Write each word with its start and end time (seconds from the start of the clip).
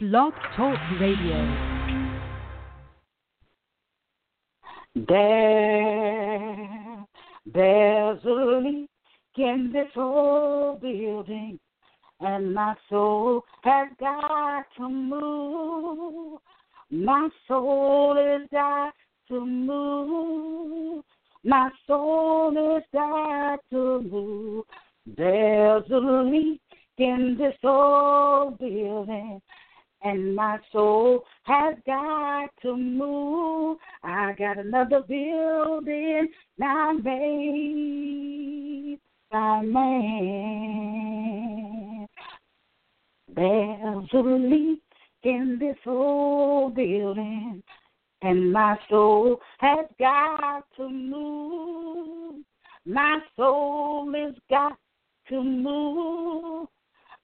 Blog 0.00 0.32
Talk 0.56 0.78
Radio. 0.98 1.36
There, 4.94 6.56
there's 7.44 8.24
a 8.24 8.60
leak 8.64 8.88
in 9.36 9.70
this 9.74 9.90
old 9.96 10.80
building, 10.80 11.60
and 12.20 12.54
my 12.54 12.74
soul 12.88 13.42
has 13.62 13.88
got 14.00 14.64
to 14.78 14.88
move. 14.88 16.38
My 16.90 17.28
soul 17.46 18.16
has 18.16 18.48
got 18.50 18.94
to 19.28 19.44
move. 19.44 21.04
My 21.44 21.68
soul 21.86 22.54
has 22.54 22.84
got 22.94 23.60
to 23.68 24.00
move. 24.00 24.64
There's 25.14 25.84
a 25.90 25.98
leak 26.24 26.62
in 26.96 27.36
this 27.38 27.56
old 27.64 28.58
building, 28.58 29.40
and 30.02 30.34
my 30.34 30.58
soul 30.72 31.22
has 31.42 31.76
got 31.86 32.48
to 32.62 32.74
move. 32.76 33.76
I 34.02 34.32
got 34.38 34.58
another 34.58 35.02
building 35.06 36.28
now 36.58 36.92
made 36.92 38.98
by 39.30 39.60
man. 39.62 41.20
There's 43.34 44.08
a 44.12 44.18
leak 44.18 44.82
in 45.22 45.58
this 45.60 45.76
old 45.86 46.74
building, 46.74 47.62
and 48.22 48.52
my 48.52 48.76
soul 48.88 49.40
has 49.58 49.86
got 49.98 50.64
to 50.76 50.88
move. 50.88 52.42
My 52.86 53.18
soul 53.36 54.10
has 54.14 54.34
got 54.48 54.78
to 55.28 55.42
move. 55.42 56.68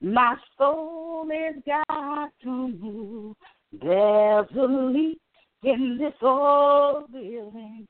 My 0.01 0.35
soul 0.59 1.27
has 1.31 1.55
got 1.65 2.29
to 2.43 2.67
move. 2.67 3.35
There's 3.81 4.47
a 4.55 4.61
leak 4.61 5.19
in 5.63 5.97
this 5.99 6.13
old 6.21 7.11
building, 7.11 7.87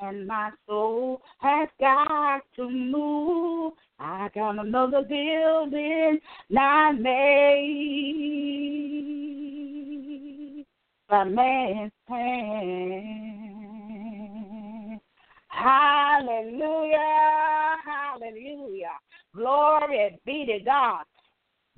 and 0.00 0.26
my 0.26 0.52
soul 0.66 1.20
has 1.38 1.68
got 1.78 2.40
to 2.56 2.70
move. 2.70 3.74
I 3.98 4.30
got 4.34 4.58
another 4.58 5.02
building 5.02 6.18
not 6.48 6.98
made 6.98 7.90
by 11.10 11.24
man's 11.24 11.92
hand. 12.08 13.40
Hallelujah, 15.48 16.96
hallelujah. 17.84 18.96
Glory 19.36 20.18
be 20.24 20.46
to 20.46 20.60
God. 20.64 21.04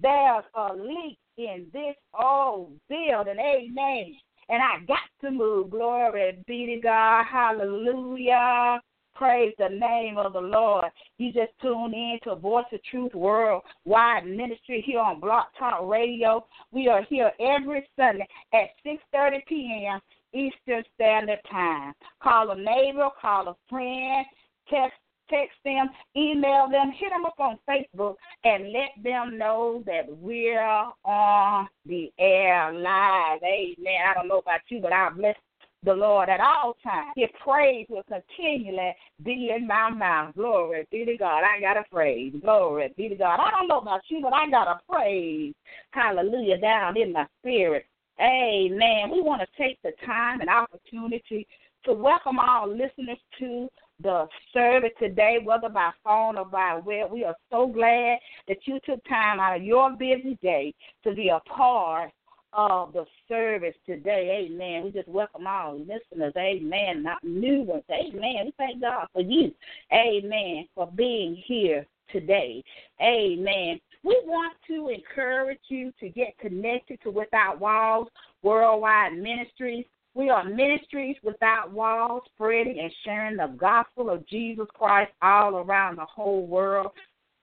There's 0.03 0.45
a 0.55 0.75
leak 0.75 1.19
in 1.39 1.67
this 1.73 1.95
old 2.21 2.73
building. 2.89 3.39
Amen. 3.39 4.17
And 4.49 4.61
I 4.61 4.85
got 4.87 4.99
to 5.23 5.31
move. 5.31 5.71
Glory 5.71 6.43
be 6.47 6.67
to 6.67 6.81
God. 6.81 7.25
Hallelujah. 7.31 8.81
Praise 9.15 9.55
the 9.59 9.69
name 9.69 10.19
of 10.19 10.33
the 10.33 10.41
Lord. 10.41 10.87
You 11.19 11.33
just 11.33 11.53
tune 11.61 11.95
in 11.95 12.19
to 12.25 12.35
Voice 12.35 12.65
of 12.73 12.83
Truth 12.85 13.15
Worldwide 13.15 14.27
Ministry 14.27 14.83
here 14.85 15.01
on 15.01 15.21
Blog 15.21 15.45
Talk 15.59 15.87
Radio. 15.87 16.45
We 16.73 16.89
are 16.89 17.03
here 17.03 17.31
every 17.39 17.87
Sunday 17.97 18.27
at 18.53 18.71
6.30 18.85 19.47
p.m. 19.47 20.01
Eastern 20.35 20.83
Standard 20.95 21.41
Time. 21.49 21.93
Call 22.23 22.51
a 22.51 22.57
neighbor, 22.57 23.09
call 23.21 23.49
a 23.49 23.57
friend, 23.69 24.27
text 24.69 24.97
text 25.33 25.57
them, 25.65 25.89
email 26.17 26.69
them, 26.71 26.93
hit 26.93 27.11
them 27.11 27.25
up 27.25 27.39
on 27.39 27.59
Facebook, 27.69 28.17
and 28.45 28.73
let 28.73 28.91
them 29.03 29.39
know 29.39 29.83
that 29.87 30.05
we're 30.19 30.63
on 31.05 31.69
the 31.87 32.13
air 32.19 32.73
live. 32.73 33.41
Amen. 33.43 34.01
I 34.09 34.15
don't 34.15 34.29
know 34.29 34.39
about 34.39 34.61
you, 34.69 34.81
but 34.81 34.93
I 34.93 35.11
bless 35.11 35.37
the 35.85 35.95
Lord 35.95 36.29
at 36.29 36.41
all 36.41 36.77
times. 36.83 37.13
His 37.17 37.29
praise 37.43 37.87
will 37.89 38.05
continually 38.05 38.95
be 39.25 39.53
in 39.57 39.67
my 39.67 39.91
mouth. 39.91 40.35
Glory 40.35 40.87
be 40.91 41.05
to 41.05 41.17
God. 41.17 41.43
I 41.45 41.61
got 41.61 41.77
a 41.77 41.85
praise. 41.91 42.35
Glory 42.41 42.93
be 42.97 43.09
to 43.09 43.17
God. 43.17 43.41
I 43.41 43.51
don't 43.51 43.69
know 43.69 43.81
about 43.81 44.03
you, 44.09 44.21
but 44.23 44.33
I 44.33 44.49
got 44.49 44.69
a 44.69 44.81
praise. 44.89 45.55
Hallelujah 45.91 46.59
down 46.59 46.97
in 46.97 47.13
my 47.13 47.27
spirit. 47.41 47.87
Amen. 48.21 49.11
We 49.11 49.23
want 49.23 49.41
to 49.43 49.63
take 49.63 49.79
the 49.83 49.93
time 50.07 50.41
and 50.41 50.51
opportunity 50.51 51.47
to 51.85 51.93
welcome 51.93 52.39
our 52.39 52.69
listeners 52.69 53.19
to 53.41 53.69
the 54.03 54.27
service 54.53 54.93
today, 54.99 55.39
whether 55.43 55.69
by 55.69 55.91
phone 56.05 56.37
or 56.37 56.45
by 56.45 56.81
web. 56.85 57.11
We 57.11 57.25
are 57.25 57.37
so 57.51 57.67
glad 57.67 58.19
that 58.49 58.59
you 58.65 58.79
took 58.85 59.03
time 59.05 59.41
out 59.41 59.57
of 59.57 59.63
your 59.63 59.91
busy 59.93 60.39
day 60.43 60.75
to 61.05 61.15
be 61.15 61.29
a 61.29 61.41
part 61.41 62.11
of 62.53 62.93
the 62.93 63.05
service 63.29 63.75
today. 63.87 64.47
Amen. 64.47 64.85
We 64.85 64.91
just 64.91 65.09
welcome 65.09 65.47
all 65.47 65.79
listeners. 65.79 66.35
Amen. 66.37 67.03
Not 67.03 67.23
new 67.25 67.63
ones. 67.63 67.85
Amen. 67.91 68.47
We 68.47 68.55
thank 68.59 68.81
God 68.81 69.07
for 69.13 69.23
you. 69.23 69.53
Amen. 69.93 70.69
For 70.75 70.87
being 70.95 71.43
here 71.47 71.87
today. 72.11 72.63
Amen. 73.01 73.81
We 74.05 74.21
want 74.25 74.57
to 74.67 74.89
encourage 74.89 75.61
you 75.69 75.93
to 76.01 76.09
get 76.09 76.37
connected 76.39 77.01
to 77.05 77.11
Without 77.11 77.61
Walls 77.61 78.09
Worldwide 78.43 79.17
Ministries. 79.17 79.87
We 80.15 80.29
are 80.29 80.45
ministries 80.45 81.17
without 81.23 81.73
walls, 81.73 82.23
spreading 82.35 82.79
and 82.81 82.93
sharing 83.05 83.37
the 83.37 83.55
gospel 83.57 84.11
of 84.11 84.27
Jesus 84.27 84.67
Christ 84.75 85.11
all 85.23 85.57
around 85.57 85.97
the 85.97 86.05
whole 86.05 86.47
world. 86.47 86.93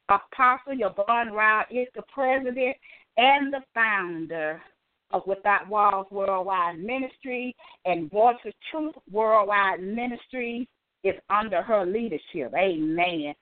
Apostle 0.09 0.73
Yvonne 0.73 1.31
Rao 1.33 1.63
is 1.71 1.87
the 1.95 2.03
president 2.13 2.75
and 3.17 3.51
the 3.51 3.61
founder 3.73 4.61
of 5.11 5.23
Without 5.25 5.67
Walls 5.67 6.07
Worldwide 6.11 6.79
Ministry, 6.79 7.55
and 7.85 8.11
Voice 8.11 8.37
of 8.45 8.53
Truth 8.71 8.95
Worldwide 9.11 9.81
Ministry 9.81 10.67
is 11.03 11.15
under 11.29 11.63
her 11.63 11.85
leadership. 11.85 12.53
Amen. 12.55 13.33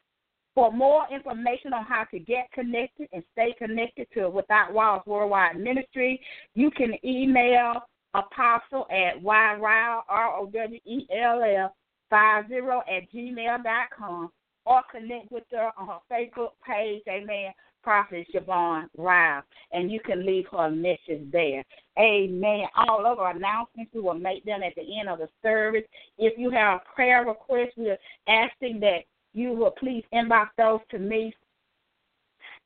For 0.56 0.72
more 0.72 1.04
information 1.14 1.74
on 1.74 1.84
how 1.84 2.06
to 2.12 2.20
get 2.20 2.52
connected 2.54 3.10
and 3.12 3.24
stay 3.34 3.54
connected 3.58 4.08
to 4.14 4.30
Without 4.30 4.74
Walls 4.74 5.04
Worldwide 5.06 5.60
Ministry, 5.60 6.20
you 6.56 6.72
can 6.72 6.94
email 7.04 7.84
apostle 8.14 8.88
at 8.92 9.22
yrowell, 9.22 10.04
R-O-W-E-L-L, 10.10 11.76
50 12.10 12.56
at 12.90 13.12
gmail 13.12 13.64
dot 13.64 13.90
com 13.98 14.32
or 14.68 14.82
connect 14.92 15.32
with 15.32 15.44
her 15.52 15.72
on 15.78 15.88
her 15.88 16.00
Facebook 16.12 16.52
page, 16.66 17.02
amen, 17.08 17.54
Prophet 17.84 18.28
Yvonne 18.34 18.90
Rao, 18.98 19.42
and 19.72 19.90
you 19.90 20.02
can 20.02 20.26
leave 20.26 20.46
her 20.52 20.66
a 20.68 20.72
message 20.72 21.32
there. 21.32 21.64
Amen. 21.98 22.66
All 22.76 23.06
of 23.06 23.20
our 23.20 23.36
announcements, 23.36 23.92
we 23.94 24.02
will 24.02 24.14
make 24.14 24.44
them 24.44 24.62
at 24.62 24.76
the 24.76 25.00
end 25.00 25.08
of 25.08 25.20
the 25.20 25.30
service. 25.42 25.86
If 26.18 26.38
you 26.38 26.50
have 26.50 26.82
a 26.82 26.96
prayer 26.96 27.26
request, 27.26 27.72
we're 27.78 27.98
asking 28.28 28.82
that 28.82 29.06
you 29.34 29.52
will 29.54 29.72
please 29.72 30.04
inbox 30.14 30.48
those 30.58 30.82
to 30.92 31.00
me 31.00 31.34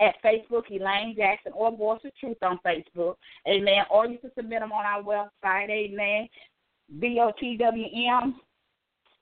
at 0.01 0.21
Facebook, 0.23 0.63
Elaine 0.69 1.15
Jackson, 1.15 1.53
or 1.55 1.75
Voice 1.75 2.01
of 2.03 2.11
Truth 2.19 2.37
on 2.41 2.59
Facebook. 2.65 3.15
Amen. 3.47 3.85
Or 3.89 4.07
you 4.07 4.17
can 4.17 4.31
submit 4.35 4.59
them 4.61 4.71
on 4.71 4.85
our 4.85 5.03
website. 5.03 5.69
Amen. 5.69 6.27
VOTWM 6.99 8.33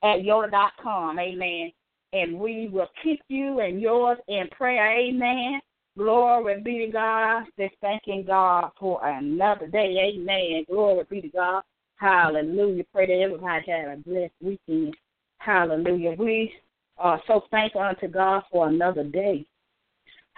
at 0.02 0.20
Yoda.com. 0.20 1.18
Amen. 1.18 1.72
And 2.12 2.40
we 2.40 2.68
will 2.68 2.88
keep 3.04 3.20
you 3.28 3.60
and 3.60 3.80
yours 3.80 4.18
in 4.26 4.48
prayer. 4.48 4.98
Amen. 4.98 5.60
Glory 5.96 6.60
be 6.62 6.86
to 6.86 6.92
God. 6.92 7.44
Just 7.58 7.74
thanking 7.80 8.24
God 8.24 8.70
for 8.78 9.06
another 9.06 9.66
day. 9.66 10.14
Amen. 10.14 10.64
Glory 10.68 11.04
be 11.08 11.20
to 11.20 11.28
God. 11.28 11.62
Hallelujah. 11.96 12.84
Pray 12.92 13.06
that 13.06 13.22
everybody 13.22 13.70
have 13.70 13.98
a 13.98 14.02
blessed 14.02 14.32
weekend. 14.40 14.96
Hallelujah. 15.38 16.14
We 16.18 16.52
are 16.96 17.20
so 17.26 17.42
thankful 17.50 17.82
unto 17.82 18.08
God 18.08 18.42
for 18.50 18.68
another 18.68 19.04
day. 19.04 19.46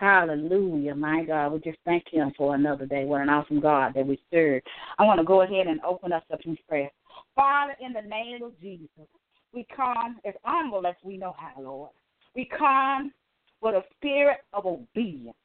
Hallelujah, 0.02 0.96
my 0.96 1.22
God. 1.22 1.52
We 1.52 1.60
just 1.60 1.78
thank 1.84 2.08
Him 2.10 2.32
for 2.36 2.56
another 2.56 2.86
day. 2.86 3.04
What 3.04 3.20
an 3.20 3.28
awesome 3.28 3.60
God 3.60 3.92
that 3.94 4.04
we 4.04 4.20
serve. 4.32 4.60
I 4.98 5.04
want 5.04 5.20
to 5.20 5.24
go 5.24 5.42
ahead 5.42 5.68
and 5.68 5.80
open 5.82 6.12
us 6.12 6.24
up 6.32 6.40
in 6.44 6.58
prayer. 6.68 6.90
Father, 7.36 7.76
in 7.80 7.92
the 7.92 8.02
name 8.02 8.42
of 8.42 8.60
Jesus, 8.60 8.88
we 9.54 9.64
come 9.76 10.18
as 10.26 10.34
humble 10.42 10.84
as 10.88 10.96
we 11.04 11.18
know 11.18 11.36
how, 11.38 11.62
Lord. 11.62 11.90
We 12.34 12.46
come 12.46 13.12
with 13.60 13.76
a 13.76 13.84
spirit 13.96 14.38
of 14.52 14.66
obedience. 14.66 15.36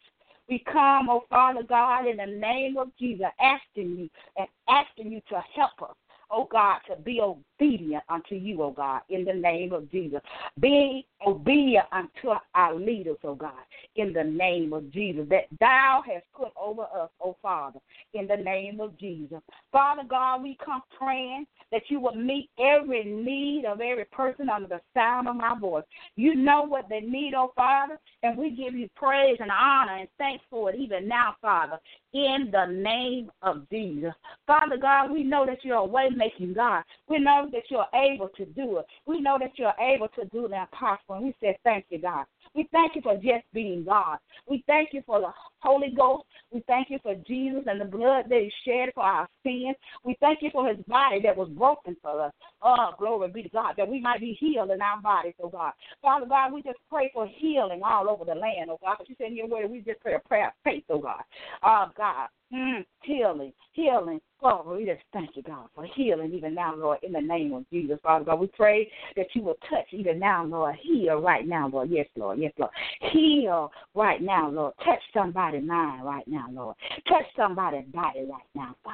We 0.50 0.64
come, 0.66 1.08
oh 1.08 1.26
Father 1.30 1.62
God, 1.62 2.08
in 2.08 2.18
the 2.18 2.26
name 2.26 2.78
of 2.78 2.88
Jesus, 2.98 3.28
asking 3.40 3.96
you 3.96 4.10
and 4.38 4.48
asking 4.68 5.12
you 5.12 5.22
to 5.30 5.44
help 5.54 5.88
us 5.88 5.96
oh 6.30 6.48
God, 6.52 6.80
to 6.90 6.96
be 7.02 7.22
obedient 7.22 8.04
unto 8.10 8.36
you, 8.36 8.62
oh 8.62 8.72
God, 8.72 9.02
in 9.10 9.26
the 9.26 9.34
name 9.34 9.74
of 9.74 9.90
Jesus. 9.92 10.20
Be 10.60 11.06
obedient 11.26 11.86
unto 11.92 12.34
our 12.56 12.76
leaders, 12.76 13.18
oh 13.24 13.36
God, 13.36 13.52
in 13.96 14.14
the 14.14 14.24
name 14.24 14.74
of 14.74 14.92
Jesus, 14.92 15.26
that 15.30 15.46
thou 15.60 16.04
hast 16.06 16.26
put 16.36 16.52
over 16.60 16.84
us, 16.84 17.10
oh 17.22 17.36
Father, 17.42 17.80
in 18.14 18.28
the 18.28 18.38
name 18.38 18.80
of 18.80 18.98
Jesus. 18.98 19.40
Father 19.72 20.04
God, 20.08 20.44
we 20.44 20.58
come 20.64 20.82
praying 20.98 21.46
that 21.72 21.84
you 21.90 22.00
will 22.00 22.16
meet 22.16 22.50
every 22.60 23.04
need 23.04 23.66
of 23.66 23.82
every 23.82 24.06
person 24.06 24.50
under 24.50 24.68
the 24.68 24.82
sound 24.94 25.28
of 25.28 25.36
my 25.36 25.58
voice. 25.60 25.84
You 26.16 26.36
know 26.36 26.64
what 26.64 26.88
they 26.90 27.02
need, 27.02 27.34
oh 27.36 27.52
Father, 27.56 28.00
and 28.24 28.38
we 28.38 28.52
give 28.52 28.74
you 28.74 28.90
praise 28.96 29.38
and 29.40 29.52
honor 29.52 29.98
and 29.98 30.08
thanks 30.18 30.44
for 30.50 30.70
it 30.70 30.80
even 30.80 31.08
now, 31.08 31.36
Father, 31.42 31.80
in 32.14 32.50
the 32.52 32.66
name 32.66 33.32
of 33.42 33.70
Jesus. 33.70 34.14
Father 34.46 34.78
God, 34.78 35.12
we 35.12 35.24
know 35.24 35.46
that 35.46 35.64
you're 35.64 35.76
a 35.76 35.86
way 35.86 36.10
making 36.16 36.54
God. 36.54 36.84
We 37.08 37.20
know 37.20 37.50
that 37.52 37.64
you're 37.70 37.86
able 37.94 38.30
to 38.30 38.46
do 38.46 38.78
it. 38.78 38.86
We 39.06 39.20
know 39.20 39.38
that 39.40 39.52
you're 39.58 39.74
able 39.80 40.08
to 40.10 40.26
do 40.26 40.48
the 40.48 40.62
impossible. 40.62 41.16
And 41.16 41.26
we 41.26 41.36
say 41.42 41.58
thank 41.64 41.86
you, 41.90 42.00
God. 42.00 42.26
We 42.58 42.68
thank 42.72 42.96
you 42.96 43.04
for 43.04 43.14
just 43.16 43.46
being 43.54 43.86
God. 43.86 44.18
We 44.48 44.64
thank 44.66 44.90
you 44.92 45.04
for 45.06 45.22
the 45.22 45.30
Holy 45.60 45.94
Ghost. 45.96 46.24
We 46.52 46.64
thank 46.66 46.90
you 46.90 46.98
for 47.04 47.14
Jesus 47.14 47.62
and 47.68 47.80
the 47.80 47.86
blood 47.86 48.26
that 48.30 48.40
He 48.40 48.52
shed 48.66 48.90
for 48.96 49.04
our 49.04 49.30
sins. 49.44 49.76
We 50.04 50.18
thank 50.20 50.40
you 50.42 50.50
for 50.52 50.68
His 50.68 50.78
body 50.88 51.22
that 51.22 51.38
was 51.38 51.50
broken 51.50 51.96
for 52.02 52.20
us. 52.26 52.34
Oh, 52.64 52.94
glory 52.98 53.30
be 53.30 53.44
to 53.44 53.50
God, 53.50 53.76
that 53.78 53.88
we 53.88 54.02
might 54.02 54.22
be 54.22 54.36
healed 54.40 54.72
in 54.72 54.82
our 54.82 55.00
bodies, 55.00 55.36
oh 55.40 55.50
God. 55.50 55.74
Father 56.02 56.26
God, 56.26 56.52
we 56.52 56.64
just 56.64 56.80
pray 56.90 57.12
for 57.14 57.28
healing 57.28 57.82
all 57.86 58.10
over 58.10 58.26
the 58.26 58.34
land, 58.34 58.72
oh 58.72 58.80
God. 58.82 58.96
But 58.98 59.08
you 59.08 59.16
said 59.20 59.28
in 59.28 59.38
your 59.38 59.48
word, 59.48 59.70
we 59.70 59.82
just 59.82 60.00
pray 60.02 60.16
a 60.16 60.20
prayer 60.20 60.48
of 60.48 60.54
faith, 60.64 60.84
oh 60.90 60.98
God. 60.98 61.22
Oh 61.62 61.86
God, 61.96 62.28
mm, 62.54 62.86
healing, 63.04 63.54
healing, 63.74 64.22
Father, 64.40 64.76
we 64.76 64.86
just 64.86 65.02
thank 65.14 65.36
you, 65.36 65.42
God, 65.42 65.68
for 65.74 65.86
healing 65.96 66.32
even 66.34 66.54
now, 66.54 66.76
Lord, 66.76 67.00
in 67.02 67.12
the 67.12 67.22
name 67.22 67.54
of 67.54 67.68
Jesus, 67.72 67.98
Father 68.04 68.24
God. 68.24 68.40
We 68.40 68.48
pray 68.48 68.90
that 69.16 69.26
you 69.34 69.42
will 69.42 69.58
touch 69.68 69.88
even 69.92 70.20
now, 70.20 70.46
Lord. 70.46 70.76
Heal 70.82 71.16
right 71.16 71.48
now, 71.48 71.68
Lord. 71.68 71.90
Yes, 71.90 72.06
Lord. 72.16 72.38
Yes, 72.38 72.54
Lord. 72.60 72.72
Heal 73.12 73.72
right 73.96 74.22
now, 74.22 74.50
Lord. 74.50 74.74
Touch 74.86 75.00
somebody's 75.12 75.64
mind 75.64 76.06
right 76.06 76.28
now, 76.28 76.48
Lord. 76.52 76.76
Touch 77.08 77.26
somebody's 77.36 77.86
body 77.92 78.26
right 78.30 78.48
now, 78.54 78.76
God, 78.86 78.94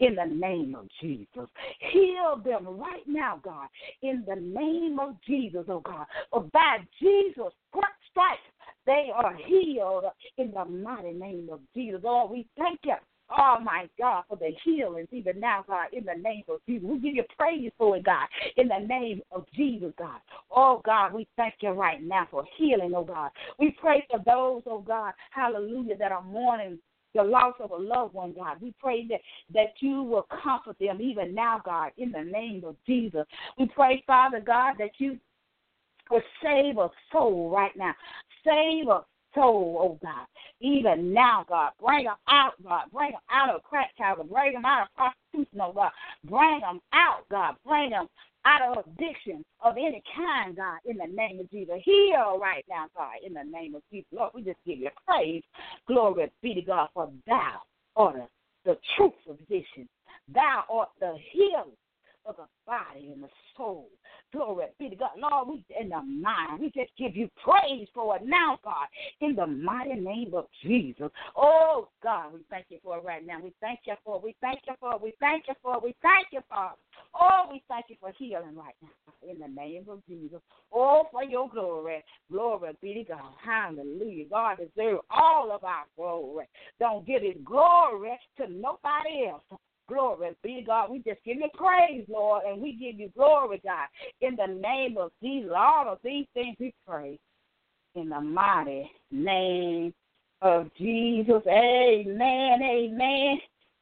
in 0.00 0.14
the 0.14 0.26
name 0.26 0.74
of 0.74 0.86
Jesus. 1.00 1.48
Heal 1.92 2.42
them 2.44 2.66
right 2.66 3.06
now, 3.06 3.40
God, 3.42 3.68
in 4.02 4.24
the 4.28 4.36
name 4.36 4.98
of 5.00 5.16
Jesus, 5.26 5.64
oh 5.68 5.80
God. 5.80 6.06
For 6.30 6.42
by 6.52 6.78
Jesus' 7.00 7.54
stripes, 8.10 8.40
they 8.86 9.10
are 9.14 9.34
healed 9.34 10.04
in 10.38 10.52
the 10.52 10.64
mighty 10.64 11.12
name 11.12 11.48
of 11.52 11.60
Jesus. 11.74 12.00
Lord, 12.02 12.30
we 12.30 12.46
thank 12.56 12.80
you 12.84 12.94
Oh 13.30 13.58
my 13.62 13.88
God, 13.98 14.24
for 14.28 14.36
the 14.36 14.50
healings 14.64 15.08
even 15.10 15.40
now, 15.40 15.64
God, 15.66 15.86
in 15.92 16.04
the 16.04 16.14
name 16.14 16.42
of 16.48 16.60
Jesus. 16.68 16.86
We 16.86 16.98
give 16.98 17.14
you 17.14 17.24
praise 17.38 17.70
for 17.78 17.96
it, 17.96 18.04
God, 18.04 18.26
in 18.56 18.68
the 18.68 18.86
name 18.86 19.22
of 19.30 19.46
Jesus, 19.54 19.92
God. 19.98 20.20
Oh 20.50 20.82
God, 20.84 21.14
we 21.14 21.26
thank 21.36 21.54
you 21.60 21.70
right 21.70 22.02
now 22.02 22.28
for 22.30 22.44
healing, 22.58 22.92
oh 22.94 23.04
God. 23.04 23.30
We 23.58 23.74
pray 23.80 24.06
for 24.10 24.18
those, 24.18 24.62
oh 24.66 24.84
God, 24.86 25.14
hallelujah, 25.30 25.96
that 25.96 26.12
are 26.12 26.22
mourning 26.22 26.78
the 27.14 27.22
loss 27.22 27.54
of 27.60 27.70
a 27.70 27.76
loved 27.76 28.14
one, 28.14 28.34
God. 28.34 28.58
We 28.60 28.74
pray 28.78 29.06
that, 29.08 29.20
that 29.54 29.74
you 29.80 30.02
will 30.02 30.26
comfort 30.42 30.76
them 30.78 31.00
even 31.00 31.34
now, 31.34 31.60
God, 31.64 31.92
in 31.96 32.12
the 32.12 32.24
name 32.24 32.64
of 32.66 32.76
Jesus. 32.86 33.24
We 33.58 33.66
pray, 33.66 34.02
Father 34.06 34.40
God, 34.40 34.74
that 34.78 34.92
you 34.98 35.18
will 36.10 36.22
save 36.42 36.76
a 36.78 36.90
soul 37.10 37.50
right 37.50 37.74
now. 37.76 37.94
Save 38.44 38.88
a 38.88 39.04
soul, 39.34 39.78
oh 39.80 39.98
God. 40.02 40.26
Even 40.60 41.12
now, 41.12 41.44
God, 41.48 41.72
bring 41.82 42.04
them 42.04 42.16
out, 42.28 42.52
God. 42.62 42.84
Bring 42.92 43.12
them 43.12 43.20
out 43.30 43.54
of 43.54 43.62
crack 43.62 43.90
house. 43.98 44.18
Bring 44.30 44.52
them 44.52 44.64
out 44.64 44.82
of 44.82 44.88
prostitution, 44.96 45.60
oh 45.60 45.72
God. 45.72 45.90
Bring 46.24 46.60
them 46.60 46.80
out, 46.92 47.28
God. 47.30 47.56
Bring 47.66 47.90
them 47.90 48.06
out 48.44 48.76
of 48.76 48.84
addiction 48.86 49.44
of 49.60 49.76
any 49.76 50.02
kind, 50.16 50.56
God, 50.56 50.78
in 50.84 50.96
the 50.96 51.06
name 51.06 51.40
of 51.40 51.50
Jesus. 51.50 51.76
Heal 51.84 52.38
right 52.40 52.64
now, 52.68 52.86
God, 52.96 53.14
in 53.24 53.34
the 53.34 53.44
name 53.44 53.74
of 53.74 53.82
Jesus. 53.90 54.06
Lord, 54.12 54.32
we 54.34 54.42
just 54.42 54.58
give 54.66 54.78
you 54.78 54.90
praise. 55.06 55.42
Glory 55.86 56.30
be 56.42 56.54
to 56.54 56.62
God, 56.62 56.88
for 56.94 57.10
thou 57.26 57.60
art 57.96 58.28
the 58.64 58.76
true 58.96 59.12
physician. 59.26 59.88
Thou 60.32 60.64
art 60.70 60.88
the 61.00 61.16
healer 61.32 61.64
of 62.24 62.36
the 62.36 62.46
body 62.66 63.10
and 63.12 63.22
the 63.22 63.28
soul. 63.56 63.88
Glory 64.32 64.66
be 64.78 64.90
to 64.90 64.96
God. 64.96 65.10
Lord, 65.18 65.48
we 65.48 65.64
in 65.78 65.90
the 65.90 66.02
mind. 66.02 66.60
We 66.60 66.66
just 66.70 66.90
give 66.96 67.16
you 67.16 67.28
praise 67.44 67.88
for 67.94 68.16
it 68.16 68.22
now, 68.24 68.58
God, 68.64 68.86
in 69.20 69.36
the 69.36 69.46
mighty 69.46 69.94
name 69.94 70.32
of 70.34 70.46
Jesus. 70.62 71.10
Oh 71.36 71.88
God, 72.02 72.32
we 72.32 72.40
thank 72.50 72.66
you 72.70 72.78
for 72.82 72.98
it 72.98 73.04
right 73.04 73.26
now. 73.26 73.40
We 73.42 73.52
thank 73.60 73.80
you 73.84 73.94
for 74.04 74.16
it. 74.16 74.22
We 74.22 74.34
thank 74.40 74.60
you 74.66 74.74
for 74.80 74.94
it. 74.94 75.02
We 75.02 75.14
thank 75.20 75.44
you 75.48 75.54
for 75.62 75.76
it. 75.76 75.82
We 75.82 75.94
thank 76.02 76.28
you 76.32 76.40
for 76.48 76.66
it. 76.66 76.78
Oh, 77.14 77.48
we 77.50 77.62
thank 77.68 77.86
you 77.88 77.96
for 78.00 78.12
healing 78.18 78.56
right 78.56 78.74
now. 78.82 79.30
In 79.30 79.38
the 79.38 79.48
name 79.48 79.84
of 79.88 80.04
Jesus. 80.08 80.40
Oh, 80.72 81.04
for 81.12 81.24
your 81.24 81.48
glory. 81.48 82.02
Glory 82.30 82.72
be 82.80 82.94
to 82.94 83.04
God. 83.04 83.32
Hallelujah. 83.44 84.24
God 84.30 84.56
deserves 84.58 85.02
all 85.10 85.52
of 85.52 85.62
our 85.64 85.84
glory. 85.96 86.48
Don't 86.80 87.06
give 87.06 87.22
his 87.22 87.36
glory 87.44 88.18
to 88.38 88.46
nobody 88.48 89.28
else. 89.30 89.60
Glory 89.92 90.30
be 90.42 90.64
God. 90.66 90.90
We 90.90 90.98
just 90.98 91.22
give 91.22 91.36
you 91.36 91.48
praise, 91.54 92.04
Lord, 92.08 92.44
and 92.46 92.62
we 92.62 92.72
give 92.72 92.98
you 92.98 93.10
glory, 93.14 93.60
God. 93.62 93.88
In 94.22 94.36
the 94.36 94.46
name 94.46 94.96
of 94.96 95.12
Jesus, 95.22 95.50
all 95.54 95.92
of 95.92 95.98
these 96.02 96.24
things 96.32 96.56
we 96.58 96.72
pray. 96.86 97.18
In 97.94 98.08
the 98.08 98.20
mighty 98.20 98.90
name 99.10 99.92
of 100.40 100.70
Jesus. 100.78 101.42
Amen. 101.46 102.62
Amen. 102.62 103.38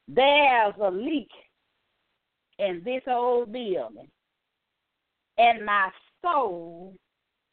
There's 0.08 0.74
a 0.82 0.90
leak 0.90 1.30
in 2.58 2.82
this 2.84 3.02
old 3.06 3.52
building. 3.52 4.08
And 5.38 5.64
my 5.64 5.90
soul 6.22 6.92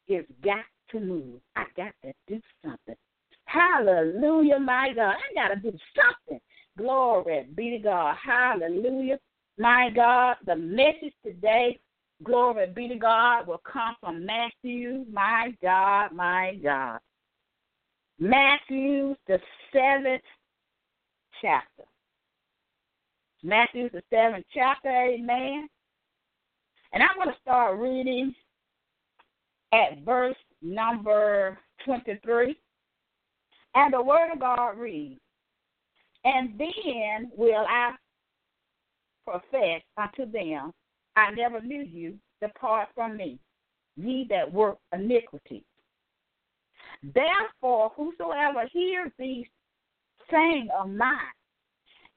is 0.08 0.24
got 0.42 0.64
to 0.90 0.98
move. 0.98 1.40
I 1.54 1.64
got 1.76 1.92
to 2.02 2.12
do 2.26 2.40
something. 2.64 2.96
Hallelujah, 3.44 4.58
my 4.58 4.88
God. 4.96 5.14
I 5.14 5.34
got 5.34 5.54
to 5.54 5.60
do 5.60 5.78
something. 5.94 6.40
Glory 6.78 7.46
be 7.54 7.70
to 7.70 7.78
God. 7.78 8.14
Hallelujah. 8.24 9.18
My 9.58 9.90
God, 9.94 10.36
the 10.46 10.54
message 10.54 11.12
today, 11.24 11.80
glory 12.22 12.68
be 12.74 12.88
to 12.88 12.94
God, 12.94 13.48
will 13.48 13.60
come 13.70 13.96
from 14.00 14.24
Matthew. 14.24 15.04
My 15.12 15.52
God, 15.60 16.12
my 16.12 16.54
God. 16.62 17.00
Matthew, 18.20 19.16
the 19.26 19.40
seventh 19.72 20.22
chapter. 21.42 21.84
Matthew, 23.42 23.90
the 23.90 24.02
seventh 24.10 24.46
chapter, 24.54 24.88
amen. 24.88 25.68
And 26.92 27.02
I'm 27.02 27.16
going 27.16 27.28
to 27.28 27.40
start 27.42 27.78
reading 27.78 28.34
at 29.72 30.04
verse 30.04 30.36
number 30.62 31.58
23. 31.84 32.56
And 33.74 33.92
the 33.92 34.02
Word 34.02 34.32
of 34.32 34.40
God 34.40 34.78
reads, 34.78 35.20
and 36.28 36.58
then 36.58 37.30
will 37.36 37.64
I 37.66 37.94
profess 39.26 39.82
unto 39.96 40.30
them, 40.30 40.72
I 41.16 41.30
never 41.30 41.60
knew 41.60 41.82
you, 41.82 42.18
depart 42.42 42.88
from 42.94 43.16
me, 43.16 43.38
ye 43.96 44.26
that 44.28 44.52
work 44.52 44.78
iniquity. 44.92 45.64
Therefore, 47.02 47.92
whosoever 47.96 48.66
hears 48.72 49.10
these 49.18 49.46
saying 50.30 50.68
of 50.78 50.90
mine 50.90 51.16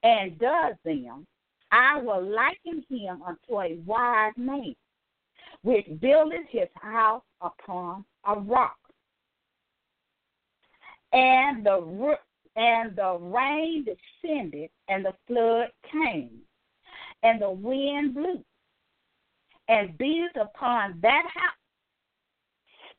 and 0.04 0.38
does 0.40 0.76
them, 0.84 1.26
I 1.72 2.02
will 2.02 2.24
liken 2.24 2.84
him 2.90 3.22
unto 3.26 3.62
a 3.62 3.80
wise 3.86 4.34
man, 4.36 4.76
which 5.62 5.86
buildeth 6.02 6.48
his 6.50 6.68
house 6.76 7.24
upon 7.42 8.04
a 8.26 8.36
rock. 8.40 8.76
And 11.14 11.66
the 11.66 12.18
and 12.56 12.96
the 12.96 13.18
rain 13.20 13.86
descended, 13.86 14.70
and 14.88 15.06
the 15.06 15.14
flood 15.28 15.72
came, 15.92 16.42
and 17.24 17.42
the 17.42 17.50
wind 17.50 18.14
blew, 18.14 18.44
and 19.68 19.98
beat 19.98 20.36
upon 20.40 21.00
that 21.02 21.24
house, 21.34 21.54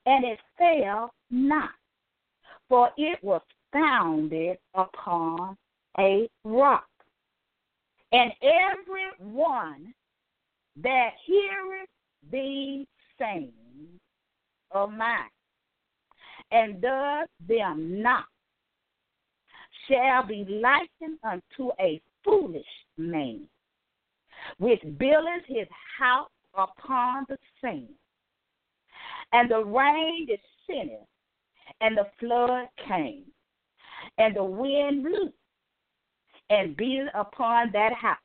and 0.07 0.25
it 0.25 0.39
fell 0.57 1.13
not, 1.31 1.71
for 2.69 2.91
it 2.97 3.23
was 3.23 3.43
founded 3.73 4.59
upon 4.75 5.57
a 5.99 6.29
rock. 6.45 6.87
And 8.13 8.33
every 8.43 9.09
one 9.19 9.95
that 10.83 11.11
heareth 11.27 11.89
these 12.31 12.87
sayings 13.19 14.01
of 14.71 14.93
mine, 14.93 15.31
and 16.51 16.81
does 16.81 17.29
them 17.47 18.03
not, 18.03 18.25
shall 19.89 20.27
be 20.27 20.45
likened 20.49 21.19
unto 21.25 21.71
a 21.81 22.01
foolish 22.25 22.65
man, 22.97 23.47
which 24.59 24.81
buildeth 24.99 25.45
his 25.47 25.69
house 25.99 26.31
upon 26.55 27.27
the 27.29 27.39
sand. 27.61 27.89
And 29.33 29.51
the 29.51 29.65
rain 29.65 30.27
descended, 30.27 31.07
and 31.81 31.97
the 31.97 32.07
flood 32.21 32.69
came, 32.87 33.25
and 34.19 34.37
the 34.37 34.45
wind 34.45 35.05
blew, 35.05 35.33
and 36.51 36.77
beat 36.77 37.07
upon 37.15 37.73
that 37.73 37.95
house, 37.95 38.19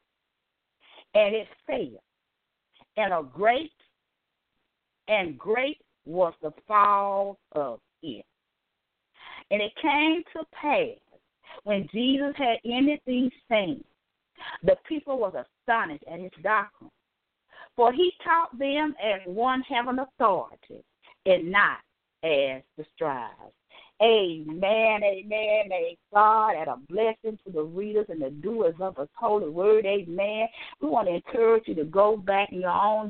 and 1.14 1.34
it 1.34 1.48
fell. 1.66 2.02
And 2.98 3.14
a 3.14 3.24
great 3.24 3.72
and 5.08 5.38
great 5.38 5.78
was 6.06 6.34
the 6.42 6.52
fall 6.68 7.38
of 7.54 7.80
it. 8.02 8.26
And 9.50 9.62
it 9.62 9.72
came 9.82 10.24
to 10.34 10.44
pass 10.52 10.98
when 11.64 11.88
Jesus 11.92 12.34
had 12.38 12.58
ended 12.66 13.00
these 13.06 13.32
things, 13.48 13.84
the 14.64 14.76
people 14.88 15.18
was 15.18 15.34
astonished 15.34 16.04
at 16.12 16.20
his 16.20 16.32
doctrine. 16.44 16.92
For 17.76 17.92
he 17.92 18.12
taught 18.24 18.58
them 18.58 18.96
as 19.04 19.22
one 19.26 19.62
having 19.62 20.00
authority, 20.00 20.84
and 21.26 21.52
not 21.52 21.80
as 22.24 22.62
the 22.78 22.86
scribes. 22.96 23.54
Amen, 24.02 25.02
amen. 25.04 25.70
May 25.70 25.98
God 26.14 26.52
add 26.56 26.68
a 26.68 26.78
blessing 26.88 27.40
to 27.46 27.52
the 27.52 27.64
readers 27.64 28.06
and 28.10 28.22
the 28.22 28.30
doers 28.30 28.76
of 28.80 28.96
His 28.98 29.08
holy 29.16 29.50
word. 29.50 29.86
Amen. 29.86 30.48
We 30.82 30.90
want 30.90 31.08
to 31.08 31.16
encourage 31.16 31.64
you 31.68 31.74
to 31.76 31.84
go 31.84 32.16
back 32.16 32.52
in 32.52 32.62
your 32.62 32.70
own 32.70 33.10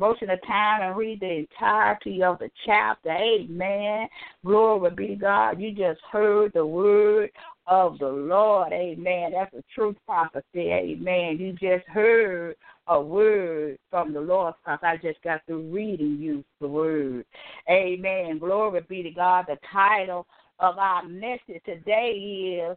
devotion 0.00 0.30
of 0.30 0.40
time 0.46 0.80
and 0.80 0.96
read 0.96 1.20
the 1.20 1.46
entirety 1.46 2.22
of 2.22 2.38
the 2.38 2.50
chapter. 2.64 3.10
Amen. 3.10 4.08
Glory 4.44 4.90
be 4.92 5.14
God. 5.14 5.60
You 5.60 5.72
just 5.72 6.00
heard 6.10 6.52
the 6.54 6.64
word 6.64 7.30
of 7.66 7.98
the 7.98 8.08
Lord. 8.08 8.72
Amen. 8.72 9.32
That's 9.32 9.52
a 9.52 9.62
true 9.74 9.94
prophecy. 10.06 10.70
Amen. 10.70 11.36
You 11.38 11.52
just 11.52 11.86
heard 11.86 12.56
a 12.86 12.98
word 12.98 13.78
from 13.90 14.14
the 14.14 14.20
Lord 14.22 14.54
because 14.64 14.78
I 14.82 14.96
just 14.96 15.22
got 15.22 15.42
through 15.46 15.70
reading 15.70 16.16
you 16.18 16.42
the 16.62 16.68
word. 16.68 17.26
Amen. 17.68 18.38
Glory 18.38 18.80
be 18.88 19.02
to 19.02 19.10
God. 19.10 19.44
The 19.48 19.58
title 19.70 20.26
of 20.60 20.78
our 20.78 21.04
message 21.06 21.62
today 21.66 22.62
is 22.70 22.76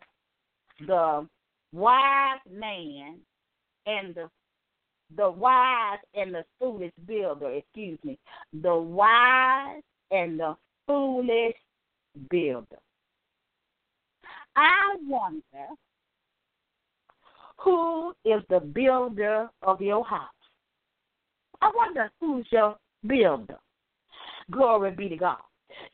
The 0.86 1.26
Wise 1.72 2.40
Man 2.52 3.20
and 3.86 4.14
the 4.14 4.30
the 5.16 5.30
wise 5.30 6.00
and 6.16 6.34
the 6.34 6.44
foolish 6.60 6.92
builder, 7.06 7.52
excuse 7.52 8.00
me. 8.04 8.18
The 8.62 8.76
wise 8.76 9.82
and 10.12 10.40
the 10.40 10.56
foolish 10.88 11.56
builder. 12.30 12.80
I 14.56 14.96
wonder 15.08 15.42
who 17.58 18.14
is 18.26 18.42
the 18.50 18.60
builder 18.60 19.50
of 19.62 19.82
your 19.82 20.04
house. 20.06 20.30
I 21.62 21.72
wonder 21.76 22.12
who's 22.20 22.46
your 22.52 22.78
builder. 23.08 23.58
Glory 24.52 24.92
be 24.92 25.10
to 25.10 25.16
God. 25.16 25.38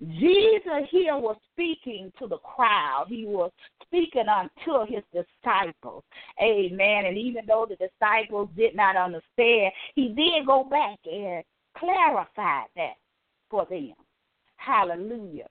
Jesus 0.01 0.87
here 0.89 1.17
was 1.17 1.35
speaking 1.51 2.11
to 2.19 2.27
the 2.27 2.37
crowd. 2.37 3.07
He 3.09 3.25
was 3.25 3.51
speaking 3.83 4.25
unto 4.29 4.85
his 4.91 5.03
disciples. 5.13 6.03
Amen. 6.41 7.05
And 7.05 7.17
even 7.17 7.45
though 7.45 7.67
the 7.67 7.75
disciples 7.75 8.49
did 8.55 8.75
not 8.75 8.95
understand, 8.95 9.73
he 9.95 10.09
did 10.09 10.45
go 10.45 10.63
back 10.63 10.99
and 11.05 11.43
clarify 11.77 12.63
that 12.75 12.93
for 13.49 13.65
them. 13.69 13.93
Hallelujah. 14.55 15.47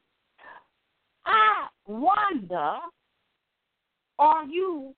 I 1.27 1.67
wonder 1.87 2.79
are 4.19 4.45
you 4.47 4.95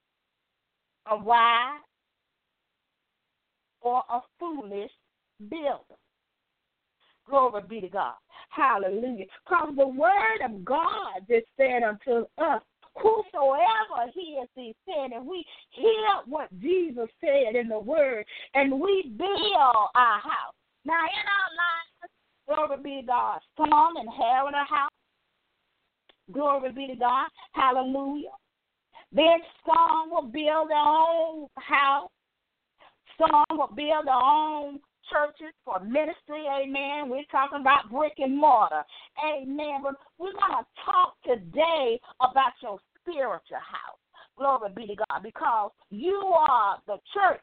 a 1.10 1.16
wise 1.16 1.80
or 3.82 4.02
a 4.10 4.20
foolish 4.38 4.90
builder? 5.48 5.98
Glory 7.28 7.62
be 7.68 7.80
to 7.80 7.88
God. 7.88 8.14
Hallelujah. 8.50 9.26
Because 9.44 9.74
the 9.76 9.86
word 9.86 10.40
of 10.44 10.64
God 10.64 11.22
is 11.28 11.44
said 11.56 11.82
unto 11.82 12.26
us, 12.38 12.62
whosoever 12.96 14.10
hears 14.12 14.48
these 14.56 14.74
things, 14.84 15.12
and 15.14 15.26
we 15.26 15.44
hear 15.70 16.08
what 16.26 16.48
Jesus 16.60 17.08
said 17.20 17.54
in 17.54 17.68
the 17.68 17.78
word, 17.78 18.24
and 18.54 18.80
we 18.80 19.12
build 19.16 19.88
our 19.94 20.20
house. 20.20 20.54
Now, 20.84 21.00
in 21.04 21.26
our 21.26 21.50
lives, 21.56 22.78
glory 22.78 22.82
be 22.82 23.00
to 23.02 23.06
God, 23.06 23.38
some 23.56 23.96
inherit 24.00 24.54
our 24.54 24.64
house. 24.64 24.90
Glory 26.32 26.72
be 26.72 26.86
to 26.88 26.96
God. 26.96 27.28
Hallelujah. 27.52 28.30
Then 29.12 29.38
some 29.66 30.10
will 30.10 30.30
build 30.32 30.70
their 30.70 30.78
own 30.78 31.48
house. 31.56 32.08
Some 33.18 33.58
will 33.58 33.72
build 33.74 34.06
their 34.06 34.14
own 34.14 34.80
churches 35.10 35.54
for 35.64 35.80
ministry. 35.80 36.46
Amen. 36.46 37.10
We're 37.10 37.28
talking 37.30 37.60
about 37.60 37.90
brick 37.90 38.14
and 38.18 38.36
mortar. 38.36 38.82
Amen. 39.20 39.82
But 39.82 39.94
we're 40.18 40.32
going 40.32 40.62
to 40.62 40.66
talk 40.86 41.14
today 41.26 42.00
about 42.20 42.52
your 42.62 42.78
spiritual 43.00 43.58
house. 43.58 44.00
Glory 44.38 44.70
be 44.74 44.86
to 44.86 44.96
God. 44.96 45.22
Because 45.22 45.70
you 45.90 46.16
are 46.36 46.78
the 46.86 46.96
church 47.12 47.40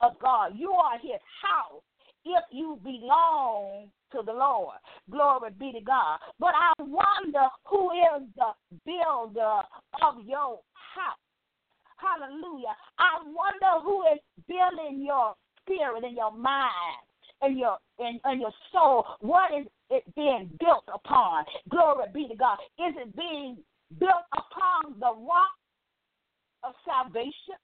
of 0.00 0.12
God, 0.20 0.52
you 0.54 0.72
are 0.72 0.98
his 0.98 1.20
house 1.42 1.82
if 2.24 2.44
you 2.50 2.78
belong 2.82 3.88
to 4.12 4.22
the 4.24 4.32
Lord. 4.32 4.76
Glory 5.10 5.50
be 5.58 5.72
to 5.72 5.80
God. 5.80 6.18
But 6.38 6.52
I 6.54 6.72
wonder 6.82 7.48
who 7.64 7.90
is 7.92 8.28
the 8.36 8.52
builder 8.84 9.60
of 10.02 10.26
your 10.26 10.58
house. 10.74 11.22
Hallelujah. 11.96 12.76
I 12.98 13.22
wonder 13.24 13.82
who 13.82 14.02
is 14.12 14.20
building 14.46 15.02
your 15.04 15.34
spirit 15.66 16.04
and 16.04 16.16
your 16.16 16.32
mind 16.32 17.02
and 17.42 17.58
your 17.58 17.76
and, 17.98 18.20
and 18.24 18.40
your 18.40 18.52
soul. 18.72 19.04
What 19.20 19.52
is 19.58 19.66
it 19.90 20.04
being 20.14 20.50
built 20.60 20.84
upon? 20.92 21.44
Glory 21.68 22.06
be 22.14 22.28
to 22.28 22.36
God. 22.36 22.58
Is 22.78 22.94
it 22.96 23.16
being 23.16 23.58
built 23.98 24.24
upon 24.32 24.98
the 24.98 25.12
rock 25.26 25.54
of 26.64 26.72
salvation? 26.84 27.58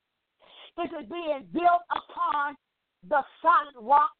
Is 0.82 0.90
it 0.92 1.10
being 1.10 1.46
built 1.52 1.82
upon 1.90 2.56
the 3.08 3.22
solid 3.42 3.86
rock? 3.86 4.10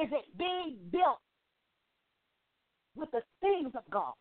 Is 0.00 0.08
it 0.12 0.38
being 0.38 0.76
built 0.92 1.18
with 2.96 3.10
the 3.10 3.22
things 3.40 3.72
of 3.74 3.82
God? 3.90 4.12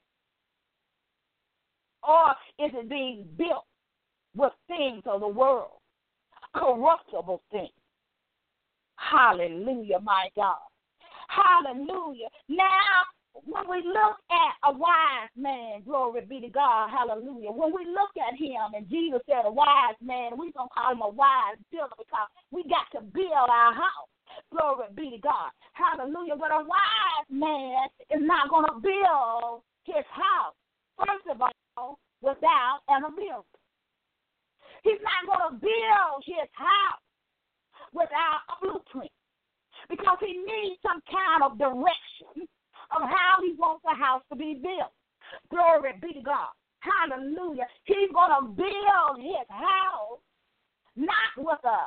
Or 2.07 2.31
is 2.65 2.71
it 2.73 2.89
being 2.89 3.27
built 3.37 3.65
with 4.35 4.53
things 4.67 5.03
of 5.05 5.21
the 5.21 5.27
world, 5.27 5.78
corruptible 6.55 7.41
thing. 7.51 7.69
Hallelujah, 8.95 9.99
my 9.99 10.29
God. 10.35 10.57
Hallelujah. 11.29 12.27
Now, 12.49 13.05
when 13.45 13.69
we 13.69 13.77
look 13.85 14.17
at 14.31 14.53
a 14.69 14.73
wise 14.73 15.31
man, 15.37 15.81
glory 15.85 16.25
be 16.25 16.41
to 16.41 16.49
God, 16.49 16.89
hallelujah. 16.89 17.51
When 17.51 17.73
we 17.73 17.85
look 17.85 18.11
at 18.17 18.35
him, 18.35 18.73
and 18.75 18.89
Jesus 18.89 19.21
said 19.25 19.45
a 19.45 19.51
wise 19.51 19.95
man, 20.01 20.31
we're 20.33 20.51
going 20.51 20.67
to 20.67 20.75
call 20.75 20.91
him 20.91 21.01
a 21.01 21.09
wise 21.09 21.57
builder 21.71 21.95
because 21.97 22.27
we 22.51 22.63
got 22.63 22.89
to 22.97 23.05
build 23.05 23.49
our 23.49 23.73
house. 23.73 24.09
Glory 24.51 24.87
be 24.95 25.11
to 25.11 25.17
God. 25.21 25.51
Hallelujah. 25.73 26.35
But 26.35 26.51
a 26.51 26.65
wise 26.65 27.29
man 27.29 27.87
is 28.09 28.21
not 28.21 28.49
going 28.49 28.65
to 28.65 28.79
build 28.81 29.61
his 29.85 30.05
house, 30.11 30.55
first 30.97 31.25
of 31.29 31.41
all, 31.41 31.99
without 32.21 32.81
an 32.89 33.03
builder. 33.15 33.58
He's 34.83 35.01
not 35.03 35.27
going 35.27 35.45
to 35.49 35.53
build 35.59 36.19
his 36.25 36.49
house 36.53 37.03
without 37.93 38.45
a 38.49 38.55
blueprint 38.61 39.11
because 39.89 40.17
he 40.21 40.37
needs 40.37 40.79
some 40.81 41.01
kind 41.09 41.43
of 41.43 41.57
direction 41.57 42.47
of 42.95 43.01
how 43.03 43.41
he 43.41 43.53
wants 43.53 43.83
the 43.83 43.95
house 43.95 44.23
to 44.29 44.35
be 44.35 44.59
built. 44.61 44.93
Glory 45.51 45.93
be 46.01 46.13
to 46.13 46.21
God. 46.21 46.53
Hallelujah. 46.79 47.67
He's 47.83 48.11
going 48.13 48.33
to 48.33 48.47
build 48.55 49.15
his 49.19 49.47
house 49.49 50.21
not 50.95 51.31
with 51.37 51.63
a 51.65 51.79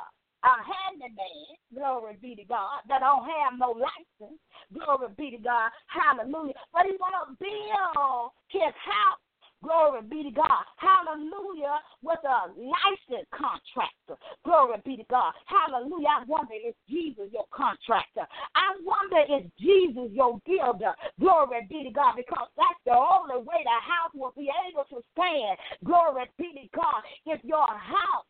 a 0.43 0.59
handyman, 0.59 1.55
glory 1.73 2.17
be 2.21 2.35
to 2.35 2.43
God, 2.43 2.83
that 2.89 2.99
don't 2.99 3.23
have 3.23 3.55
no 3.57 3.71
license, 3.71 4.39
glory 4.75 5.07
be 5.15 5.31
to 5.31 5.41
God, 5.41 5.71
hallelujah. 5.87 6.53
But 6.73 6.83
he's 6.83 6.99
going 6.99 7.15
to 7.15 7.31
build 7.39 8.35
his 8.51 8.75
house, 8.75 9.23
glory 9.63 10.01
be 10.03 10.23
to 10.23 10.31
God, 10.31 10.63
hallelujah, 10.77 11.79
with 12.03 12.19
a 12.27 12.51
licensed 12.53 13.31
contractor, 13.31 14.19
glory 14.43 14.77
be 14.85 14.97
to 14.97 15.07
God, 15.09 15.33
hallelujah. 15.47 16.21
I 16.21 16.23
wonder 16.27 16.53
if 16.53 16.75
Jesus 16.89 17.31
your 17.31 17.47
contractor. 17.49 18.27
I 18.53 18.75
wonder 18.83 19.23
if 19.29 19.47
Jesus 19.57 20.11
your 20.11 20.39
builder, 20.45 20.93
glory 21.19 21.65
be 21.69 21.83
to 21.87 21.91
God, 21.91 22.15
because 22.19 22.51
that's 22.57 22.81
the 22.85 22.93
only 22.93 23.41
way 23.41 23.63
the 23.63 23.79
house 23.79 24.11
will 24.13 24.33
be 24.35 24.51
able 24.69 24.83
to 24.91 24.99
stand, 25.15 25.57
glory 25.83 26.29
be 26.37 26.51
to 26.53 26.67
God, 26.75 27.01
if 27.25 27.39
your 27.43 27.67
house 27.67 28.27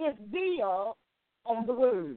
is 0.00 0.16
built 0.32 0.96
on 1.44 1.66
the 1.66 1.72
word. 1.72 2.16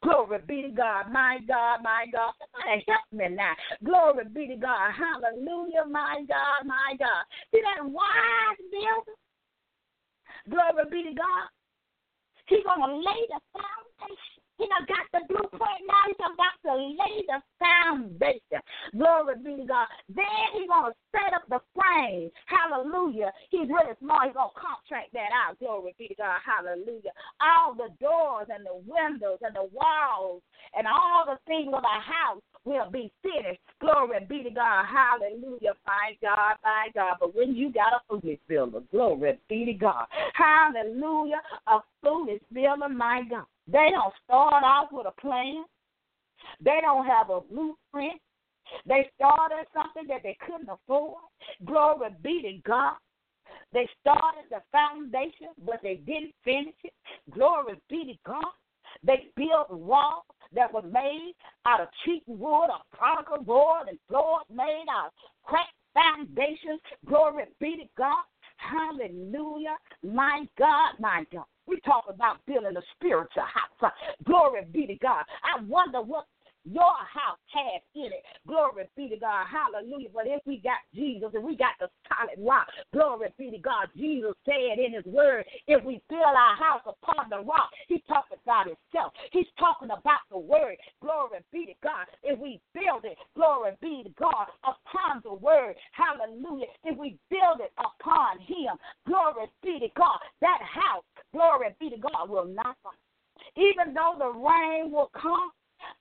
Glory 0.00 0.38
be 0.48 0.62
to 0.62 0.68
God, 0.70 1.12
my 1.12 1.38
God, 1.46 1.80
my 1.82 2.06
God. 2.12 2.32
Somebody 2.40 2.84
help 2.88 3.06
me 3.12 3.36
now. 3.36 3.52
Glory 3.84 4.24
be 4.32 4.48
to 4.48 4.56
God. 4.56 4.90
Hallelujah, 4.92 5.84
my 5.88 6.24
God, 6.26 6.66
my 6.66 6.96
God. 6.98 7.24
See 7.52 7.60
that 7.60 7.84
wise 7.84 8.58
builder? 8.70 9.16
Glory 10.50 10.84
be 10.90 11.10
to 11.10 11.14
God. 11.14 11.46
He's 12.46 12.64
going 12.64 12.80
to 12.80 12.96
lay 12.96 13.22
the 13.28 13.40
foundation. 13.52 14.31
He 14.58 14.68
done 14.68 14.86
got 14.86 15.06
the 15.12 15.20
blueprint 15.28 15.82
now. 15.86 16.02
He 16.06 16.12
He's 16.12 16.28
about 16.28 16.56
to 16.64 16.74
lay 16.76 17.24
the 17.26 17.40
foundation. 17.58 18.60
Glory 18.96 19.34
be 19.42 19.62
to 19.62 19.66
God. 19.66 19.86
Then 20.08 20.24
he's 20.52 20.68
going 20.68 20.92
to 20.92 20.96
set 21.10 21.34
up 21.34 21.42
the 21.48 21.60
frame. 21.74 22.30
Hallelujah. 22.46 23.32
He's 23.50 23.68
really 23.68 23.96
smart. 23.98 24.28
He's 24.28 24.36
going 24.36 24.52
to 24.54 24.60
contract 24.60 25.12
that 25.14 25.32
out. 25.32 25.58
Glory 25.58 25.94
be 25.98 26.08
to 26.08 26.14
God. 26.14 26.38
Hallelujah. 26.44 27.10
All 27.40 27.74
the 27.74 27.88
doors 28.00 28.48
and 28.52 28.64
the 28.66 28.76
windows 28.86 29.40
and 29.42 29.56
the 29.56 29.68
walls 29.72 30.42
and 30.76 30.86
all 30.86 31.24
the 31.26 31.38
things 31.46 31.72
of 31.74 31.82
the 31.82 31.98
house 32.00 32.42
will 32.64 32.90
be 32.90 33.10
finished. 33.22 33.60
Glory 33.80 34.20
be 34.28 34.42
to 34.44 34.50
God. 34.50 34.84
Hallelujah. 34.86 35.74
My 35.86 36.14
God, 36.22 36.56
my 36.62 36.88
God. 36.94 37.16
But 37.20 37.34
when 37.34 37.56
you 37.56 37.72
got 37.72 37.94
a 37.94 38.00
foolish 38.08 38.38
builder, 38.46 38.80
glory 38.90 39.38
be 39.48 39.64
to 39.64 39.74
God. 39.74 40.06
Hallelujah. 40.34 41.40
A 41.66 41.80
foolish 42.02 42.42
builder, 42.52 42.88
my 42.88 43.22
God. 43.28 43.46
They 43.66 43.88
don't 43.90 44.14
start 44.24 44.64
off 44.64 44.88
with 44.92 45.06
a 45.06 45.20
plan. 45.20 45.64
They 46.60 46.78
don't 46.82 47.06
have 47.06 47.30
a 47.30 47.40
blueprint. 47.40 48.20
They 48.86 49.08
started 49.14 49.66
something 49.74 50.06
that 50.08 50.22
they 50.22 50.36
couldn't 50.46 50.68
afford. 50.68 51.18
Glory 51.64 52.10
be 52.22 52.42
to 52.42 52.68
God. 52.68 52.94
They 53.72 53.88
started 54.00 54.44
the 54.50 54.62
foundation, 54.70 55.48
but 55.64 55.80
they 55.82 55.96
didn't 55.96 56.34
finish 56.44 56.74
it. 56.84 56.92
Glory 57.30 57.74
be 57.88 58.04
to 58.04 58.14
God. 58.26 58.44
They 59.02 59.28
built 59.36 59.70
walls 59.70 60.24
that 60.54 60.72
were 60.72 60.82
made 60.82 61.34
out 61.66 61.80
of 61.80 61.88
cheap 62.04 62.22
wood 62.26 62.68
or 62.68 62.80
particle 62.96 63.42
board 63.42 63.88
and 63.88 63.98
floors 64.08 64.44
made 64.50 64.84
out 64.90 65.06
of 65.06 65.12
cracked 65.44 65.72
foundations. 65.94 66.80
Glory 67.06 67.44
be 67.60 67.76
to 67.76 67.84
God. 67.96 68.24
Hallelujah. 68.56 69.76
My 70.02 70.46
God, 70.58 70.94
my 71.00 71.24
God. 71.32 71.44
We 71.66 71.80
talk 71.80 72.04
about 72.08 72.44
building 72.46 72.76
a 72.76 72.82
spiritual 72.96 73.44
house. 73.44 73.92
Glory 74.24 74.66
be 74.72 74.86
to 74.86 74.94
God. 74.96 75.24
I 75.44 75.62
wonder 75.62 76.00
what 76.02 76.26
your 76.64 76.94
house 77.10 77.38
has 77.52 77.82
in 77.94 78.12
it. 78.12 78.22
Glory 78.46 78.88
be 78.96 79.08
to 79.08 79.16
God. 79.16 79.46
Hallelujah. 79.46 80.08
But 80.14 80.26
if 80.26 80.40
we 80.46 80.58
got 80.58 80.78
Jesus 80.94 81.30
and 81.34 81.44
we 81.44 81.56
got 81.56 81.74
the 81.80 81.88
solid 82.08 82.38
rock, 82.38 82.66
glory 82.92 83.28
be 83.38 83.50
to 83.50 83.58
God. 83.58 83.88
Jesus 83.96 84.32
said 84.44 84.78
in 84.78 84.94
his 84.94 85.04
word, 85.04 85.44
if 85.66 85.82
we 85.84 86.00
build 86.08 86.22
our 86.22 86.56
house 86.56 86.82
upon 86.86 87.30
the 87.30 87.40
rock, 87.40 87.70
he's 87.88 88.02
talking 88.06 88.38
about 88.44 88.66
himself. 88.66 89.12
He's 89.32 89.50
talking 89.58 89.90
about 89.90 90.22
the 90.30 90.38
word. 90.38 90.76
Glory 91.00 91.40
be 91.52 91.66
to 91.66 91.74
God. 91.82 92.06
If 92.22 92.38
we 92.38 92.60
build 92.74 93.04
it, 93.04 93.18
glory 93.34 93.72
be 93.80 94.02
to 94.04 94.10
God, 94.18 94.46
upon 94.62 95.20
the 95.24 95.34
word. 95.34 95.74
Hallelujah. 95.92 96.66
If 96.84 96.98
we 96.98 97.18
build 97.30 97.60
it 97.60 97.72
upon 97.78 98.38
him, 98.40 98.78
glory 99.06 99.50
be 99.62 99.78
to 99.80 99.88
God. 99.96 100.18
That 100.40 100.60
house, 100.62 101.04
glory 101.32 101.74
be 101.80 101.90
to 101.90 101.98
God, 101.98 102.28
will 102.28 102.46
not 102.46 102.76
fall. 102.82 102.92
Even 103.56 103.94
though 103.94 104.14
the 104.18 104.30
rain 104.30 104.92
will 104.92 105.10
come, 105.14 105.50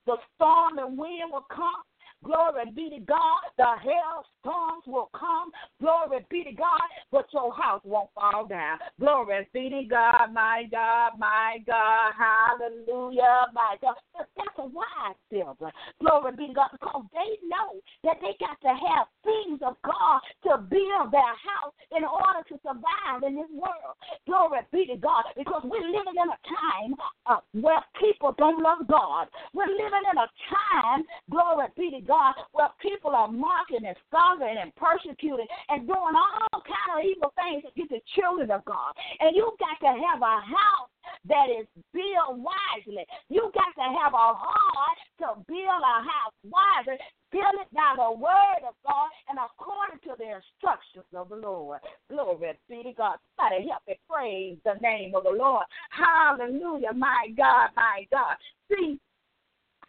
the 0.06 0.16
storm 0.36 0.78
and 0.78 0.98
wind 0.98 1.32
will 1.32 1.46
come. 1.50 1.82
Glory 2.24 2.70
be 2.76 2.90
to 2.92 3.00
God. 3.00 3.42
The 3.58 3.74
hailstorms 3.82 4.84
will 4.86 5.10
come. 5.18 5.50
Glory 5.82 6.24
be 6.30 6.44
to 6.44 6.52
God. 6.52 6.86
But 7.12 7.26
your 7.34 7.54
house 7.54 7.82
won't 7.84 8.10
fall 8.14 8.46
down. 8.46 8.78
Glory 9.00 9.48
be 9.54 9.70
to 9.70 9.84
God, 9.90 10.34
my 10.34 10.64
God, 10.72 11.14
my 11.18 11.58
God. 11.66 12.14
Hallelujah, 12.14 13.48
my 13.54 13.76
God. 13.82 13.96
That's 14.16 14.58
a 14.60 14.66
wise 14.66 15.18
builder. 15.32 15.72
Glory 16.00 16.34
be 16.38 16.48
to 16.48 16.54
God. 16.54 16.70
Because 16.72 17.06
they 17.14 17.42
know 17.48 17.82
that 18.04 18.18
they 18.22 18.38
got 18.40 18.62
to 18.62 18.70
have 18.70 19.08
things 19.24 19.60
of 19.66 19.76
God 19.84 20.22
to 20.44 20.62
build 20.62 21.12
their 21.12 21.36
house 21.42 21.74
in 21.98 22.06
order 22.06 22.46
to 22.50 22.56
survive 22.62 23.26
in 23.26 23.36
this 23.36 23.50
world. 23.52 23.98
Glory 24.28 24.62
be 24.72 24.86
to 24.94 24.98
God. 24.98 25.24
Because 25.36 25.62
we're 25.66 25.90
living 25.90 26.22
in 26.22 26.30
a 26.30 26.40
time 26.46 26.94
uh, 27.26 27.42
where 27.54 27.82
people 28.00 28.36
don't 28.38 28.62
love 28.62 28.86
God. 28.88 29.28
We're 29.54 29.74
living 29.74 30.06
in 30.06 30.18
a 30.22 30.30
time, 30.54 31.04
glory 31.30 31.66
be 31.76 31.90
to 31.98 32.02
God 32.02 32.11
God, 32.12 32.36
where 32.52 32.68
people 32.84 33.16
are 33.16 33.32
mocking 33.32 33.88
and 33.88 33.96
scoffing 34.12 34.60
and 34.60 34.76
persecuting 34.76 35.48
and 35.72 35.88
doing 35.88 36.12
all 36.12 36.60
kind 36.68 37.00
of 37.00 37.08
evil 37.08 37.32
things 37.40 37.64
against 37.64 37.96
the 37.96 38.04
children 38.20 38.52
of 38.52 38.68
God. 38.68 38.92
And 39.24 39.32
you 39.32 39.56
got 39.64 39.80
to 39.80 39.96
have 39.96 40.20
a 40.20 40.38
house 40.44 40.92
that 41.32 41.48
is 41.48 41.64
built 41.96 42.36
wisely. 42.36 43.08
You 43.32 43.48
got 43.56 43.72
to 43.80 43.88
have 43.96 44.12
a 44.12 44.28
heart 44.36 45.00
to 45.24 45.40
build 45.48 45.82
a 45.88 45.98
house 46.04 46.36
wisely. 46.44 47.00
Build 47.32 47.64
it 47.64 47.72
by 47.72 47.96
the 47.96 48.12
word 48.12 48.68
of 48.68 48.76
God 48.84 49.08
and 49.32 49.40
according 49.40 50.04
to 50.04 50.20
the 50.20 50.36
instructions 50.36 51.08
of 51.16 51.30
the 51.30 51.40
Lord. 51.40 51.80
Glory 52.12 52.60
be 52.68 52.84
to 52.84 52.92
God. 52.92 53.16
Somebody 53.40 53.72
help 53.72 53.88
me 53.88 53.96
praise 54.04 54.58
the 54.66 54.76
name 54.84 55.16
of 55.16 55.24
the 55.24 55.32
Lord. 55.32 55.64
Hallelujah. 55.96 56.92
My 56.92 57.32
God, 57.38 57.70
my 57.78 58.04
God. 58.12 58.36
See, 58.68 59.00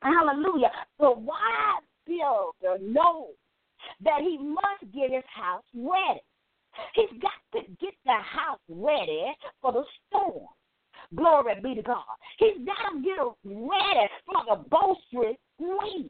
hallelujah. 0.03 0.71
The 1.01 1.11
wise 1.11 1.83
builder 2.13 2.79
knows 2.83 3.35
that 4.05 4.21
he 4.21 4.39
must 4.39 4.93
get 4.95 5.11
his 5.11 5.25
house 5.33 5.65
ready. 5.75 6.21
He's 6.95 7.21
got 7.21 7.41
to 7.55 7.69
get 7.81 7.95
the 8.05 8.13
house 8.13 8.61
ready 8.69 9.33
for 9.61 9.73
the 9.73 9.85
storm. 10.07 10.47
Glory 11.15 11.55
be 11.63 11.75
to 11.75 11.83
God. 11.83 12.05
He's 12.39 12.65
got 12.65 12.91
to 12.91 13.03
get 13.03 13.19
ready 13.45 14.09
for 14.25 14.43
the 14.49 14.65
boisterous 14.71 15.37
wind 15.59 16.09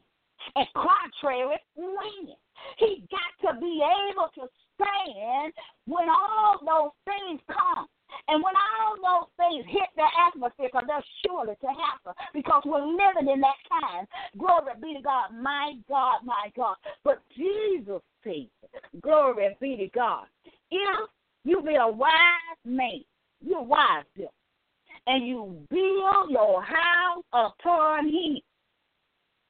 and 0.55 0.67
contrary 0.73 1.57
wind. 1.75 2.29
He's 2.77 3.03
got 3.11 3.53
to 3.53 3.59
be 3.59 3.83
able 4.11 4.29
to 4.35 4.47
stand 4.75 5.53
when 5.85 6.07
all 6.09 6.59
those 6.61 6.91
things 7.05 7.41
come. 7.47 7.87
And 8.27 8.41
when 8.43 8.53
all 8.55 8.95
those 8.95 9.29
things 9.37 9.65
hit 9.67 9.89
the 9.95 10.05
atmosphere, 10.27 10.69
because 10.71 10.87
they're 10.87 11.03
surely 11.25 11.55
to 11.61 11.67
happen, 11.67 12.13
because 12.33 12.63
we're 12.65 12.85
living 12.85 13.31
in 13.31 13.41
that 13.41 13.59
time. 13.69 14.05
Glory 14.37 14.73
be 14.81 14.93
to 14.95 15.01
God, 15.01 15.29
my 15.33 15.73
God, 15.89 16.19
my 16.23 16.51
God. 16.55 16.75
But 17.03 17.21
Jesus 17.35 18.01
said, 18.23 18.47
glory 19.01 19.55
be 19.59 19.77
to 19.77 19.87
God. 19.87 20.25
If 20.71 21.09
you 21.43 21.61
be 21.61 21.75
a 21.75 21.87
wise 21.87 22.61
man, 22.65 23.03
you're 23.45 23.61
wise, 23.61 24.05
Bill, 24.15 24.31
and 25.07 25.27
you 25.27 25.57
build 25.69 26.29
your 26.29 26.63
house 26.63 27.23
upon 27.33 28.07
him. 28.07 28.37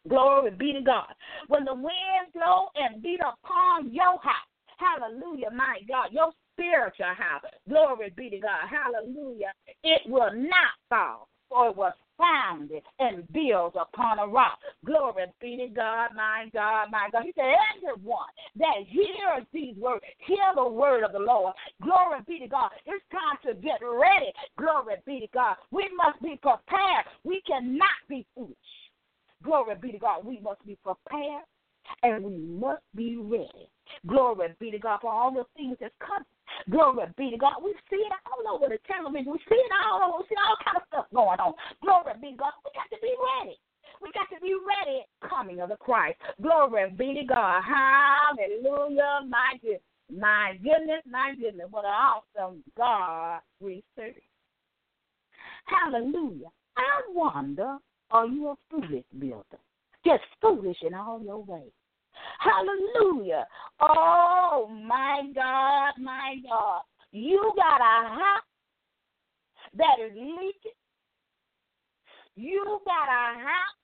Glory 0.10 0.52
be 0.52 0.73
to 0.73 0.82
God. 0.82 1.13
When 1.47 1.63
the 1.63 1.73
wind 1.73 2.34
blow 2.34 2.67
and 2.76 3.02
beat 3.02 3.19
upon 3.21 3.93
your 3.93 4.19
house, 4.19 4.49
hallelujah, 4.78 5.52
my 5.56 5.78
God, 5.88 6.08
your 6.12 6.32
spiritual 6.54 7.13
house. 7.18 7.44
Glory 7.68 8.13
be 8.16 8.30
to 8.30 8.39
God. 8.39 8.68
Hallelujah. 8.70 9.52
It 9.84 10.02
will 10.08 10.34
not 10.34 10.74
fall, 10.89 11.28
for 11.50 11.70
it 11.70 11.76
was 11.76 11.94
founded 12.18 12.84
and 13.00 13.28
built 13.34 13.76
upon 13.76 14.20
a 14.20 14.28
rock. 14.28 14.60
Glory 14.86 15.26
be 15.42 15.58
to 15.58 15.68
God, 15.68 16.10
my 16.16 16.50
God, 16.54 16.88
my 16.92 17.10
God. 17.12 17.24
He 17.24 17.34
said, 17.36 17.54
everyone 17.76 18.30
that 18.58 18.86
hears 18.88 19.46
these 19.52 19.76
words, 19.78 20.04
hear 20.26 20.38
the 20.56 20.68
word 20.68 21.04
of 21.04 21.12
the 21.12 21.20
Lord. 21.20 21.54
Glory 21.82 22.20
be 22.28 22.39
to 22.39 22.48
God. 22.48 22.70
It's 22.86 23.04
time 23.12 23.38
to 23.46 23.60
get 23.60 23.80
ready. 23.82 24.32
Glory 24.58 24.96
be 25.06 25.22
to 25.22 25.28
God. 25.34 25.56
We 25.72 25.89
must 25.96 26.22
be 26.22 26.39
prepared. 26.42 27.06
We 27.24 27.42
cannot 27.48 27.89
be 28.08 28.26
foolish. 28.36 28.56
Glory 29.44 29.76
be 29.82 29.92
to 29.92 30.00
God. 30.00 30.26
We 30.26 30.39
must 30.39 30.66
be 30.66 30.78
prepared 30.84 31.44
and 32.02 32.24
we 32.24 32.38
must 32.38 32.84
be 32.96 33.18
ready. 33.18 33.70
Glory 34.08 34.50
be 34.60 34.72
to 34.72 34.80
God 34.80 35.00
for 35.02 35.12
all 35.12 35.34
the 35.34 35.44
things 35.56 35.78
that's 35.80 35.94
coming. 36.00 36.26
Glory 36.70 37.08
be 37.18 37.32
to 37.32 37.38
God. 37.38 37.63
We 37.63 37.74
see 37.89 38.02
it 38.02 38.13
all 38.30 38.56
over 38.56 38.70
the 38.70 38.80
television. 38.88 39.32
We 39.32 39.39
see 39.50 39.60
it 39.60 39.72
all 39.86 40.02
over. 40.02 40.24
We 40.24 40.30
see 40.30 40.39
all 40.39 40.58
kind 40.63 40.78
of 40.78 40.84
stuff 40.88 41.08
going 41.13 41.39
on. 41.39 41.54
Glory 41.82 42.13
be 42.22 42.32
to 42.32 42.38
God. 42.38 42.54
We 42.63 42.72
got 42.74 42.89
to 42.94 43.00
be 43.02 43.13
ready. 43.13 43.58
We 44.02 44.12
got 44.12 44.30
to 44.36 44.39
be 44.42 44.56
ready 44.56 45.06
coming 45.28 45.62
of 45.62 45.70
the 45.70 45.78
Christ. 45.78 46.20
Glory 46.42 46.92
be 46.98 47.13
to 47.16 47.26
God. 47.26 47.62
Hallelujah. 47.63 49.28
My 49.28 49.60
goodness. 49.62 49.82
My 50.12 50.54
goodness, 50.62 51.02
my 51.10 51.34
goodness. 51.39 51.68
What 51.72 51.86
an 51.86 51.92
awesome 51.92 52.63
God 52.78 53.39
we 53.60 53.84
serve. 53.96 54.13
Hallelujah. 55.66 56.50
I 56.78 57.02
wonder, 57.10 57.78
are 58.12 58.28
you 58.28 58.50
a 58.50 58.56
foolish 58.70 59.06
builder? 59.18 59.60
Just 60.06 60.24
foolish 60.42 60.78
in 60.86 60.94
all 60.94 61.22
your 61.24 61.44
ways. 61.44 61.72
Hallelujah. 62.39 63.45
Oh, 63.80 64.67
my 64.69 65.23
God, 65.34 65.93
my 65.99 66.36
God. 66.47 66.82
You 67.12 67.54
got 67.56 67.80
a 67.82 68.10
house 68.10 68.43
that 69.76 69.99
is 70.04 70.12
leaking. 70.15 70.78
You 72.36 72.82
got 72.86 73.08
a 73.08 73.39
house 73.39 73.78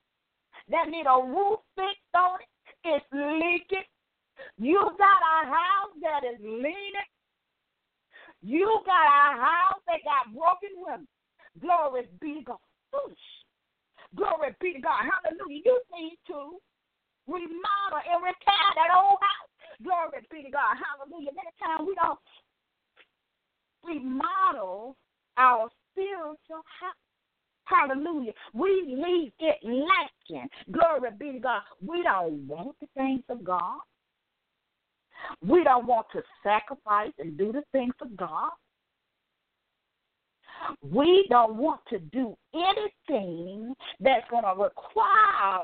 that 0.69 0.89
need 0.89 1.05
a 1.05 1.21
roof 1.23 1.59
fixed 1.75 2.15
on 2.15 2.39
it. 2.41 2.47
It's 2.83 3.05
leaking. 3.11 3.85
You 4.57 4.79
got 4.97 5.21
a 5.21 5.45
house 5.47 5.93
that 6.01 6.23
is 6.23 6.39
leaning. 6.41 7.09
You 8.41 8.81
got 8.85 9.03
a 9.03 9.37
house 9.39 9.81
that 9.87 9.99
got 10.03 10.33
broken 10.33 10.69
windows. 10.77 11.07
Glory 11.61 12.07
be 12.21 12.35
to 12.35 12.41
God. 12.41 12.57
Glory 14.15 14.55
be 14.59 14.73
to 14.73 14.79
God. 14.79 15.03
Hallelujah. 15.03 15.61
You 15.65 15.81
need 15.93 16.17
to 16.27 16.57
remodel 17.29 18.01
and 18.01 18.23
repair 18.25 18.67
that 18.75 18.89
old 18.97 19.21
house. 19.21 19.51
Glory 19.83 20.25
be 20.31 20.43
to 20.43 20.51
God. 20.51 20.75
Hallelujah. 20.75 21.31
Many 21.31 21.53
times 21.61 21.87
we 21.87 21.95
don't 21.95 22.19
remodel 23.85 24.97
our 25.37 25.69
spiritual 25.91 26.65
house. 26.81 27.05
Hallelujah. 27.65 28.33
We 28.53 28.97
leave 28.97 29.31
it 29.39 29.57
lacking. 29.63 30.49
Glory 30.71 31.11
be 31.17 31.33
to 31.33 31.39
God. 31.39 31.61
We 31.85 32.03
don't 32.03 32.47
want 32.47 32.75
the 32.81 32.87
things 32.97 33.23
of 33.29 33.43
God. 33.43 33.79
We 35.45 35.63
don't 35.63 35.85
want 35.85 36.07
to 36.13 36.23
sacrifice 36.43 37.11
and 37.19 37.37
do 37.37 37.51
the 37.51 37.63
things 37.71 37.93
of 38.01 38.15
God. 38.17 38.49
We 40.81 41.25
don't 41.29 41.55
want 41.55 41.81
to 41.89 41.99
do 41.99 42.35
anything 42.53 43.73
that's 43.99 44.29
going 44.29 44.43
to 44.43 44.61
require 44.61 45.63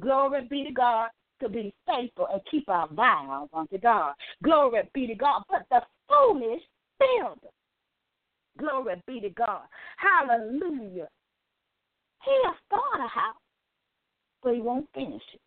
Glory 0.00 0.46
be 0.48 0.64
to 0.64 0.72
God 0.72 1.08
to 1.40 1.48
be 1.48 1.74
faithful 1.86 2.28
and 2.32 2.40
keep 2.50 2.68
our 2.68 2.88
vows 2.88 3.48
unto 3.52 3.78
God. 3.78 4.14
Glory 4.42 4.82
be 4.94 5.06
to 5.06 5.14
God. 5.14 5.42
But 5.48 5.66
the 5.70 5.80
foolish 6.08 6.62
builder. 6.98 7.52
Glory 8.58 9.02
be 9.06 9.20
to 9.20 9.30
God. 9.30 9.62
Hallelujah. 9.96 11.08
He'll 12.24 12.54
start 12.66 13.00
a 13.04 13.08
house, 13.08 13.36
but 14.42 14.54
he 14.54 14.60
won't 14.60 14.86
finish 14.94 15.22
it. 15.32 15.40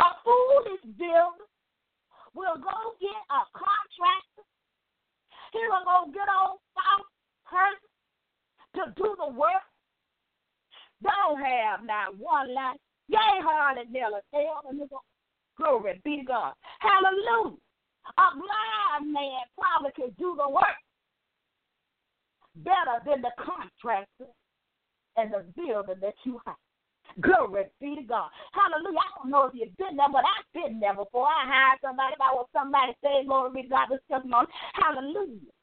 A 0.00 0.04
foolish 0.24 0.80
builder 0.98 1.46
will 2.34 2.56
go 2.56 2.94
get 3.00 3.22
a 3.30 3.42
contractor. 3.52 4.44
He 5.52 5.58
will 5.68 5.84
go 5.84 6.12
get 6.12 6.26
false 6.74 7.10
person 7.46 7.90
to 8.74 8.92
do 8.96 9.14
the 9.18 9.32
work. 9.32 9.62
Don't 11.02 11.40
have 11.40 11.84
not 11.84 12.16
one 12.18 12.54
life. 12.54 12.78
Hardly 13.12 13.84
never 13.90 14.20
tell 14.32 14.62
them 14.66 14.88
Glory 15.56 16.00
be 16.04 16.18
to 16.18 16.24
God. 16.24 16.54
Hallelujah. 16.80 17.56
A 18.18 18.26
blind 18.34 19.12
man 19.12 19.40
probably 19.56 19.92
can 19.94 20.10
do 20.18 20.36
the 20.36 20.48
work 20.48 20.76
better 22.56 23.00
than 23.06 23.22
the 23.22 23.30
contractor 23.38 24.28
and 25.16 25.32
the 25.32 25.44
builder 25.56 25.94
that 26.00 26.14
you 26.24 26.40
have. 26.46 26.58
Glory 27.20 27.70
be 27.80 27.94
to 27.96 28.02
God. 28.02 28.28
Hallelujah. 28.52 28.98
I 28.98 29.10
don't 29.16 29.30
know 29.30 29.46
if 29.46 29.54
you've 29.54 29.76
been 29.76 29.96
there, 29.96 30.10
but 30.10 30.26
I've 30.26 30.50
been 30.52 30.80
there 30.80 30.96
before. 30.96 31.30
I 31.30 31.46
hired 31.46 31.78
somebody, 31.80 32.18
if 32.18 32.20
I 32.20 32.34
was 32.34 32.50
somebody 32.50 32.92
saying, 33.02 33.26
Glory 33.26 33.54
be 33.54 33.62
to 33.62 33.68
God, 33.68 33.88
this 33.90 34.02
testimony. 34.10 34.50
Hallelujah. 34.74 35.54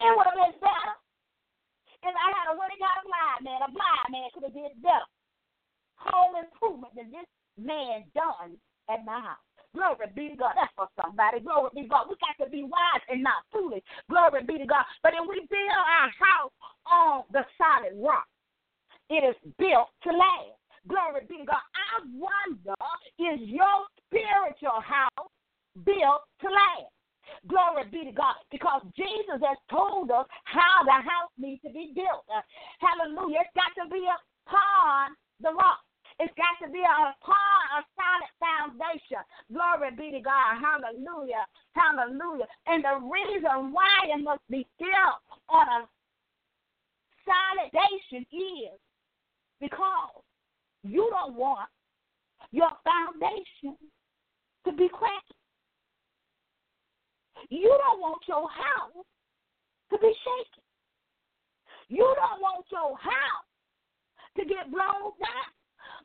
It 0.00 0.10
would 0.14 0.30
have 0.30 0.38
been 0.38 0.58
better 0.62 0.94
if 2.04 2.14
I 2.14 2.28
had 2.38 2.52
a 2.52 2.54
and 2.54 2.80
got 2.80 3.00
a 3.00 3.04
blind 3.08 3.40
man. 3.42 3.66
A 3.66 3.70
blind 3.72 4.08
man 4.12 4.28
could 4.30 4.46
have 4.46 4.54
did 4.54 4.78
better. 4.78 5.08
Home 5.96 6.36
improvement 6.36 6.94
than 6.96 7.10
this 7.10 7.28
man 7.58 8.04
done 8.14 8.56
at 8.90 9.04
my 9.04 9.20
house. 9.20 9.44
Glory 9.74 10.06
be 10.14 10.28
to 10.30 10.36
God. 10.36 10.54
That's 10.54 10.72
for 10.76 10.86
somebody. 11.02 11.40
Glory 11.40 11.70
be 11.74 11.82
to 11.82 11.88
God. 11.88 12.06
We 12.08 12.14
got 12.22 12.38
to 12.44 12.50
be 12.50 12.62
wise 12.62 13.04
and 13.10 13.22
not 13.22 13.42
foolish. 13.50 13.82
Glory 14.08 14.46
be 14.46 14.58
to 14.58 14.66
God. 14.66 14.86
But 15.02 15.14
if 15.18 15.26
we 15.26 15.42
build 15.50 15.82
our 15.82 16.10
house 16.14 16.54
on 16.86 17.22
the 17.34 17.42
solid 17.58 17.98
rock, 17.98 18.26
it 19.10 19.26
is 19.26 19.36
built 19.58 19.90
to 20.06 20.10
last. 20.14 20.58
Glory 20.86 21.26
be 21.26 21.42
to 21.42 21.48
God. 21.48 21.64
I 21.74 22.06
wonder, 22.14 22.78
is 23.18 23.40
your 23.50 23.82
spiritual 24.06 24.78
house 24.78 25.30
built 25.82 26.22
to 26.42 26.48
last? 26.48 26.94
Glory 27.48 27.84
be 27.90 28.04
to 28.06 28.14
God. 28.14 28.38
Because 28.52 28.82
Jesus 28.94 29.42
has 29.42 29.58
told 29.70 30.10
us 30.14 30.26
how 30.44 30.84
the 30.86 31.02
house 31.02 31.34
needs 31.36 31.62
to 31.66 31.72
be 31.72 31.90
built. 31.94 32.22
Uh, 32.30 32.46
hallelujah. 32.78 33.42
It's 33.42 33.56
got 33.58 33.74
to 33.82 33.90
be 33.90 34.06
upon 34.06 35.16
the 35.44 35.52
rock. 35.52 35.84
It's 36.18 36.32
got 36.38 36.56
to 36.64 36.72
be 36.72 36.80
upon 36.80 37.60
a 37.76 37.80
solid 37.98 38.32
foundation. 38.40 39.20
Glory 39.52 39.90
be 39.98 40.16
to 40.16 40.22
God. 40.22 40.56
Hallelujah. 40.56 41.44
Hallelujah. 41.74 42.46
And 42.66 42.84
the 42.84 43.02
reason 43.02 43.72
why 43.72 44.08
it 44.08 44.22
must 44.22 44.42
be 44.48 44.66
built 44.78 45.20
on 45.48 45.66
a 45.68 45.80
solid 47.26 47.68
foundation 47.74 48.26
is 48.30 48.78
because 49.60 50.22
you 50.84 51.10
don't 51.10 51.34
want 51.34 51.68
your 52.52 52.70
foundation 52.84 53.76
to 54.64 54.72
be 54.72 54.88
cracked. 54.88 55.34
You 57.50 57.76
don't 57.84 58.00
want 58.00 58.22
your 58.28 58.48
house 58.48 59.04
to 59.90 59.98
be 59.98 60.14
shaken. 60.22 60.62
You 61.88 62.14
don't 62.16 62.40
want 62.40 62.64
your 62.70 62.96
house 62.96 63.48
to 64.36 64.42
get 64.44 64.70
blown 64.70 65.14
down. 65.18 65.50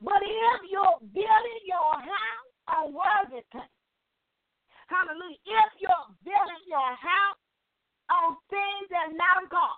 But 0.01 0.21
if 0.23 0.59
you're 0.71 0.99
building 1.11 1.61
your 1.67 1.93
house 1.99 2.49
on 2.71 2.93
worthy 2.95 3.43
things, 3.51 3.77
hallelujah, 4.87 5.41
if 5.43 5.71
you're 5.81 6.07
building 6.23 6.63
your 6.69 6.93
house 6.95 7.41
on 8.09 8.39
things 8.47 8.87
that 8.93 9.11
not 9.13 9.49
God, 9.51 9.77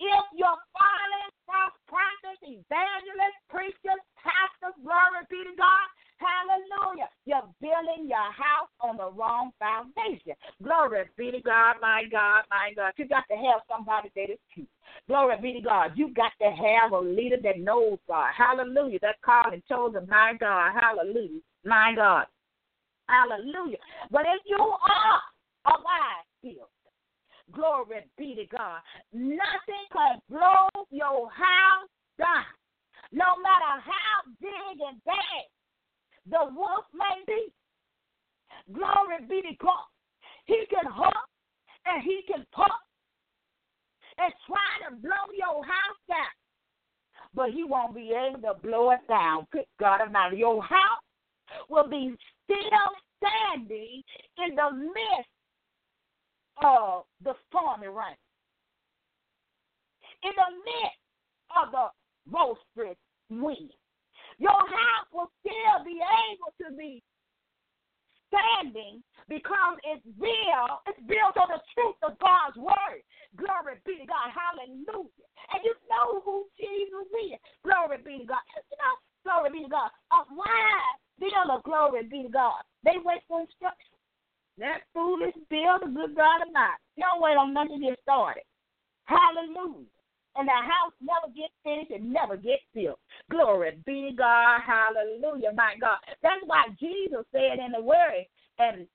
if 0.00 0.24
you're 0.32 0.62
following 0.72 1.32
false 1.44 1.76
prophets, 1.84 2.40
evangelists, 2.40 3.40
preachers, 3.52 4.02
pastors, 4.16 4.76
glory 4.80 5.24
be 5.28 5.44
to 5.44 5.54
God, 5.60 5.86
hallelujah, 6.20 7.08
you're 7.24 7.48
building 7.60 8.08
your 8.08 8.30
house 8.32 8.68
on 8.80 8.96
the 8.96 9.10
wrong 9.12 9.50
foundation. 9.58 10.34
Glory 10.62 11.04
be 11.16 11.30
to 11.30 11.40
God, 11.40 11.76
my 11.80 12.04
God, 12.10 12.42
my 12.50 12.72
God. 12.76 12.92
You 12.96 13.08
got 13.08 13.24
to 13.30 13.36
have 13.36 13.60
somebody 13.68 14.10
that 14.14 14.30
is 14.30 14.38
true. 14.54 14.66
Glory 15.08 15.36
be 15.40 15.54
to 15.54 15.60
God. 15.60 15.92
You 15.96 16.12
got 16.14 16.32
to 16.40 16.50
have 16.50 16.92
a 16.92 17.00
leader 17.00 17.38
that 17.42 17.58
knows 17.58 17.98
God. 18.06 18.30
Hallelujah. 18.36 18.98
That's 19.02 19.18
called 19.24 19.52
and 19.52 19.62
chosen, 19.66 20.06
my 20.08 20.34
God. 20.38 20.72
Hallelujah. 20.78 21.40
My 21.64 21.92
God. 21.96 22.26
Hallelujah. 23.08 23.78
But 24.10 24.22
if 24.22 24.42
you 24.46 24.58
are 24.58 25.20
a 25.66 25.76
wise 25.82 26.28
field, 26.42 26.68
Glory 27.52 28.06
be 28.16 28.34
to 28.36 28.46
God. 28.56 28.80
Nothing 29.12 29.86
can 29.92 30.20
blow 30.28 30.68
your 30.90 31.28
house 31.30 31.90
down. 32.18 32.44
No 33.12 33.24
matter 33.42 33.82
how 33.82 34.30
big 34.40 34.78
and 34.86 35.02
bad 35.04 35.44
the 36.28 36.38
wolf 36.54 36.84
may 36.94 37.22
be. 37.26 37.52
Glory 38.72 39.26
be 39.28 39.42
to 39.42 39.56
God. 39.60 39.86
He 40.44 40.64
can 40.68 40.90
huff 40.90 41.28
and 41.86 42.02
he 42.02 42.22
can 42.26 42.44
pop 42.52 42.80
and 44.18 44.32
try 44.46 44.88
to 44.88 44.96
blow 44.96 45.32
your 45.36 45.64
house 45.64 46.00
down. 46.08 46.34
But 47.34 47.50
he 47.50 47.64
won't 47.64 47.94
be 47.94 48.12
able 48.12 48.40
to 48.40 48.54
blow 48.60 48.90
it 48.90 49.00
down. 49.08 49.46
Good 49.52 49.64
God 49.78 50.00
Almighty. 50.00 50.38
Your 50.38 50.62
house 50.62 51.02
will 51.68 51.88
be 51.88 52.14
still 52.44 52.58
standing 53.18 54.02
in 54.44 54.56
the 54.56 54.70
midst 54.72 55.30
of 56.62 57.04
the 57.22 57.34
stormy 57.48 57.88
rain. 57.88 58.16
In 60.22 60.32
the 60.36 60.50
midst 60.64 60.98
of 61.56 61.72
the 61.72 62.36
roasterous 62.36 62.96
wind. 63.30 63.70
Your 64.40 64.56
house 64.56 65.08
will 65.12 65.28
still 65.44 65.84
be 65.84 66.00
able 66.00 66.52
to 66.64 66.72
be 66.72 67.04
standing 68.32 69.04
because 69.28 69.76
it's 69.84 70.02
real. 70.16 70.80
It's 70.88 71.02
built 71.04 71.36
on 71.36 71.52
the 71.52 71.60
truth 71.76 72.00
of 72.00 72.16
God's 72.16 72.56
word. 72.56 73.04
Glory 73.36 73.76
be 73.84 74.00
to 74.00 74.06
God. 74.08 74.32
Hallelujah. 74.32 75.28
And 75.52 75.60
you 75.60 75.76
know 75.92 76.24
who 76.24 76.48
Jesus 76.56 77.06
is. 77.28 77.38
Glory 77.60 78.00
be 78.00 78.24
to 78.24 78.26
God. 78.32 78.44
You 78.72 78.78
know, 78.80 78.94
glory 79.28 79.50
be 79.52 79.68
to 79.68 79.70
God. 79.70 79.92
A 80.16 80.24
wise 80.32 80.98
builder, 81.20 81.60
glory 81.60 82.08
be 82.08 82.24
to 82.24 82.32
God. 82.32 82.64
They 82.80 82.96
wait 83.04 83.20
for 83.28 83.44
instruction. 83.44 84.00
That 84.56 84.88
foolish 84.96 85.36
builder, 85.52 85.92
good 85.92 86.16
God 86.16 86.48
or 86.48 86.52
not. 86.52 86.80
Don't 86.96 87.20
wait 87.20 87.36
on 87.36 87.52
nothing 87.52 87.84
get 87.84 88.00
started. 88.02 88.44
Hallelujah. 89.04 89.99
And 90.40 90.48
the 90.48 90.56
house 90.56 90.96
never 91.04 91.28
gets 91.36 91.52
finished 91.60 91.92
and 91.92 92.16
never 92.16 92.32
gets 92.32 92.64
built. 92.72 92.96
Glory 93.28 93.76
be 93.84 94.08
to 94.08 94.16
God. 94.16 94.64
Hallelujah, 94.64 95.52
my 95.52 95.76
God. 95.76 96.00
That's 96.24 96.40
why 96.48 96.64
Jesus 96.80 97.28
said 97.28 97.60
in 97.60 97.76
the 97.76 97.84
word, 97.84 98.24
and 98.56 98.88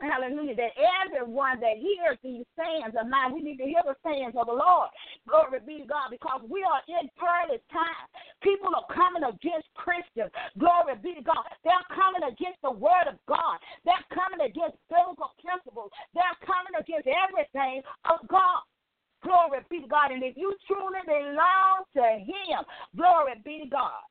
Hallelujah. 0.00 0.56
That 0.56 0.72
everyone 1.04 1.60
that 1.60 1.76
hears 1.76 2.16
these 2.24 2.48
sayings 2.56 2.96
of 2.96 3.12
mine, 3.12 3.36
we 3.36 3.44
need 3.44 3.60
to 3.60 3.68
hear 3.68 3.84
the 3.84 3.92
sayings 4.00 4.32
of 4.40 4.48
the 4.48 4.56
Lord. 4.56 4.88
Glory 5.28 5.60
be 5.68 5.84
to 5.84 5.86
God, 5.86 6.08
because 6.08 6.40
we 6.48 6.64
are 6.64 6.80
in 6.88 7.12
perilous 7.20 7.60
times. 7.68 8.08
People 8.40 8.72
are 8.72 8.88
coming 8.88 9.28
against 9.28 9.68
Christians. 9.76 10.32
Glory 10.56 10.96
be 11.04 11.12
to 11.20 11.24
God. 11.28 11.44
They're 11.60 11.88
coming 11.92 12.24
against 12.24 12.64
the 12.64 12.72
word 12.72 13.04
of 13.04 13.20
God. 13.28 13.60
They're 13.84 14.08
coming 14.16 14.48
against 14.48 14.80
biblical 14.88 15.36
principles. 15.44 15.92
They're 16.16 16.40
coming 16.42 16.72
against 16.72 17.04
everything 17.04 17.84
of 18.08 18.24
God. 18.32 18.64
Glory 19.24 19.60
be 19.70 19.80
to 19.80 19.88
God. 19.88 20.12
And 20.12 20.22
if 20.22 20.36
you 20.36 20.54
truly 20.66 21.00
belong 21.06 21.84
to 21.96 22.02
Him, 22.02 22.64
glory 22.96 23.32
be 23.44 23.64
to 23.64 23.70
God, 23.70 24.04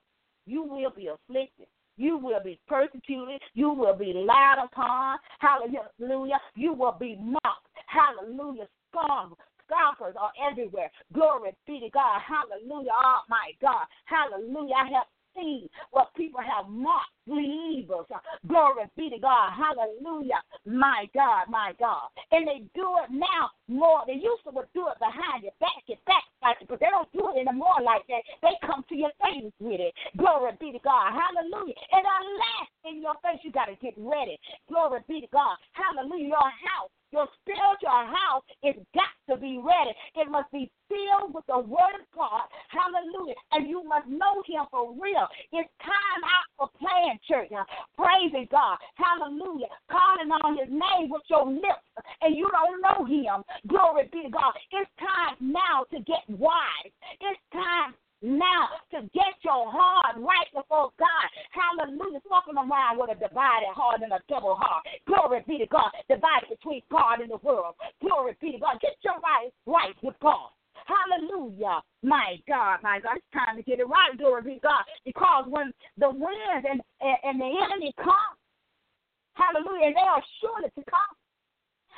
you 0.45 0.63
will 0.63 0.91
be 0.91 1.07
afflicted. 1.07 1.67
You 1.95 2.17
will 2.17 2.41
be 2.43 2.59
persecuted. 2.67 3.39
You 3.53 3.69
will 3.69 3.95
be 3.95 4.13
lied 4.13 4.57
upon. 4.63 5.19
Hallelujah. 5.39 6.39
You 6.55 6.73
will 6.73 6.97
be 6.99 7.17
mocked. 7.21 7.67
Hallelujah. 7.85 8.67
Scorned. 8.89 9.35
Scoffers 9.65 10.15
are 10.19 10.31
everywhere. 10.49 10.91
Glory 11.13 11.51
be 11.67 11.79
to 11.79 11.89
God. 11.89 12.19
Hallelujah. 12.19 12.91
Oh, 12.93 13.21
my 13.29 13.51
God. 13.61 13.85
Hallelujah. 14.05 14.73
I 14.73 14.87
have 14.97 15.07
seen 15.35 15.69
what 15.91 16.13
people 16.15 16.41
have 16.41 16.69
mocked 16.69 17.11
believers. 17.27 18.05
Glory 18.47 18.85
be 18.97 19.09
to 19.09 19.19
God. 19.19 19.51
Hallelujah. 19.53 20.41
My 20.65 21.05
God, 21.13 21.49
my 21.49 21.73
God. 21.79 22.09
And 22.31 22.47
they 22.47 22.63
do 22.75 22.87
it 23.03 23.11
now 23.11 23.51
more. 23.67 24.03
They 24.07 24.13
used 24.13 24.43
to 24.45 24.51
do 24.51 24.87
it 24.87 24.99
behind 24.99 25.43
your 25.43 25.55
back, 25.59 25.83
your 25.87 25.97
back, 26.05 26.23
but 26.67 26.79
they 26.79 26.91
don't 26.91 27.11
do 27.13 27.31
it 27.33 27.47
anymore 27.47 27.81
like 27.83 28.05
that. 28.07 28.23
They 28.41 28.55
come 28.65 28.83
to 28.89 28.95
your 28.95 29.11
face 29.21 29.51
with 29.59 29.79
it. 29.79 29.93
Glory 30.17 30.51
be 30.59 30.71
to 30.71 30.79
God. 30.83 31.13
Hallelujah. 31.15 31.75
And 31.91 32.05
unless 32.05 32.67
in 32.85 33.01
your 33.01 33.15
face, 33.23 33.39
you 33.43 33.51
got 33.51 33.65
to 33.71 33.75
get 33.81 33.93
ready. 33.97 34.37
Glory 34.67 34.99
be 35.07 35.21
to 35.21 35.27
God. 35.31 35.55
Hallelujah. 35.73 36.35
Your 36.35 36.51
house 36.67 36.92
your 37.13 37.29
spiritual 37.41 38.03
house 38.09 38.43
is 38.65 38.75
got 38.97 39.13
to 39.29 39.37
be 39.37 39.61
ready. 39.61 39.93
It 40.17 40.29
must 40.29 40.51
be 40.51 40.69
filled 40.89 41.33
with 41.33 41.45
the 41.47 41.59
word 41.59 42.01
of 42.01 42.09
God. 42.13 42.49
Hallelujah. 42.73 43.37
And 43.53 43.69
you 43.69 43.85
must 43.85 44.07
know 44.09 44.41
him 44.45 44.65
for 44.71 44.91
real. 44.97 45.27
It's 45.53 45.69
time 45.79 46.21
out 46.25 46.49
for 46.57 46.67
playing 46.81 47.19
church. 47.29 47.49
Now, 47.51 47.65
Praising 47.95 48.47
God. 48.51 48.77
Hallelujah. 48.95 49.69
Calling 49.89 50.31
on 50.43 50.57
his 50.57 50.69
name 50.69 51.09
with 51.09 51.21
your 51.29 51.45
lips 51.45 51.87
and 52.21 52.35
you 52.35 52.49
don't 52.49 52.81
know 52.81 53.05
him. 53.05 53.43
Glory 53.67 54.09
be 54.11 54.23
to 54.23 54.29
God. 54.29 54.53
It's 54.71 54.89
time 54.97 55.37
now 55.39 55.85
to 55.91 55.99
get 56.03 56.25
wise. 56.27 56.91
It's 57.21 57.39
time 57.53 57.93
now 58.23 58.71
to 58.95 59.03
get 59.11 59.35
your 59.43 59.67
heart 59.67 60.15
right 60.15 60.47
before 60.55 60.95
God. 60.95 61.27
Hallelujah. 61.51 62.23
Walking 62.31 62.55
around 62.55 62.97
with 62.97 63.11
a 63.11 63.19
divided 63.19 63.75
heart 63.75 64.01
and 64.01 64.15
a 64.15 64.23
double 64.31 64.55
heart. 64.55 64.87
Glory 65.05 65.43
be 65.45 65.59
to 65.59 65.67
God, 65.67 65.91
divided 66.07 66.49
between 66.49 66.81
God 66.89 67.19
and 67.19 67.29
the 67.29 67.43
world. 67.43 67.75
Glory 67.99 68.35
be 68.39 68.53
to 68.53 68.59
God. 68.59 68.79
Get 68.79 68.95
your 69.03 69.19
life 69.19 69.51
right 69.67 69.95
with 70.01 70.15
God. 70.23 70.55
Hallelujah. 70.87 71.83
My 72.01 72.39
God, 72.47 72.79
my 72.81 72.99
God. 73.03 73.19
It's 73.19 73.27
time 73.35 73.59
to 73.59 73.63
get 73.63 73.79
it 73.79 73.87
right. 73.87 74.15
Glory 74.17 74.41
be 74.41 74.55
to 74.55 74.71
God. 74.71 74.83
Because 75.05 75.45
when 75.47 75.71
the 75.99 76.09
winds 76.09 76.63
and, 76.63 76.81
and, 77.03 77.17
and 77.23 77.37
the 77.39 77.51
enemy 77.59 77.93
come, 77.99 78.33
hallelujah, 79.35 79.91
and 79.91 79.95
they 79.95 80.07
are 80.07 80.23
surely 80.39 80.71
to 80.71 80.83
come. 80.87 81.13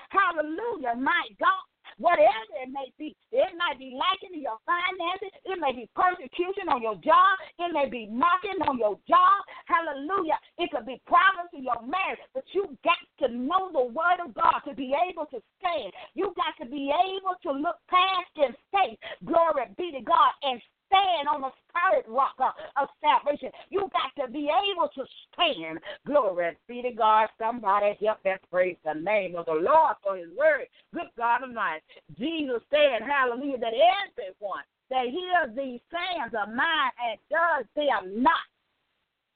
Hallelujah, 0.09 0.97
my 0.97 1.23
God 1.39 1.65
whatever 1.97 2.51
it 2.61 2.69
may 2.71 2.91
be. 2.97 3.15
It 3.31 3.51
might 3.57 3.79
be 3.79 3.95
lacking 3.95 4.35
in 4.35 4.41
your 4.43 4.59
finances. 4.65 5.31
It 5.45 5.57
may 5.59 5.71
be 5.71 5.89
persecution 5.95 6.67
on 6.69 6.81
your 6.81 6.95
job. 6.99 7.35
It 7.59 7.71
may 7.71 7.89
be 7.89 8.07
mocking 8.11 8.59
on 8.67 8.77
your 8.77 8.99
job. 9.07 9.39
Hallelujah. 9.65 10.39
It 10.57 10.71
could 10.71 10.85
be 10.85 11.01
problems 11.07 11.51
in 11.53 11.63
your 11.63 11.79
marriage. 11.83 12.19
But 12.33 12.43
you 12.53 12.77
got 12.83 12.99
to 13.23 13.33
know 13.33 13.71
the 13.71 13.85
word 13.91 14.19
of 14.23 14.33
God 14.33 14.59
to 14.67 14.73
be 14.75 14.93
able 14.95 15.25
to 15.31 15.39
stand. 15.59 15.91
You 16.13 16.33
got 16.35 16.55
to 16.63 16.69
be 16.69 16.91
able 16.91 17.35
to 17.43 17.51
look 17.51 17.79
past 17.89 18.33
in 18.35 18.51
faith. 18.71 18.99
Glory 19.23 19.67
be 19.77 19.91
to 19.91 20.03
God 20.03 20.31
and 20.43 20.61
stand 20.87 21.27
on 21.27 21.41
the 21.41 21.51
solid 21.73 22.05
rock 22.07 22.35
of 22.39 22.87
salvation. 23.01 23.49
You 23.69 23.89
got 23.91 24.25
to 24.25 24.31
be 24.31 24.49
able 24.49 24.89
to 24.95 25.03
stand. 25.33 25.79
Glory 26.05 26.57
be 26.67 26.81
to 26.81 26.91
God. 26.91 27.27
Somebody 27.39 27.97
help 28.03 28.25
us 28.25 28.39
praise 28.51 28.77
the 28.85 28.93
name 28.93 29.35
of 29.35 29.45
the 29.45 29.53
Lord 29.53 29.95
for 30.03 30.17
his 30.17 30.29
word. 30.37 30.67
Good 30.93 31.09
God 31.17 31.43
of 31.43 31.49
Almighty. 31.49 31.81
Jesus 32.17 32.61
said, 32.69 33.01
hallelujah, 33.05 33.57
that 33.59 33.73
everyone 33.73 34.63
that 34.89 35.05
hears 35.05 35.55
these 35.55 35.81
sayings 35.91 36.33
of 36.33 36.49
mine 36.53 36.91
and 37.01 37.19
does 37.29 37.65
them 37.75 38.23
not, 38.23 38.45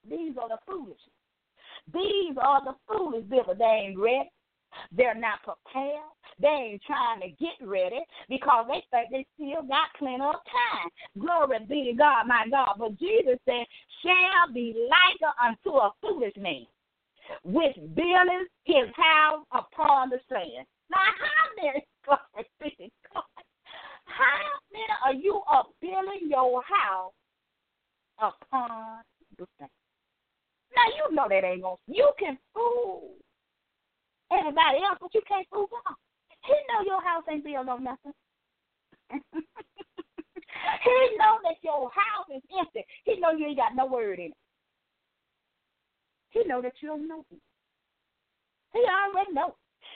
these 0.10 0.38
are 0.42 0.50
the 0.50 0.58
foolish. 0.68 1.00
These 1.94 2.38
are 2.42 2.64
the 2.64 2.76
foolish 2.88 3.24
people. 3.30 3.56
They 3.58 3.66
ain't 3.66 4.00
ready. 4.00 4.32
They're 4.92 5.16
not 5.16 5.44
prepared. 5.44 6.04
They 6.40 6.48
ain't 6.48 6.82
trying 6.84 7.22
to 7.22 7.30
get 7.30 7.60
ready 7.62 8.00
because 8.30 8.66
they 8.68 8.84
think 8.92 9.10
they 9.12 9.26
still 9.36 9.64
got 9.64 9.94
plenty 9.98 10.24
of 10.24 10.36
time. 10.48 10.90
Glory 11.20 11.60
be 11.68 11.92
to 11.92 11.98
God, 11.98 12.28
my 12.28 12.46
God. 12.50 12.76
But 12.78 12.98
Jesus 13.00 13.38
said, 13.46 13.66
shall 14.02 14.54
be 14.54 14.88
liker 14.90 15.34
unto 15.44 15.78
a 15.78 15.92
foolish 16.02 16.36
man, 16.38 16.66
which 17.44 17.76
buildeth 17.94 18.48
his 18.64 18.88
house 18.96 19.46
upon 19.52 20.10
the 20.10 20.20
sand. 20.30 20.66
Now, 20.90 20.98
how 20.98 21.64
many, 21.64 21.86
glory 22.06 22.48
be 22.62 22.70
to 22.86 22.90
God, 23.14 23.24
how 24.06 24.50
many 24.72 24.86
are 25.06 25.14
you 25.14 25.42
up 25.52 25.74
building 25.82 26.30
your 26.30 26.62
house 26.64 27.14
upon 28.18 29.04
the 29.38 29.46
sand? 29.60 29.70
Now, 30.76 30.86
you 30.96 31.16
know 31.16 31.28
that 31.28 31.44
ain't 31.44 31.62
going 31.64 31.76
to, 31.76 31.94
you 31.94 32.12
can 32.18 32.38
fool 32.54 33.12
everybody 34.32 34.78
else, 34.84 34.98
but 35.02 35.14
you 35.14 35.22
can't 35.28 35.48
fool 35.52 35.68
God. 35.70 35.96
He 36.46 36.54
know 36.72 36.86
your 36.86 37.04
house 37.04 37.24
ain't 37.30 37.44
built 37.44 37.68
on 37.68 37.84
nothing. 37.84 38.14
he 39.12 41.18
know 41.18 41.40
that 41.44 41.56
your 41.62 41.90
house 41.90 42.28
is 42.36 42.42
empty. 42.58 42.86
He 43.06 43.20
know 43.20 43.32
you 43.32 43.48
ain't 43.48 43.58
got 43.58 43.76
no 43.76 43.86
word 43.86 44.20
in 44.20 44.26
it. 44.26 44.34
He 46.30 46.44
know 46.46 46.62
that 46.62 46.74
you 46.82 46.90
don't 46.90 47.08
know 47.08 47.26
him. 47.30 47.40
He 48.74 48.80
already 48.80 49.34
know. 49.34 49.56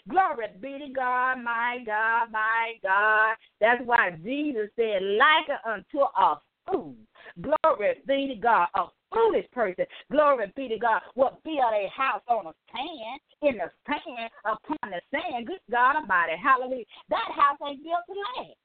Glory 0.10 0.48
be 0.60 0.80
to 0.80 0.94
God, 0.94 1.42
my 1.44 1.78
God, 1.86 2.32
my 2.32 2.74
God. 2.82 3.36
That's 3.62 3.82
why 3.86 4.12
Jesus 4.24 4.70
said, 4.76 5.02
like 5.02 5.48
unto 5.66 6.00
a 6.00 6.42
fool. 6.68 6.96
Glory 7.42 7.96
be 8.06 8.28
to 8.28 8.36
God, 8.36 8.68
a 8.76 8.86
foolish 9.14 9.46
person, 9.52 9.86
glory 10.12 10.52
be 10.56 10.68
to 10.68 10.78
God, 10.78 11.02
will 11.16 11.40
build 11.44 11.74
a 11.74 11.88
house 11.96 12.22
on 12.28 12.48
a 12.48 12.54
sand, 12.74 13.20
in 13.42 13.58
the 13.58 13.70
sand, 13.86 14.30
upon 14.46 14.92
the 14.92 15.02
sand. 15.12 15.48
Good 15.48 15.60
God 15.70 15.98
Almighty, 15.98 16.34
hallelujah. 16.42 16.86
That 17.10 17.30
house 17.36 17.58
ain't 17.68 17.84
built 17.84 18.04
to 18.08 18.14
last. 18.42 18.58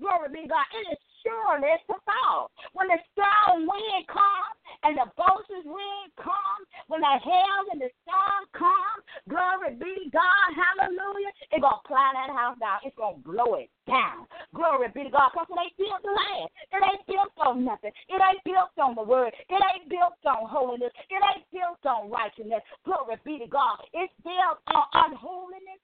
Glory 0.00 0.30
be 0.30 0.46
God. 0.46 0.66
It 0.74 0.94
is 0.94 1.02
surely 1.26 1.74
to 1.90 1.96
fall. 2.06 2.50
When 2.72 2.86
the 2.86 2.98
strong 3.12 3.66
wind 3.66 4.06
comes 4.06 4.56
and 4.86 4.94
the 4.94 5.10
boisterous 5.18 5.66
wind 5.66 6.08
comes, 6.14 6.64
when 6.86 7.02
the 7.02 7.14
hail 7.18 7.62
and 7.74 7.82
the 7.82 7.90
storm 8.06 8.42
come, 8.54 8.98
glory 9.26 9.74
be 9.74 10.06
God, 10.14 10.48
hallelujah, 10.54 11.32
it's 11.50 11.62
going 11.62 11.82
to 11.82 11.88
plow 11.90 12.10
that 12.14 12.30
house 12.30 12.58
down. 12.62 12.78
It's 12.86 12.94
going 12.94 13.18
to 13.18 13.26
blow 13.26 13.58
it 13.58 13.70
down. 13.90 14.30
Glory 14.54 14.88
be 14.94 15.10
to 15.10 15.12
God, 15.12 15.34
because 15.34 15.50
it 15.50 15.58
ain't 15.58 15.76
built 15.76 16.02
to 16.06 16.12
last. 16.14 16.50
It 16.70 16.82
ain't 16.86 17.04
built 17.10 17.34
on 17.42 17.66
nothing. 17.66 17.92
It 18.06 18.20
ain't 18.22 18.44
built 18.46 18.74
on 18.78 18.94
the 18.94 19.02
word. 19.02 19.34
It 19.50 19.60
ain't 19.74 19.90
built 19.90 20.18
on 20.22 20.46
holiness. 20.46 20.94
It 21.10 21.20
ain't 21.34 21.46
built 21.50 21.82
on 21.82 22.10
righteousness. 22.10 22.62
Glory 22.86 23.18
be 23.26 23.42
to 23.42 23.48
God. 23.50 23.82
It's 23.92 24.14
built 24.22 24.62
on 24.70 24.86
unholiness 24.94 25.82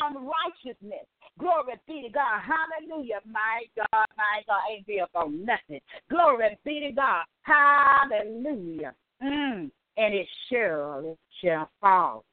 unrighteousness. 0.00 1.06
Glory 1.38 1.74
be 1.86 2.02
to 2.02 2.08
God. 2.10 2.40
Hallelujah. 2.40 3.20
My 3.26 3.62
God, 3.76 4.06
my 4.16 4.42
God, 4.46 4.60
ain't 4.70 4.86
built 4.86 5.10
on 5.14 5.44
nothing. 5.44 5.80
Glory 6.10 6.58
be 6.64 6.80
to 6.80 6.92
God. 6.92 7.24
Hallelujah. 7.42 8.94
Mm. 9.22 9.70
And 9.96 10.14
it 10.14 10.26
surely 10.48 11.16
shall 11.42 11.68
fall. 11.80 12.24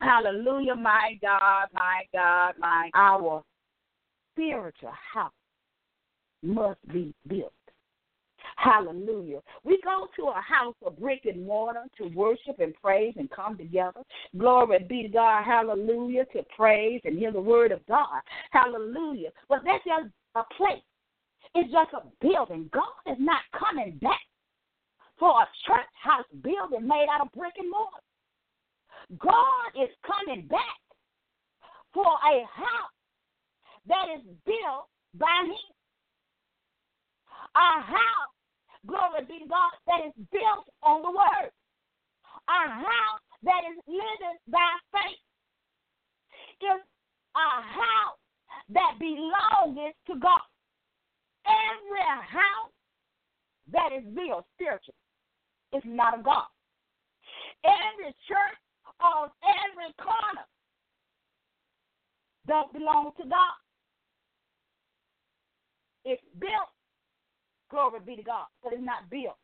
Hallelujah, 0.00 0.74
my 0.74 1.16
God, 1.22 1.68
my 1.72 2.02
God, 2.12 2.54
my 2.58 2.90
our 2.94 3.42
spiritual 4.32 4.92
house 5.14 5.32
must 6.42 6.80
be 6.92 7.14
built. 7.28 7.52
Hallelujah. 8.62 9.40
We 9.64 9.80
go 9.82 10.06
to 10.14 10.26
a 10.28 10.40
house 10.40 10.76
of 10.86 10.96
brick 10.98 11.22
and 11.24 11.44
mortar 11.44 11.82
to 11.98 12.04
worship 12.14 12.60
and 12.60 12.72
praise 12.80 13.12
and 13.16 13.28
come 13.28 13.58
together. 13.58 14.02
Glory 14.38 14.86
be 14.88 15.02
to 15.02 15.08
God. 15.08 15.42
Hallelujah. 15.44 16.26
To 16.26 16.44
praise 16.56 17.00
and 17.04 17.18
hear 17.18 17.32
the 17.32 17.40
word 17.40 17.72
of 17.72 17.84
God. 17.86 18.20
Hallelujah. 18.52 19.30
But 19.48 19.62
that's 19.64 19.82
just 19.84 20.14
a 20.36 20.42
place. 20.56 20.82
It's 21.56 21.72
just 21.72 21.90
a 21.92 22.06
building. 22.24 22.70
God 22.72 23.12
is 23.12 23.18
not 23.18 23.40
coming 23.58 23.98
back 24.00 24.20
for 25.18 25.30
a 25.30 25.46
church 25.66 25.90
house 26.00 26.24
building 26.42 26.86
made 26.86 27.06
out 27.12 27.26
of 27.26 27.32
brick 27.32 27.54
and 27.58 27.68
mortar. 27.68 27.98
God 29.18 29.82
is 29.82 29.90
coming 30.06 30.46
back 30.46 30.78
for 31.92 32.06
a 32.06 32.46
house 32.46 32.94
that 33.88 34.06
is 34.16 34.22
built 34.46 34.86
by 35.18 35.46
Him. 35.46 35.74
A 37.56 37.82
house 37.82 38.32
glory 38.86 39.24
be 39.28 39.46
God, 39.48 39.72
that 39.86 40.06
is 40.06 40.14
built 40.30 40.66
on 40.82 41.02
the 41.02 41.10
word. 41.10 41.50
A 42.48 42.68
house 42.68 43.22
that 43.42 43.62
is 43.70 43.78
living 43.86 44.38
by 44.48 44.70
faith 44.92 45.22
is 46.62 46.82
a 47.36 47.50
house 47.62 48.18
that 48.70 48.98
belongs 48.98 49.94
to 50.06 50.14
God. 50.18 50.46
Every 51.46 52.06
house 52.26 52.72
that 53.72 53.90
is 53.92 54.04
built 54.14 54.44
spiritual 54.54 54.94
is 55.72 55.82
not 55.84 56.18
of 56.18 56.24
God. 56.24 56.46
Every 57.64 58.14
church 58.28 58.58
on 59.00 59.30
every 59.42 59.92
corner 59.98 60.46
don't 62.46 62.72
belong 62.72 63.12
to 63.18 63.24
God. 63.24 63.56
It's 66.04 66.22
built 66.38 66.70
Glory 67.72 68.00
be 68.04 68.16
to 68.16 68.22
God. 68.22 68.46
But 68.62 68.74
it's 68.74 68.84
not 68.84 69.08
built 69.10 69.36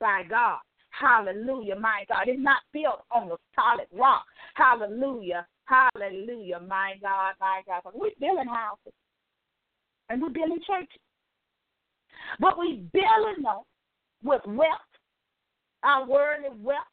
by 0.00 0.22
God. 0.28 0.58
Hallelujah, 0.90 1.76
my 1.76 2.04
God. 2.08 2.26
It's 2.26 2.40
not 2.40 2.62
built 2.72 3.04
on 3.12 3.30
a 3.30 3.36
solid 3.54 3.86
rock. 3.92 4.24
Hallelujah. 4.54 5.46
Hallelujah, 5.66 6.60
my 6.66 6.94
God, 7.00 7.34
my 7.40 7.62
God. 7.66 7.82
We're 7.94 8.10
building 8.18 8.48
houses 8.48 8.92
and 10.08 10.22
we're 10.22 10.30
building 10.30 10.60
churches. 10.66 11.00
But 12.40 12.56
we're 12.56 12.80
building 12.92 13.42
them 13.42 13.60
with 14.22 14.42
wealth, 14.46 14.92
our 15.82 16.06
worldly 16.06 16.50
wealth. 16.62 16.88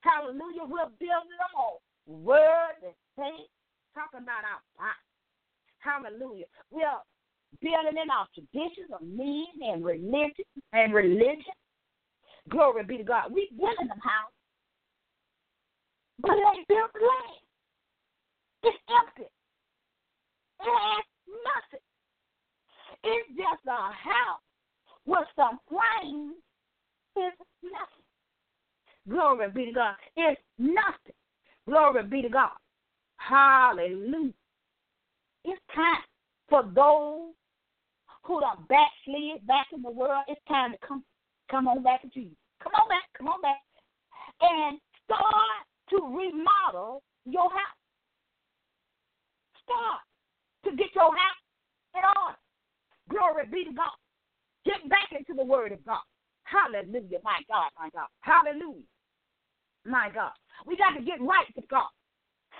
Hallelujah. 0.00 0.66
We're 0.66 0.90
building 0.98 1.38
them 1.38 1.54
on 1.54 1.78
word 2.24 2.80
and 2.82 2.94
faith, 3.16 3.50
talking 3.94 4.22
about 4.22 4.42
our 4.42 4.62
body. 4.78 5.04
Hallelujah. 5.78 6.46
We're 6.70 6.98
building 7.60 8.00
in 8.02 8.10
our 8.10 8.26
traditions 8.34 8.90
of 8.92 9.02
men 9.02 9.46
and 9.62 9.84
religion 9.84 10.44
and 10.72 10.92
religion. 10.92 11.56
Glory 12.48 12.84
be 12.84 12.98
to 12.98 13.04
God. 13.04 13.32
We 13.32 13.48
building 13.56 13.88
them 13.88 14.00
house. 14.02 14.32
But 16.20 16.32
ain't 16.32 16.66
built 16.68 16.90
to 16.92 17.04
last. 17.04 17.42
It's 18.64 18.78
empty. 18.88 19.30
It 20.60 20.66
has 20.66 21.04
nothing. 21.28 21.84
It's 23.04 23.28
just 23.36 23.66
a 23.66 23.92
house 23.92 24.42
with 25.06 25.28
some 25.36 25.58
flames. 25.68 26.34
It's 27.16 27.36
nothing. 27.62 28.04
Glory 29.08 29.50
be 29.50 29.66
to 29.66 29.72
God. 29.72 29.94
It's 30.16 30.40
nothing. 30.58 31.14
Glory 31.66 32.02
be 32.04 32.22
to 32.22 32.28
God. 32.28 32.50
Hallelujah. 33.16 34.32
It's 35.44 35.62
time 35.74 36.02
for 36.48 36.62
those 36.74 37.32
who 38.28 38.40
done 38.40 38.68
backslid 38.68 39.40
back 39.48 39.66
in 39.72 39.80
the 39.82 39.90
world, 39.90 40.22
it's 40.28 40.40
time 40.46 40.72
to 40.72 40.78
come 40.86 41.02
come 41.50 41.66
on 41.66 41.82
back 41.82 42.02
to 42.02 42.08
Jesus. 42.12 42.36
Come 42.62 42.72
on 42.76 42.88
back, 42.88 43.08
come 43.16 43.26
on 43.28 43.40
back. 43.40 43.58
And 44.40 44.78
Start 45.08 45.64
to 45.88 45.96
remodel 46.04 47.02
your 47.24 47.48
house. 47.48 47.80
Start 49.64 50.04
to 50.68 50.70
get 50.76 50.92
your 50.94 51.08
house 51.08 51.42
in 51.96 52.04
order. 52.04 52.36
Glory 53.08 53.48
be 53.48 53.64
to 53.64 53.72
God. 53.72 53.96
Get 54.68 54.84
back 54.92 55.08
into 55.16 55.32
the 55.32 55.48
Word 55.48 55.72
of 55.72 55.80
God. 55.86 56.04
Hallelujah, 56.44 57.24
my 57.24 57.40
God, 57.48 57.72
my 57.80 57.88
God. 57.88 58.12
Hallelujah, 58.20 58.84
my 59.86 60.12
God. 60.12 60.36
We 60.66 60.76
got 60.76 60.92
to 60.92 61.00
get 61.00 61.24
right 61.24 61.48
with 61.56 61.68
God 61.68 61.88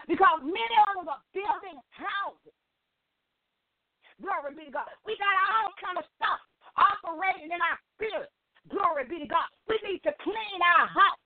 because 0.08 0.40
many 0.40 0.76
of 0.88 1.04
us 1.04 1.08
are 1.12 1.24
building 1.36 1.76
houses. 1.92 2.56
Glory 4.20 4.54
be 4.54 4.66
to 4.66 4.74
God. 4.74 4.90
We 5.06 5.14
got 5.18 5.34
all 5.46 5.70
kind 5.78 5.98
of 5.98 6.06
stuff 6.18 6.40
operating 6.74 7.50
in 7.54 7.60
our 7.60 7.78
spirit. 7.94 8.30
Glory 8.70 9.06
be 9.08 9.24
to 9.24 9.28
God. 9.30 9.48
We 9.70 9.78
need 9.86 10.02
to 10.04 10.12
clean 10.20 10.60
our 10.60 10.86
house. 10.90 11.22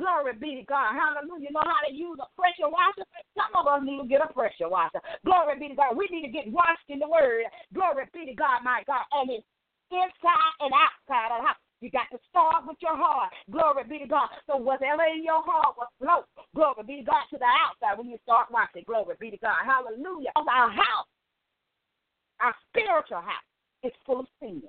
Glory 0.00 0.32
be 0.40 0.56
to 0.56 0.64
God. 0.64 0.96
Hallelujah. 0.96 1.48
You 1.48 1.52
know 1.52 1.68
how 1.68 1.84
to 1.84 1.92
use 1.92 2.16
a 2.16 2.28
pressure 2.32 2.68
washer? 2.68 3.04
Some 3.36 3.52
of 3.52 3.68
us 3.68 3.84
need 3.84 4.00
to 4.00 4.08
get 4.08 4.24
a 4.24 4.32
pressure 4.32 4.68
washer. 4.68 5.04
Glory 5.24 5.60
be 5.60 5.68
to 5.68 5.76
God. 5.76 5.96
We 5.96 6.08
need 6.08 6.24
to 6.24 6.32
get 6.32 6.48
washed 6.48 6.88
in 6.88 6.98
the 6.98 7.08
word. 7.08 7.44
Glory 7.76 8.08
be 8.12 8.24
to 8.26 8.34
God, 8.34 8.64
my 8.64 8.80
God. 8.88 9.04
And 9.12 9.28
it's 9.28 9.44
inside 9.92 10.54
and 10.64 10.72
outside 10.72 11.36
of 11.36 11.44
the 11.44 11.48
house. 11.48 11.62
You 11.84 11.90
got 11.90 12.08
to 12.14 12.18
start 12.30 12.64
with 12.64 12.78
your 12.80 12.96
heart. 12.96 13.34
Glory 13.50 13.84
be 13.84 13.98
to 13.98 14.08
God. 14.08 14.30
So 14.46 14.56
whatever 14.56 15.02
in 15.04 15.26
your 15.26 15.42
heart 15.42 15.74
will 15.76 15.90
flow. 15.98 16.24
Glory 16.54 16.86
be 16.86 16.96
to 17.02 17.10
God 17.10 17.26
to 17.28 17.36
the 17.36 17.50
outside 17.50 17.98
when 17.98 18.08
you 18.08 18.16
start 18.22 18.48
washing. 18.54 18.86
Glory 18.86 19.18
be 19.18 19.34
to 19.34 19.40
God. 19.42 19.60
Hallelujah. 19.66 20.30
Our 20.38 20.70
house, 20.70 21.10
our 22.42 22.54
spiritual 22.68 23.22
house, 23.22 23.48
is 23.82 23.92
full 24.04 24.20
of 24.20 24.26
sin. 24.40 24.62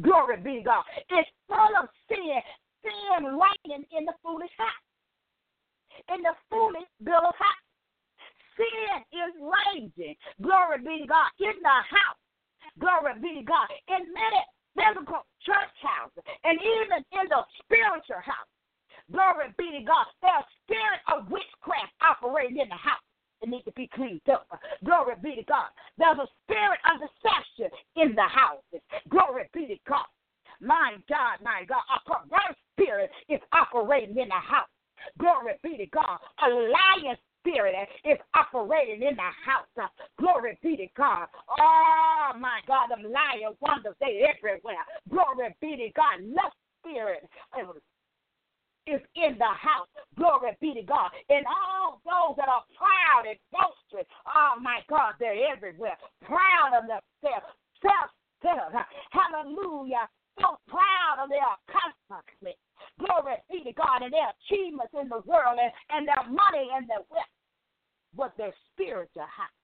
Glory 0.00 0.36
be 0.40 0.62
God. 0.64 0.84
It's 1.10 1.28
full 1.48 1.74
of 1.80 1.88
sin. 2.08 2.40
Sin 2.82 3.24
reigning 3.24 3.84
in 3.96 4.04
the 4.04 4.14
foolish 4.22 4.52
house. 4.56 4.86
In 6.14 6.22
the 6.22 6.34
foolish 6.50 6.88
bill 7.04 7.20
of 7.20 7.34
house. 7.36 7.64
Sin 8.56 9.04
is 9.12 9.32
raging. 9.40 10.16
Glory 10.40 10.78
be 10.80 11.06
God. 11.08 11.28
In 11.40 11.56
the 11.60 11.78
house. 11.88 12.20
Glory 12.78 13.20
be 13.20 13.44
God. 13.44 13.68
In 13.88 14.08
many 14.12 14.40
physical 14.72 15.24
church 15.44 15.76
houses 15.84 16.24
and 16.44 16.56
even 16.56 17.04
in 17.12 17.26
the 17.28 17.42
spiritual 17.60 18.22
house. 18.24 18.48
Glory 19.12 19.52
be 19.58 19.68
to 19.76 19.84
God. 19.84 20.08
There's 20.24 20.48
spirit 20.64 21.00
of 21.12 21.28
witchcraft 21.28 21.92
operating 22.00 22.58
in 22.58 22.68
the 22.68 22.80
house. 22.80 23.04
It 23.42 23.48
needs 23.48 23.64
to 23.64 23.72
be 23.72 23.90
cleaned 23.92 24.22
up. 24.32 24.46
Glory 24.84 25.14
be 25.22 25.34
to 25.36 25.42
God. 25.44 25.68
There's 25.98 26.18
a 26.18 26.28
spirit 26.44 26.78
of 26.86 27.02
deception 27.02 27.76
in 27.96 28.14
the 28.14 28.22
houses. 28.22 28.80
Glory 29.08 29.50
be 29.52 29.66
to 29.66 29.76
God. 29.88 30.06
My 30.60 30.94
God, 31.08 31.42
my 31.42 31.64
God, 31.68 31.82
a 31.90 31.98
perverse 32.06 32.56
spirit 32.72 33.10
is 33.28 33.40
operating 33.52 34.16
in 34.16 34.28
the 34.28 34.34
house. 34.38 34.70
Glory 35.18 35.54
be 35.62 35.76
to 35.76 35.86
God. 35.86 36.18
A 36.46 36.48
lying 36.48 37.16
spirit 37.42 37.74
is 38.04 38.18
operating 38.34 39.02
in 39.02 39.16
the 39.16 39.30
house. 39.44 39.90
Glory 40.20 40.56
be 40.62 40.76
to 40.76 40.86
God. 40.96 41.26
Oh 41.58 42.30
my 42.38 42.60
God, 42.68 42.90
the 42.94 43.08
liar 43.08 43.50
wonders 43.60 43.96
they 43.98 44.22
everywhere. 44.22 44.86
Glory 45.10 45.54
be 45.60 45.76
to 45.76 45.90
God. 45.96 46.22
Lust 46.22 46.54
spirit 46.78 47.28
is 48.86 49.00
in 49.14 49.38
the 49.38 49.52
house. 49.54 49.88
Glory 50.18 50.56
be 50.60 50.74
to 50.74 50.82
God. 50.82 51.10
And 51.28 51.46
all 51.46 52.02
those 52.04 52.36
that 52.36 52.48
are 52.48 52.64
proud 52.74 53.30
and 53.30 53.38
boastful, 53.52 54.06
oh 54.26 54.60
my 54.60 54.80
God, 54.90 55.14
they're 55.18 55.50
everywhere. 55.50 55.96
Proud 56.26 56.74
of 56.74 56.90
themselves, 56.90 57.46
self-centered. 57.80 58.74
Hallelujah. 59.10 60.08
So 60.40 60.56
proud 60.66 61.22
of 61.22 61.28
their 61.28 61.44
accomplishments. 61.44 62.58
Glory 62.98 63.36
be 63.50 63.62
to 63.68 63.72
God 63.76 64.02
and 64.02 64.12
their 64.12 64.32
achievements 64.34 64.94
in 64.96 65.08
the 65.08 65.22
world 65.28 65.60
and, 65.60 65.72
and 65.92 66.08
their 66.08 66.24
money 66.26 66.72
and 66.74 66.88
their 66.88 67.04
wealth. 67.12 67.36
But 68.16 68.36
their 68.36 68.52
spiritual 68.72 69.28
house 69.28 69.60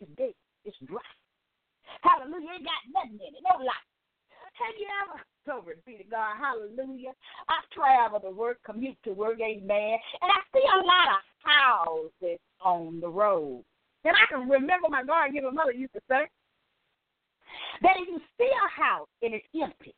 is 0.00 0.08
dead. 0.16 0.36
It's 0.64 0.76
dry. 0.84 1.00
Hallelujah. 2.04 2.52
Ain't 2.54 2.68
got 2.68 2.84
nothing 2.92 3.18
in 3.18 3.34
it. 3.34 3.42
No 3.44 3.64
life. 3.64 3.88
Have 4.60 4.76
you 4.78 4.88
ever 5.04 5.24
Glory 5.50 5.74
be 5.84 5.96
to 5.96 6.04
God. 6.04 6.36
Hallelujah. 6.38 7.10
I 7.48 7.58
travel 7.74 8.20
to 8.20 8.30
work, 8.30 8.58
commute 8.64 8.96
to 9.02 9.12
work, 9.12 9.38
amen. 9.40 9.98
And 10.22 10.30
I 10.30 10.40
see 10.54 10.62
a 10.62 10.86
lot 10.86 11.08
of 11.10 11.22
houses 11.42 12.38
on 12.60 13.00
the 13.00 13.08
road. 13.08 13.64
And 14.04 14.14
I 14.14 14.30
can 14.30 14.48
remember 14.48 14.88
my 14.88 15.02
guardian 15.02 15.52
mother 15.52 15.72
used 15.72 15.92
to 15.94 16.00
say 16.08 16.22
that 17.82 17.96
if 17.98 18.08
you 18.08 18.20
see 18.38 18.46
a 18.48 18.80
house 18.80 19.08
and 19.22 19.34
it's 19.34 19.46
empty, 19.60 19.94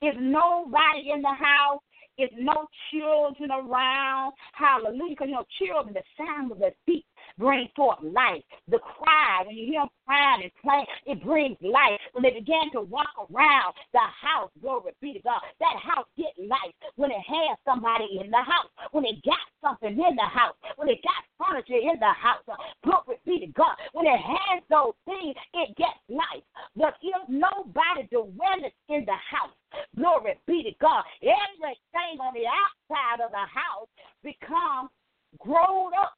if 0.00 0.14
nobody 0.20 1.10
in 1.12 1.22
the 1.22 1.34
house, 1.34 1.80
if 2.16 2.30
no 2.38 2.68
children 2.92 3.50
around, 3.50 4.34
hallelujah, 4.52 5.16
because 5.18 5.28
you 5.28 5.34
know, 5.34 5.44
children, 5.58 5.94
the 5.94 6.02
sound 6.16 6.52
of 6.52 6.60
their 6.60 6.74
feet 6.86 7.04
bring 7.38 7.68
forth 7.76 7.98
life. 8.02 8.42
The 8.68 8.78
cry, 8.78 9.42
when 9.46 9.56
you 9.56 9.66
hear 9.66 9.80
them 9.80 9.90
crying 10.06 10.42
and 10.42 10.52
playing, 10.62 10.86
it 11.06 11.24
brings 11.24 11.56
life. 11.60 12.00
When 12.12 12.22
they 12.22 12.30
begin 12.30 12.70
to 12.72 12.82
walk 12.82 13.10
around 13.18 13.74
the 13.92 14.06
house, 14.20 14.50
glory 14.60 14.92
be 15.00 15.14
to 15.14 15.20
God, 15.20 15.40
that 15.60 15.76
house 15.82 16.06
get 16.16 16.32
life. 16.38 16.74
When 16.96 17.10
it 17.10 17.22
has 17.26 17.58
somebody 17.64 18.20
in 18.22 18.30
the 18.30 18.42
house, 18.42 18.70
when 18.92 19.04
it 19.04 19.22
got 19.24 19.42
something 19.62 19.92
in 19.92 20.16
the 20.16 20.28
house, 20.30 20.54
when 20.76 20.88
it 20.88 21.00
got 21.02 21.24
furniture 21.38 21.74
in 21.74 21.98
the 21.98 22.12
house, 22.12 22.44
glory 22.84 23.18
be 23.26 23.40
to 23.40 23.50
God. 23.52 23.74
When 23.92 24.06
it 24.06 24.20
has 24.20 24.62
those 24.70 24.94
things, 25.04 25.34
it 25.54 25.76
gets 25.76 25.98
life. 26.08 26.44
But 26.76 26.94
if 27.02 27.28
nobody 27.28 28.06
dwells 28.10 28.72
in 28.88 29.04
the 29.04 29.18
house, 29.18 29.54
glory 29.96 30.38
be 30.46 30.62
to 30.62 30.72
God, 30.80 31.04
everything 31.22 32.20
on 32.20 32.34
the 32.34 32.46
outside 32.46 33.24
of 33.24 33.30
the 33.30 33.46
house 33.46 33.88
becomes 34.22 34.90
grown 35.38 35.90
up 36.00 36.14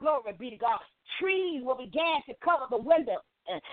Glory 0.00 0.32
be 0.38 0.50
to 0.50 0.56
God. 0.56 0.78
Trees 1.20 1.62
will 1.64 1.76
begin 1.76 2.20
to 2.28 2.34
cover 2.44 2.64
the 2.70 2.78
windows 2.78 3.22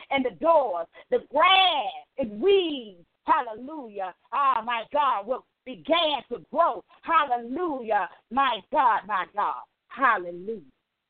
and 0.10 0.26
the 0.26 0.32
doors. 0.40 0.88
The 1.10 1.20
grass 1.32 1.92
and 2.18 2.42
weeds, 2.42 3.06
hallelujah, 3.24 4.14
ah, 4.34 4.62
my 4.66 4.84
God, 4.94 5.28
will 5.28 5.46
begin 5.66 6.22
to 6.30 6.46
grow. 6.52 6.84
Hallelujah, 7.02 8.10
my 8.30 8.60
God, 8.72 9.02
my 9.08 9.26
God, 9.36 9.64
hallelujah. 9.88 10.62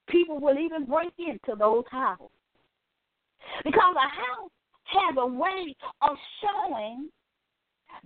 People 0.08 0.40
will 0.40 0.58
even 0.58 0.86
break 0.86 1.14
into 1.18 1.58
those 1.58 1.86
houses. 1.90 2.28
Because 3.64 3.96
a 3.96 4.10
house 4.10 4.52
has 4.86 5.16
a 5.18 5.26
way 5.26 5.76
of 6.02 6.18
showing 6.42 7.10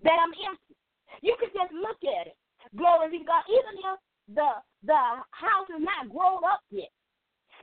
that 0.03 0.17
I'm 0.21 0.33
empty. 0.49 0.75
You 1.21 1.35
can 1.39 1.49
just 1.53 1.73
look 1.73 1.97
at 2.03 2.27
it. 2.27 2.37
Glory 2.75 3.11
be 3.11 3.19
to 3.19 3.25
God. 3.25 3.43
Even 3.49 3.79
if 3.79 3.99
the 4.27 4.49
the 4.83 5.01
house 5.31 5.69
is 5.69 5.81
not 5.81 6.09
grown 6.09 6.41
up 6.45 6.61
yet. 6.71 6.89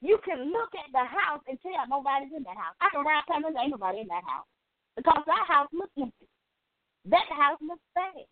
You 0.03 0.19
can 0.25 0.51
look 0.51 0.75
at 0.75 0.91
the 0.91 1.07
house 1.07 1.43
and 1.47 1.59
tell 1.63 1.87
nobody's 1.87 2.35
in 2.35 2.43
that 2.43 2.59
house. 2.59 2.75
I 2.83 2.91
can 2.91 3.07
ride 3.07 3.23
and 3.31 3.55
ain't 3.55 3.71
nobody 3.71 4.03
in 4.03 4.11
that 4.11 4.27
house. 4.27 4.47
Because 4.97 5.23
that 5.27 5.47
house 5.47 5.71
looks 5.73 5.95
empty. 5.95 6.27
That 7.07 7.27
house 7.31 7.59
looks 7.63 7.87
bad. 7.95 8.27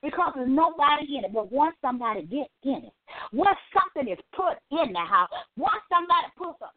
Because 0.00 0.32
there's 0.34 0.48
nobody 0.48 1.20
in 1.20 1.24
it. 1.28 1.32
But 1.32 1.52
once 1.52 1.76
somebody 1.80 2.24
gets 2.24 2.52
in 2.64 2.88
it, 2.88 2.96
once 3.32 3.58
something 3.76 4.08
is 4.10 4.20
put 4.32 4.56
in 4.72 4.92
the 4.92 5.04
house, 5.04 5.28
once 5.56 5.84
somebody 5.92 6.28
puts 6.40 6.56
a 6.64 6.72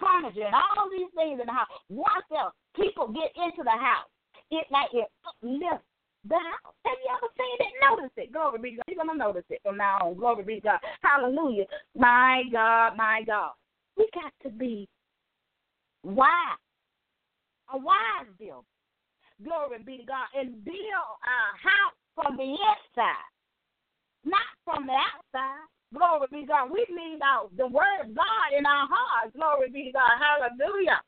furniture 0.00 0.48
and 0.48 0.56
all 0.56 0.88
these 0.88 1.12
things 1.12 1.40
in 1.40 1.46
the 1.46 1.52
house, 1.52 1.68
once 1.92 2.24
the 2.32 2.48
people 2.76 3.12
get 3.12 3.28
into 3.36 3.60
the 3.60 3.76
house, 3.76 4.08
it 4.50 4.64
like 4.72 4.88
it 4.92 5.08
uplifts 5.24 5.84
the 6.24 6.40
house. 6.40 6.72
Have 6.84 6.96
you 6.96 7.10
ever 7.12 7.28
seen 7.36 7.56
it? 8.16 8.32
Glory 8.32 8.58
be 8.58 8.70
to 8.70 8.76
God. 8.76 8.84
You're 8.88 9.04
going 9.04 9.18
to 9.18 9.24
notice 9.24 9.44
it 9.50 9.60
from 9.62 9.76
now 9.76 9.98
on. 10.02 10.14
Glory 10.14 10.44
be 10.44 10.54
to 10.56 10.60
God. 10.60 10.78
Hallelujah. 11.02 11.64
My 11.96 12.42
God, 12.52 12.96
my 12.96 13.22
God. 13.26 13.52
We 13.96 14.08
got 14.14 14.32
to 14.42 14.50
be 14.50 14.88
wise. 16.02 16.58
A 17.72 17.78
wise 17.78 18.28
builder. 18.38 18.66
Glory 19.42 19.78
be 19.84 19.98
to 19.98 20.04
God. 20.04 20.26
And 20.34 20.64
build 20.64 20.76
our 21.24 21.52
house 21.58 21.96
from 22.14 22.36
the 22.36 22.44
inside, 22.44 23.30
not 24.24 24.46
from 24.64 24.86
the 24.86 24.92
outside. 24.92 25.66
Glory 25.92 26.26
be 26.30 26.40
to 26.42 26.46
God. 26.46 26.70
We 26.70 26.84
need 26.90 27.20
out 27.22 27.50
the 27.56 27.66
word 27.66 28.00
of 28.02 28.14
God 28.14 28.48
in 28.56 28.66
our 28.66 28.88
hearts. 28.90 29.34
Glory 29.36 29.70
be 29.70 29.84
to 29.84 29.92
God. 29.92 30.10
Hallelujah. 30.18 31.00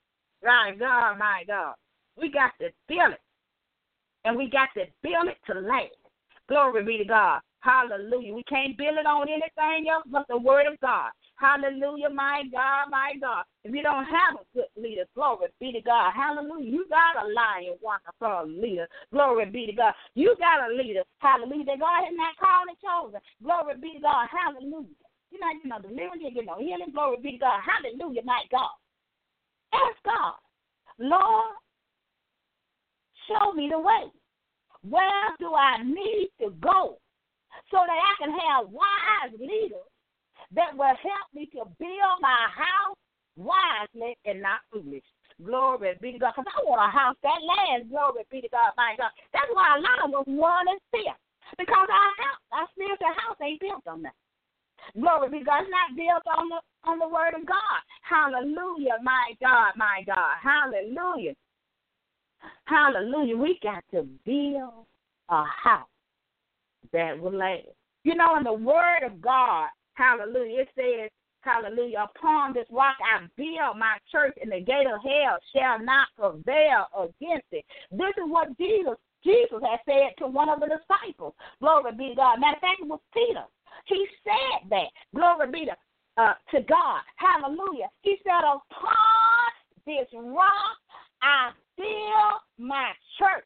My 0.44 0.74
God, 0.78 1.18
my 1.18 1.44
God. 1.46 1.74
We 2.16 2.30
got 2.30 2.52
to 2.60 2.70
feel 2.88 3.12
it 3.12 3.20
and 4.26 4.36
we 4.36 4.50
got 4.50 4.68
to 4.74 4.84
build 5.02 5.28
it 5.28 5.38
to 5.46 5.58
last. 5.60 6.05
Glory 6.48 6.84
be 6.84 6.98
to 6.98 7.04
God. 7.04 7.40
Hallelujah. 7.60 8.34
We 8.34 8.44
can't 8.44 8.78
build 8.78 8.98
it 8.98 9.06
on 9.06 9.26
anything 9.28 9.90
else 9.90 10.04
but 10.06 10.26
the 10.28 10.38
word 10.38 10.66
of 10.70 10.78
God. 10.80 11.10
Hallelujah, 11.36 12.08
my 12.08 12.42
God, 12.52 12.88
my 12.90 13.12
God. 13.20 13.44
If 13.64 13.74
you 13.74 13.82
don't 13.82 14.04
have 14.04 14.38
a 14.38 14.44
good 14.54 14.70
leader, 14.76 15.04
glory 15.14 15.48
be 15.58 15.72
to 15.72 15.80
God. 15.82 16.12
Hallelujah. 16.14 16.70
You 16.70 16.86
got 16.88 17.18
a 17.18 17.26
lion 17.26 17.74
walking 17.82 18.14
for 18.18 18.40
a 18.40 18.46
leader. 18.46 18.86
Glory 19.12 19.46
be 19.50 19.66
to 19.66 19.72
God. 19.72 19.94
You 20.14 20.36
got 20.38 20.70
a 20.70 20.72
leader. 20.72 21.02
Hallelujah. 21.18 21.64
That 21.66 21.80
God 21.80 22.06
has 22.06 22.14
not 22.14 22.38
called 22.38 22.70
and 22.70 22.78
chosen. 22.78 23.20
Glory 23.42 23.74
be 23.82 23.98
to 23.98 24.00
God. 24.00 24.28
Hallelujah. 24.30 24.96
You 25.34 25.40
know, 25.42 25.50
you 25.50 25.68
know, 25.68 25.80
deliverance, 25.82 26.22
you 26.22 26.46
know, 26.46 26.56
healing. 26.58 26.94
Glory 26.94 27.18
be 27.20 27.32
to 27.32 27.38
God. 27.38 27.60
Hallelujah, 27.66 28.22
my 28.24 28.46
God. 28.50 28.78
Ask 29.74 29.98
God, 30.06 30.38
Lord, 30.98 31.52
Show 33.28 33.52
me 33.52 33.68
the 33.70 33.78
way. 33.78 34.06
Where 34.88 35.28
do 35.38 35.54
I 35.54 35.82
need 35.82 36.30
to 36.40 36.50
go 36.60 36.98
so 37.70 37.78
that 37.78 37.98
I 37.98 38.12
can 38.18 38.30
have 38.30 38.70
wise 38.70 39.34
leaders 39.38 39.88
that 40.54 40.76
will 40.76 40.86
help 40.86 41.26
me 41.34 41.46
to 41.52 41.64
build 41.78 42.16
my 42.20 42.46
house 42.54 42.98
wisely 43.36 44.16
and 44.24 44.40
not 44.40 44.60
foolish. 44.72 45.04
Glory 45.42 45.92
be 46.00 46.12
to 46.12 46.18
God. 46.18 46.32
Because 46.36 46.48
I 46.48 46.64
want 46.64 46.80
a 46.80 46.90
house 46.90 47.16
that 47.22 47.40
lasts. 47.44 47.90
Glory 47.90 48.24
be 48.30 48.40
to 48.40 48.48
God, 48.48 48.72
my 48.76 48.94
God. 48.96 49.12
That's 49.32 49.50
why 49.52 49.76
a 49.76 49.80
lot 49.80 50.08
of 50.08 50.10
us 50.14 50.26
want 50.26 50.68
and 50.70 50.80
fear. 50.90 51.12
Because 51.58 51.88
our 51.90 52.12
house, 52.16 52.42
our 52.52 52.68
spiritual 52.72 53.14
house 53.20 53.36
ain't 53.42 53.60
built 53.60 53.84
on 53.86 54.02
that. 54.02 54.16
Glory 54.96 55.28
be 55.28 55.38
to 55.40 55.44
God. 55.44 55.62
It's 55.66 55.70
not 55.70 55.96
built 55.98 56.24
on 56.30 56.48
the 56.48 56.60
on 56.88 56.98
the 56.98 57.08
word 57.10 57.34
of 57.34 57.44
God. 57.44 57.80
Hallelujah, 58.06 58.96
my 59.02 59.34
God, 59.42 59.74
my 59.76 60.06
God. 60.06 60.38
Hallelujah. 60.40 61.34
Hallelujah. 62.64 63.36
We 63.36 63.58
got 63.62 63.84
to 63.92 64.02
build 64.24 64.86
a 65.28 65.44
house 65.44 65.88
that 66.92 67.18
will 67.18 67.32
last. 67.32 67.68
You 68.04 68.14
know, 68.14 68.36
in 68.36 68.44
the 68.44 68.52
word 68.52 69.02
of 69.04 69.20
God, 69.20 69.68
hallelujah, 69.94 70.60
it 70.62 70.68
says, 70.76 71.10
hallelujah, 71.40 72.06
upon 72.14 72.54
this 72.54 72.66
rock 72.70 72.96
I 73.02 73.26
build 73.36 73.78
my 73.78 73.98
church, 74.12 74.36
and 74.40 74.52
the 74.52 74.60
gate 74.60 74.86
of 74.86 75.02
hell 75.02 75.38
shall 75.54 75.82
not 75.82 76.08
prevail 76.16 76.86
against 76.96 77.46
it. 77.50 77.64
This 77.90 78.14
is 78.16 78.26
what 78.26 78.56
Jesus 78.58 78.94
Jesus 79.24 79.58
had 79.60 79.80
said 79.86 80.14
to 80.18 80.28
one 80.28 80.48
of 80.48 80.60
the 80.60 80.70
disciples. 80.70 81.34
Glory 81.58 81.90
be 81.98 82.10
to 82.10 82.14
God. 82.14 82.38
Matter 82.38 82.56
of 82.56 82.60
fact, 82.60 82.80
it 82.80 82.86
was 82.86 83.00
Peter. 83.12 83.42
He 83.86 84.06
said 84.22 84.70
that. 84.70 84.86
Glory 85.14 85.50
be 85.50 85.64
to 85.66 85.74
uh, 86.16 86.34
to 86.50 86.62
God. 86.62 87.00
Hallelujah. 87.16 87.88
He 88.02 88.16
said, 88.24 88.40
Upon 88.40 89.50
this 89.86 90.08
rock 90.14 90.76
I 91.22 91.50
build 91.76 92.40
my 92.58 92.92
church, 93.18 93.44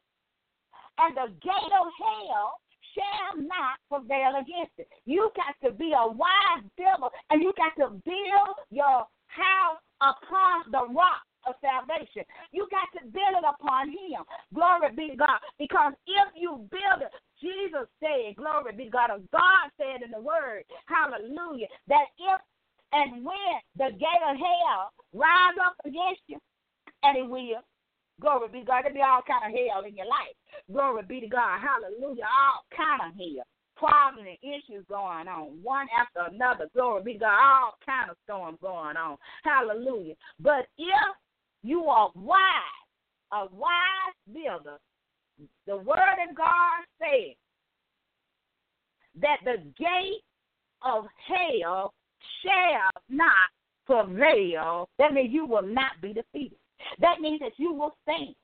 and 0.99 1.17
the 1.17 1.35
gate 1.43 1.75
of 1.75 1.87
hell 1.99 2.55
shall 2.95 3.43
not 3.43 3.79
prevail 3.89 4.39
against 4.41 4.75
it. 4.79 4.89
You 5.05 5.31
got 5.37 5.55
to 5.67 5.75
be 5.75 5.93
a 5.97 6.07
wise 6.07 6.65
builder, 6.77 7.13
and 7.31 7.43
you 7.43 7.53
got 7.57 7.75
to 7.83 7.91
build 8.05 8.55
your 8.71 9.07
house 9.27 9.83
upon 10.01 10.71
the 10.73 10.95
rock 10.95 11.23
of 11.47 11.55
salvation. 11.63 12.25
You 12.53 12.69
got 12.71 12.91
to 13.01 13.07
build 13.11 13.39
it 13.39 13.47
upon 13.47 13.89
Him. 13.89 14.23
Glory 14.55 14.95
be 14.95 15.11
to 15.11 15.17
God. 15.17 15.41
Because 15.59 15.93
if 16.07 16.29
you 16.37 16.69
build 16.71 17.03
it, 17.03 17.13
Jesus 17.41 17.89
said, 17.99 18.37
Glory 18.37 18.73
be 18.77 18.85
to 18.87 18.91
God, 18.91 19.11
or 19.11 19.21
God 19.33 19.67
said 19.79 20.03
in 20.05 20.11
the 20.11 20.21
Word, 20.21 20.65
Hallelujah, 20.87 21.67
that 21.89 22.07
if 22.19 22.41
and 22.93 23.25
when 23.25 23.55
the 23.77 23.91
gate 23.99 24.25
of 24.27 24.37
hell 24.37 24.91
rise 25.15 25.59
up 25.63 25.77
against 25.85 26.23
you, 26.27 26.39
and 27.03 27.17
it 27.17 27.29
will, 27.29 27.63
glory 28.21 28.49
be 28.49 28.61
to 28.61 28.67
God, 28.67 28.83
there'll 28.83 28.95
be 28.95 29.03
all 29.03 29.23
kind 29.23 29.47
of 29.47 29.55
hell 29.55 29.85
in 29.87 29.97
your 29.97 30.11
life. 30.11 30.35
Glory 30.71 31.03
be 31.07 31.21
to 31.21 31.29
God, 31.29 31.61
hallelujah, 31.63 32.27
all 32.27 32.67
kind 32.75 33.01
of 33.07 33.17
hell 33.17 33.47
problems 33.77 34.29
and 34.29 34.37
issues 34.45 34.85
going 34.93 35.25
on, 35.25 35.57
one 35.63 35.89
after. 36.51 36.69
Glory 36.75 37.03
be 37.03 37.19
God, 37.19 37.39
all 37.43 37.75
kind 37.85 38.11
of 38.11 38.17
storms 38.25 38.59
going 38.61 38.97
on. 38.97 39.17
Hallelujah. 39.45 40.15
But 40.39 40.67
if 40.79 41.17
you 41.63 41.85
are 41.85 42.11
wise, 42.15 42.39
a 43.33 43.47
wise 43.55 44.17
builder, 44.33 44.79
the 45.67 45.77
word 45.77 46.19
of 46.29 46.37
God 46.37 46.85
says 46.99 47.37
that 49.21 49.39
the 49.45 49.63
gate 49.79 50.23
of 50.83 51.05
hell 51.27 51.93
shall 52.43 53.03
not 53.09 53.31
prevail. 53.87 54.89
That 54.99 55.13
means 55.13 55.33
you 55.33 55.47
will 55.47 55.63
not 55.63 55.93
be 56.01 56.13
defeated. 56.13 56.59
That 57.01 57.21
means 57.21 57.41
that 57.41 57.53
you 57.57 57.73
will 57.73 57.95
stand. 58.03 58.35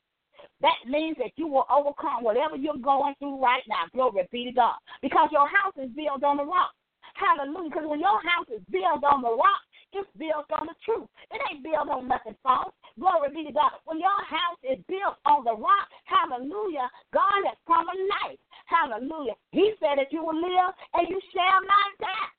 That 0.60 0.76
means 0.86 1.16
that 1.18 1.32
you 1.36 1.46
will 1.46 1.66
overcome 1.70 2.22
whatever 2.22 2.56
you're 2.56 2.76
going 2.76 3.14
through 3.18 3.42
right 3.42 3.62
now. 3.68 3.84
Glory 3.92 4.26
be 4.32 4.44
to 4.46 4.52
God. 4.52 4.76
Because 5.02 5.28
your 5.32 5.48
house 5.48 5.74
is 5.82 5.90
built 5.90 6.24
on 6.24 6.38
the 6.38 6.44
rock. 6.44 6.72
Hallelujah. 7.16 7.70
Because 7.72 7.88
when 7.88 8.00
your 8.00 8.20
house 8.22 8.48
is 8.52 8.62
built 8.70 9.02
on 9.04 9.24
the 9.24 9.32
rock, 9.32 9.62
it's 9.96 10.08
built 10.20 10.44
on 10.52 10.68
the 10.68 10.76
truth. 10.84 11.08
It 11.32 11.40
ain't 11.48 11.64
built 11.64 11.88
on 11.88 12.08
nothing 12.08 12.36
false. 12.44 12.76
Glory 13.00 13.32
be 13.32 13.48
to 13.48 13.52
God. 13.52 13.80
When 13.88 13.96
your 13.96 14.20
house 14.28 14.60
is 14.60 14.76
built 14.88 15.16
on 15.24 15.44
the 15.44 15.56
rock, 15.56 15.88
hallelujah, 16.04 16.92
God 17.16 17.40
has 17.48 17.56
promised 17.64 18.04
life. 18.20 18.40
Hallelujah. 18.68 19.40
He 19.52 19.72
said 19.80 19.96
that 19.96 20.12
you 20.12 20.20
will 20.20 20.36
live 20.36 20.70
and 20.94 21.08
you 21.08 21.20
shall 21.32 21.60
not 21.64 21.90
die 21.96 22.35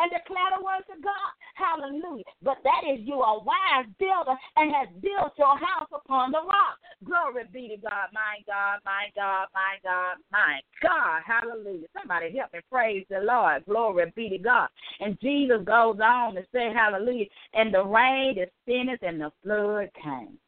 and 0.00 0.10
declare 0.10 0.50
the 0.56 0.64
words 0.64 0.88
of 0.90 1.02
God. 1.02 1.32
Hallelujah. 1.54 2.24
But 2.42 2.58
that 2.64 2.82
is 2.88 3.00
you, 3.04 3.20
a 3.20 3.42
wise 3.42 3.86
builder, 3.98 4.36
and 4.56 4.72
has 4.74 4.88
built 5.00 5.32
your 5.38 5.56
house 5.58 5.88
upon 5.92 6.32
the 6.32 6.40
rock. 6.40 6.78
Glory 7.04 7.44
be 7.52 7.68
to 7.68 7.76
God, 7.76 8.08
my 8.12 8.40
God, 8.46 8.80
my 8.84 9.06
God, 9.14 9.46
my 9.54 9.76
God, 9.84 10.16
my 10.32 10.60
God. 10.82 11.22
Hallelujah. 11.26 11.86
Somebody 11.96 12.36
help 12.36 12.52
me 12.52 12.60
praise 12.70 13.04
the 13.10 13.20
Lord. 13.20 13.64
Glory 13.66 14.12
be 14.16 14.28
to 14.30 14.38
God. 14.38 14.68
And 15.00 15.18
Jesus 15.20 15.60
goes 15.64 15.98
on 16.02 16.34
to 16.34 16.42
say, 16.52 16.72
Hallelujah. 16.74 17.26
And 17.54 17.72
the 17.72 17.84
rain 17.84 18.36
descended 18.36 19.02
and 19.02 19.20
the 19.20 19.32
flood 19.42 19.90
came. 20.02 20.38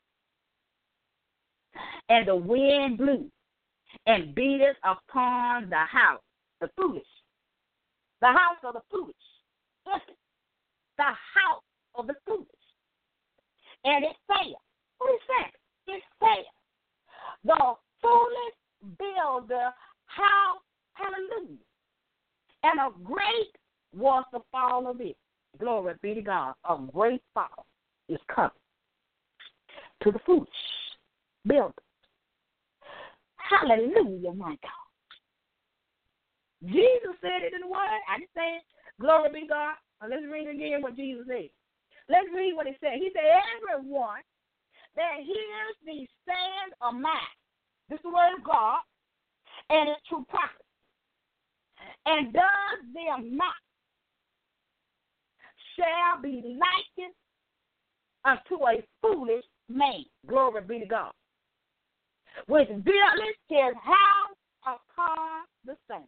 And 2.09 2.29
the 2.29 2.37
wind 2.37 2.99
blew 2.99 3.31
and 4.07 4.35
beat 4.35 4.61
it 4.61 4.77
upon 4.85 5.71
the 5.71 5.77
house, 5.77 6.23
the 6.61 6.69
foolish. 6.77 7.03
The 8.21 8.29
house 8.29 8.59
of 8.63 8.75
the 8.75 8.81
foolish 8.91 9.15
the 10.99 11.05
house 11.05 11.62
of 11.95 12.07
the 12.07 12.14
foolish. 12.26 12.47
And 13.85 14.05
it 14.05 14.16
said, 14.26 14.55
what 14.99 15.14
is 15.14 15.20
that? 15.28 15.51
It 15.93 16.03
said, 16.18 16.45
the 17.45 17.74
foolish 18.01 18.99
builder 18.99 19.70
house, 20.07 20.62
hallelujah. 20.95 21.59
And 22.62 22.80
a 22.80 22.91
great 23.03 23.53
was 23.95 24.24
the 24.32 24.41
fall 24.51 24.89
of 24.89 25.01
it. 25.01 25.16
Glory 25.59 25.95
be 26.03 26.14
to 26.14 26.22
God. 26.22 26.55
A 26.68 26.76
great 26.93 27.22
fall 27.32 27.66
is 28.09 28.18
coming 28.35 28.51
to 30.03 30.11
the 30.11 30.18
foolish 30.26 30.49
builders. 31.47 31.74
Hallelujah, 33.37 34.32
my 34.32 34.57
God. 34.62 34.85
Jesus 36.66 37.14
said 37.20 37.43
it 37.43 37.53
in 37.53 37.61
the 37.61 37.66
word. 37.66 38.01
I 38.09 38.18
didn't 38.18 38.30
say 38.35 38.57
it. 38.57 38.62
Glory 39.01 39.31
be 39.33 39.49
God. 39.49 39.75
Now 40.01 40.09
let's 40.09 40.27
read 40.31 40.49
again 40.49 40.83
what 40.83 40.97
Jesus 40.97 41.25
said. 41.27 41.51
Let's 42.09 42.29
read 42.35 42.55
what 42.55 42.67
he 42.67 42.75
said. 42.81 42.95
He 42.95 43.11
said, 43.15 43.25
Everyone 43.25 44.21
that 44.97 45.25
hears 45.25 45.77
these 45.85 46.09
stand 46.23 46.73
of 46.81 46.95
mine, 46.95 47.35
this 47.89 47.99
is 47.99 48.03
the 48.03 48.11
word 48.11 48.39
of 48.39 48.45
God, 48.45 48.81
and 49.71 49.89
it's 49.89 50.07
true 50.09 50.25
prophet, 50.29 50.65
and 52.07 52.33
does 52.33 52.79
them 52.93 53.37
not, 53.37 53.55
shall 55.77 56.23
be 56.23 56.43
likened 56.45 57.15
unto 58.25 58.63
a 58.67 58.85
foolish 59.01 59.45
man. 59.69 60.05
Glory 60.29 60.63
be 60.63 60.81
to 60.81 60.87
God. 60.87 61.13
Which 62.47 62.69
buildeth 62.69 63.41
his 63.49 63.75
house 63.83 64.37
upon 64.67 65.45
the 65.65 65.77
sand. 65.89 66.05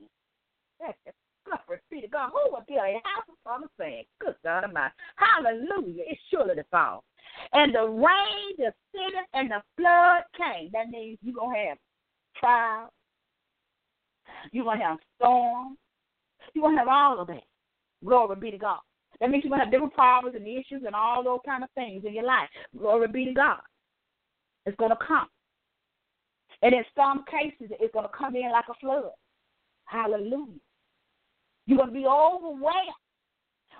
Glory 1.47 1.81
be 1.91 2.01
to 2.01 2.09
God. 2.09 2.31
Who 2.31 2.53
will 2.53 2.65
build 2.67 2.81
a 2.81 3.01
house 3.05 3.37
upon 3.45 3.63
the 3.63 3.69
sand? 3.79 4.07
Good 4.21 4.35
God 4.45 4.65
Almighty. 4.65 4.95
Hallelujah. 5.17 6.05
It's 6.07 6.21
surely 6.31 6.55
to 6.55 6.65
fall. 6.71 7.05
And 7.53 7.75
the 7.75 7.87
rain 7.87 8.51
descended 8.57 9.27
and 9.35 9.51
the 9.51 9.63
flood 9.77 10.25
came. 10.37 10.71
That 10.73 10.89
means 10.89 11.19
you're 11.23 11.35
going 11.35 11.55
to 11.55 11.69
have 11.69 11.79
trials. 12.39 12.91
You're 14.53 14.65
going 14.65 14.81
to 14.81 14.85
have 14.85 14.99
storms. 15.17 15.79
You're 16.55 16.63
going 16.63 16.75
to 16.75 16.81
have 16.81 16.89
all 16.89 17.21
of 17.21 17.27
that. 17.29 17.45
Glory 18.05 18.37
be 18.37 18.51
to 18.51 18.59
God. 18.59 18.81
That 19.21 19.31
means 19.31 19.45
you're 19.45 19.51
going 19.51 19.61
to 19.61 19.65
have 19.65 19.73
different 19.73 19.95
problems 19.95 20.37
and 20.37 20.47
issues 20.47 20.83
and 20.85 20.95
all 20.95 21.23
those 21.23 21.41
kind 21.47 21.65
of 21.65 21.71
things 21.75 22.05
in 22.05 22.15
your 22.15 22.25
life. 22.25 22.49
Glory 22.77 23.09
be 23.09 23.25
to 23.27 23.33
God. 23.33 23.61
It's 24.67 24.77
going 24.77 24.91
to 24.91 24.99
come. 25.07 25.29
And 26.63 26.75
in 26.75 26.85
some 26.97 27.25
cases, 27.31 27.75
it's 27.81 27.93
going 27.93 28.07
to 28.07 28.17
come 28.17 28.35
in 28.35 28.51
like 28.51 28.65
a 28.69 28.75
flood. 28.81 29.11
Hallelujah. 29.85 30.61
You're 31.67 31.79
going 31.79 31.91
to 31.91 31.95
be 31.95 32.07
overwhelmed 32.07 33.01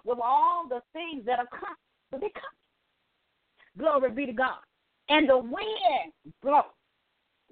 with 0.05 0.19
all 0.23 0.67
the 0.69 0.81
things 0.93 1.25
that 1.27 1.39
are 1.39 1.49
coming. 1.51 1.77
But 2.11 2.21
they 2.21 2.31
come. 2.35 2.57
Glory 3.79 4.11
be 4.11 4.27
to 4.27 4.33
God. 4.33 4.59
And 5.09 5.29
the 5.29 5.39
wind 5.39 6.13
blow, 6.43 6.63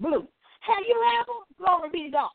blew. 0.01 0.27
Have 0.61 0.85
you 0.89 0.99
ever, 1.21 1.33
glory 1.59 1.91
be 1.93 2.05
to 2.05 2.11
God, 2.11 2.31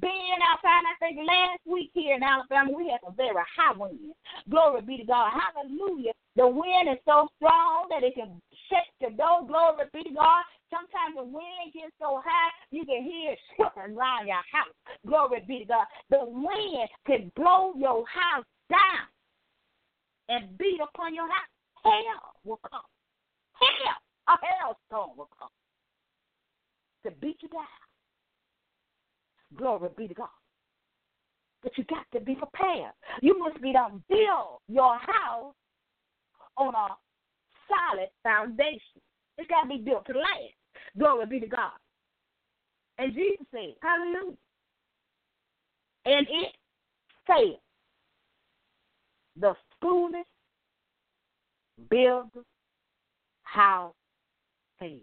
been 0.00 0.38
outside, 0.50 0.82
I 0.82 0.94
think 0.98 1.18
last 1.26 1.60
week 1.66 1.90
here 1.94 2.16
in 2.16 2.22
Alabama, 2.22 2.72
we 2.76 2.90
had 2.90 3.00
a 3.06 3.12
very 3.12 3.44
high 3.56 3.76
wind. 3.76 4.14
Glory 4.50 4.82
be 4.82 4.96
to 4.98 5.04
God. 5.04 5.30
Hallelujah. 5.30 6.12
The 6.36 6.48
wind 6.48 6.88
is 6.90 6.98
so 7.04 7.28
strong 7.36 7.86
that 7.90 8.02
it 8.02 8.14
can 8.14 8.40
shake 8.70 8.90
the 9.00 9.16
door. 9.16 9.46
Glory 9.46 9.86
be 9.92 10.02
to 10.02 10.14
God. 10.14 10.42
Sometimes 10.74 11.14
the 11.14 11.22
wind 11.22 11.70
gets 11.72 11.94
so 12.02 12.18
high 12.18 12.50
you 12.70 12.84
can 12.84 13.04
hear 13.04 13.32
it 13.32 13.38
shaking 13.54 13.94
around 13.94 14.26
your 14.26 14.42
house. 14.50 14.74
Glory 15.06 15.44
be 15.46 15.60
to 15.60 15.64
God. 15.66 15.86
The 16.10 16.26
wind 16.26 16.88
can 17.06 17.30
blow 17.36 17.74
your 17.78 18.02
house 18.10 18.44
down 18.68 19.06
and 20.28 20.58
beat 20.58 20.80
upon 20.82 21.14
your 21.14 21.28
house. 21.28 21.52
Hell 21.84 22.34
will 22.42 22.58
come. 22.68 22.82
Hell, 23.54 24.34
a 24.34 24.34
hailstorm 24.42 25.16
will 25.16 25.28
come 25.38 25.54
to 27.04 27.12
beat 27.20 27.36
you 27.40 27.48
down. 27.50 27.66
Glory 29.56 29.90
be 29.96 30.08
to 30.08 30.14
God. 30.14 30.28
But 31.62 31.78
you 31.78 31.84
got 31.84 32.04
to 32.14 32.20
be 32.20 32.34
prepared. 32.34 32.92
You 33.22 33.38
must 33.38 33.62
be 33.62 33.72
done 33.72 34.02
build 34.08 34.58
your 34.68 34.98
house 34.98 35.54
on 36.56 36.74
a 36.74 36.88
solid 37.68 38.08
foundation. 38.24 39.00
It's 39.38 39.48
got 39.48 39.62
to 39.62 39.68
be 39.68 39.78
built 39.78 40.06
to 40.06 40.12
last. 40.12 40.63
Glory 40.98 41.26
be 41.26 41.40
to 41.40 41.46
God. 41.46 41.72
And 42.98 43.12
Jesus 43.12 43.46
said, 43.50 43.74
Hallelujah. 43.82 44.36
And 46.06 46.26
it 46.28 46.52
said, 47.26 47.58
the 49.40 49.54
foolish 49.80 50.26
build 51.90 52.30
house 53.42 53.94
fail. 54.78 54.98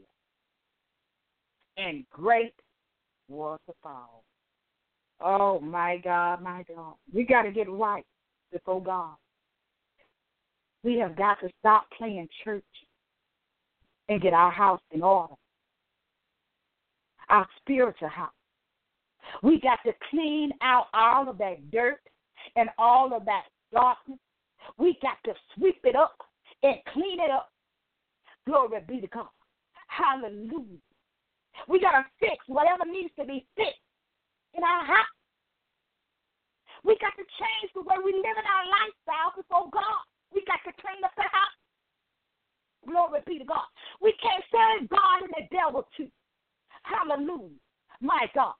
And 1.77 2.05
great 2.11 2.53
was 3.27 3.59
the 3.67 3.73
fall. 3.81 4.23
Oh 5.19 5.59
my 5.59 5.97
God, 6.03 6.41
my 6.41 6.63
God. 6.73 6.95
We 7.13 7.23
got 7.23 7.43
to 7.43 7.51
get 7.51 7.69
right 7.69 8.05
before 8.51 8.81
God. 8.81 9.15
We 10.83 10.97
have 10.97 11.15
got 11.15 11.39
to 11.41 11.49
stop 11.59 11.85
playing 11.97 12.27
church 12.43 12.63
and 14.09 14.21
get 14.21 14.33
our 14.33 14.51
house 14.51 14.81
in 14.91 15.03
order. 15.03 15.33
Our 17.31 17.47
spiritual 17.61 18.09
house. 18.09 18.31
We 19.41 19.59
got 19.61 19.79
to 19.85 19.93
clean 20.09 20.51
out 20.61 20.87
all 20.93 21.29
of 21.29 21.37
that 21.37 21.71
dirt 21.71 22.01
and 22.55 22.69
all 22.77 23.15
of 23.15 23.25
that 23.25 23.45
darkness. 23.71 24.19
We 24.77 24.97
got 25.01 25.17
to 25.25 25.33
sweep 25.55 25.79
it 25.83 25.95
up 25.95 26.17
and 26.63 26.75
clean 26.93 27.19
it 27.19 27.31
up. 27.31 27.49
Glory 28.45 28.81
be 28.87 29.01
to 29.01 29.07
God. 29.07 29.31
Hallelujah. 29.87 30.83
We 31.67 31.79
got 31.79 31.91
to 31.91 32.05
fix 32.19 32.43
whatever 32.47 32.83
needs 32.85 33.13
to 33.19 33.25
be 33.25 33.45
fixed 33.55 33.79
in 34.53 34.63
our 34.63 34.85
house. 34.85 35.15
We 36.83 36.97
got 36.97 37.13
to 37.15 37.23
change 37.23 37.71
the 37.75 37.85
way 37.85 37.95
we 38.03 38.11
live 38.11 38.37
in 38.37 38.47
our 38.47 38.65
lifestyle 38.67 39.31
before 39.37 39.69
God. 39.71 40.03
We 40.33 40.43
got 40.43 40.59
to 40.65 40.73
clean 40.81 41.03
up 41.05 41.13
the 41.15 41.29
house. 41.29 41.57
Glory 42.87 43.21
be 43.27 43.37
to 43.37 43.45
God. 43.45 43.69
We 44.01 44.13
can't 44.17 44.43
serve 44.49 44.89
God 44.89 45.21
and 45.21 45.33
the 45.37 45.45
devil 45.55 45.87
too. 45.95 46.09
Hallelujah. 46.83 47.59
My 48.01 48.27
God. 48.33 48.57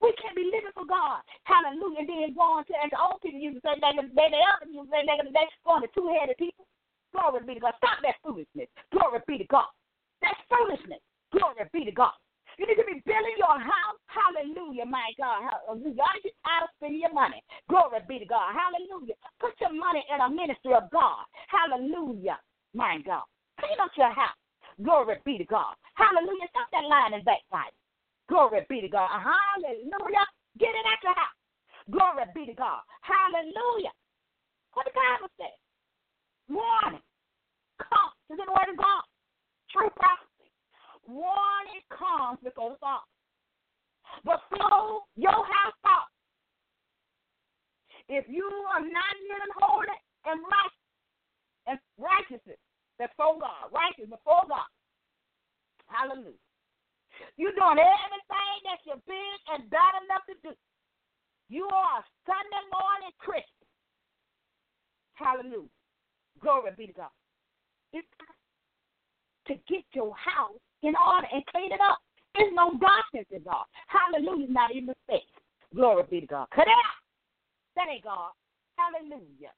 We 0.00 0.10
can't 0.18 0.34
be 0.34 0.50
living 0.50 0.74
for 0.74 0.84
God. 0.84 1.22
Hallelujah. 1.46 2.02
And 2.02 2.08
then 2.08 2.34
going 2.34 2.64
to, 2.66 2.74
and 2.74 2.90
the 2.90 2.98
old 2.98 3.22
people 3.22 3.38
used 3.38 3.60
to 3.60 3.62
say 3.62 3.78
negative, 3.78 4.10
they, 4.18 4.28
the 4.34 4.42
other 4.42 4.66
to 4.66 4.82
say 4.90 5.06
negative, 5.06 5.30
they 5.30 5.46
going 5.62 5.86
to 5.86 5.90
two 5.94 6.10
headed 6.10 6.36
people. 6.38 6.66
Glory 7.14 7.44
be 7.46 7.54
to 7.54 7.62
God. 7.62 7.76
Stop 7.78 8.02
that 8.02 8.18
foolishness. 8.24 8.66
Glory 8.90 9.20
be 9.28 9.38
to 9.38 9.46
God. 9.46 9.70
That's 10.24 10.38
foolishness. 10.50 10.98
Glory 11.30 11.68
be 11.70 11.84
to 11.86 11.94
God. 11.94 12.16
You 12.58 12.66
need 12.66 12.76
to 12.76 12.84
be 12.84 13.00
building 13.06 13.36
your 13.38 13.58
house. 13.58 13.98
Hallelujah, 14.10 14.84
my 14.84 15.12
God. 15.16 15.46
Hallelujah. 15.46 16.02
Of 16.02 16.68
spending 16.76 17.00
your 17.00 17.14
money. 17.14 17.40
Glory 17.68 18.00
be 18.08 18.18
to 18.18 18.26
God. 18.26 18.52
Hallelujah. 18.52 19.14
Put 19.40 19.54
your 19.60 19.72
money 19.72 20.04
in 20.12 20.20
a 20.20 20.28
ministry 20.28 20.74
of 20.74 20.90
God. 20.90 21.24
Hallelujah, 21.48 22.38
my 22.74 22.98
God. 23.06 23.24
Clean 23.60 23.78
up 23.80 23.92
your 23.96 24.12
house. 24.12 24.36
Glory 24.80 25.16
be 25.24 25.36
to 25.38 25.44
God. 25.44 25.76
Hallelujah. 25.94 26.48
Stop 26.48 26.68
that 26.72 26.88
lying 26.88 27.14
and 27.14 27.24
backbiting. 27.24 27.76
Glory 28.28 28.64
be 28.68 28.80
to 28.80 28.88
God. 28.88 29.10
Hallelujah. 29.12 30.26
Get 30.58 30.72
it 30.72 30.86
out 30.88 31.04
your 31.04 31.16
house. 31.16 31.38
Glory 31.90 32.24
be 32.34 32.46
to 32.46 32.56
God. 32.56 32.80
Hallelujah. 33.04 33.92
What 34.72 34.86
the 34.88 34.96
Bible 34.96 35.28
says. 35.36 35.58
Warning. 36.48 37.04
Come. 37.76 38.12
Is 38.30 38.40
in 38.40 38.46
the 38.48 38.56
word 38.56 38.72
of 38.72 38.78
God. 38.78 39.04
True 39.68 39.92
prophecy. 39.96 40.48
Warning 41.04 41.84
comes 41.92 42.40
before 42.40 42.72
the 42.72 42.78
fall. 42.80 43.04
Before 44.24 45.04
your 45.16 45.44
house 45.44 45.76
falls. 45.82 46.12
If 48.08 48.24
you 48.28 48.44
are 48.72 48.80
not 48.80 49.14
living 49.28 49.54
holy 49.60 49.98
and 50.26 50.40
right 50.40 50.76
and 51.66 51.78
righteousness 51.96 52.58
before 53.02 53.38
God, 53.42 53.74
righteous 53.74 54.06
before 54.06 54.46
God. 54.46 54.70
Hallelujah. 55.90 56.38
You're 57.36 57.56
doing 57.58 57.78
everything 57.82 58.56
that 58.64 58.80
you're 58.86 59.02
big 59.06 59.38
and 59.52 59.68
bad 59.68 59.92
enough 60.06 60.24
to 60.30 60.34
do. 60.42 60.54
You 61.50 61.68
are 61.68 62.00
a 62.00 62.04
Sunday 62.24 62.64
morning 62.72 63.12
Christian. 63.18 63.66
Hallelujah. 65.14 65.74
Glory 66.40 66.72
be 66.76 66.86
to 66.86 66.92
God. 66.92 67.14
It's 67.92 68.08
to 69.46 69.54
get 69.68 69.84
your 69.92 70.14
house 70.16 70.58
in 70.82 70.94
order 70.96 71.28
and 71.32 71.44
clean 71.46 71.72
it 71.72 71.80
up. 71.82 71.98
There's 72.34 72.54
no 72.54 72.72
darkness 72.80 73.26
in 73.30 73.42
God. 73.42 73.66
Hallelujah. 73.86 74.48
Not 74.48 74.72
even 74.72 74.94
mistake. 74.94 75.28
Glory 75.74 76.04
be 76.08 76.20
to 76.22 76.26
God. 76.26 76.46
Cut 76.54 76.66
it 76.66 76.72
out. 76.72 76.98
That 77.76 77.92
ain't 77.92 78.04
God. 78.04 78.32
Hallelujah. 78.76 79.52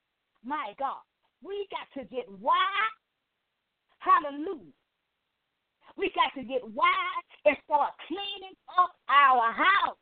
My 0.44 0.74
God. 0.78 1.02
We 1.42 1.66
got 1.70 1.86
to 2.00 2.08
get 2.08 2.26
wise. 2.40 3.03
Hallelujah. 4.04 4.76
We 5.96 6.12
got 6.12 6.36
to 6.36 6.44
get 6.44 6.60
wise 6.76 7.28
and 7.48 7.56
start 7.64 7.96
cleaning 8.04 8.56
up 8.76 8.92
our 9.08 9.48
house. 9.48 9.96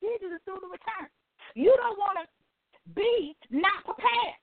Jesus 0.00 0.32
is 0.32 0.42
soon 0.48 0.56
to 0.56 0.70
return. 0.72 1.12
You 1.52 1.76
don't 1.76 2.00
want 2.00 2.16
to 2.24 2.26
be 2.96 3.36
not 3.52 3.84
prepared. 3.84 4.40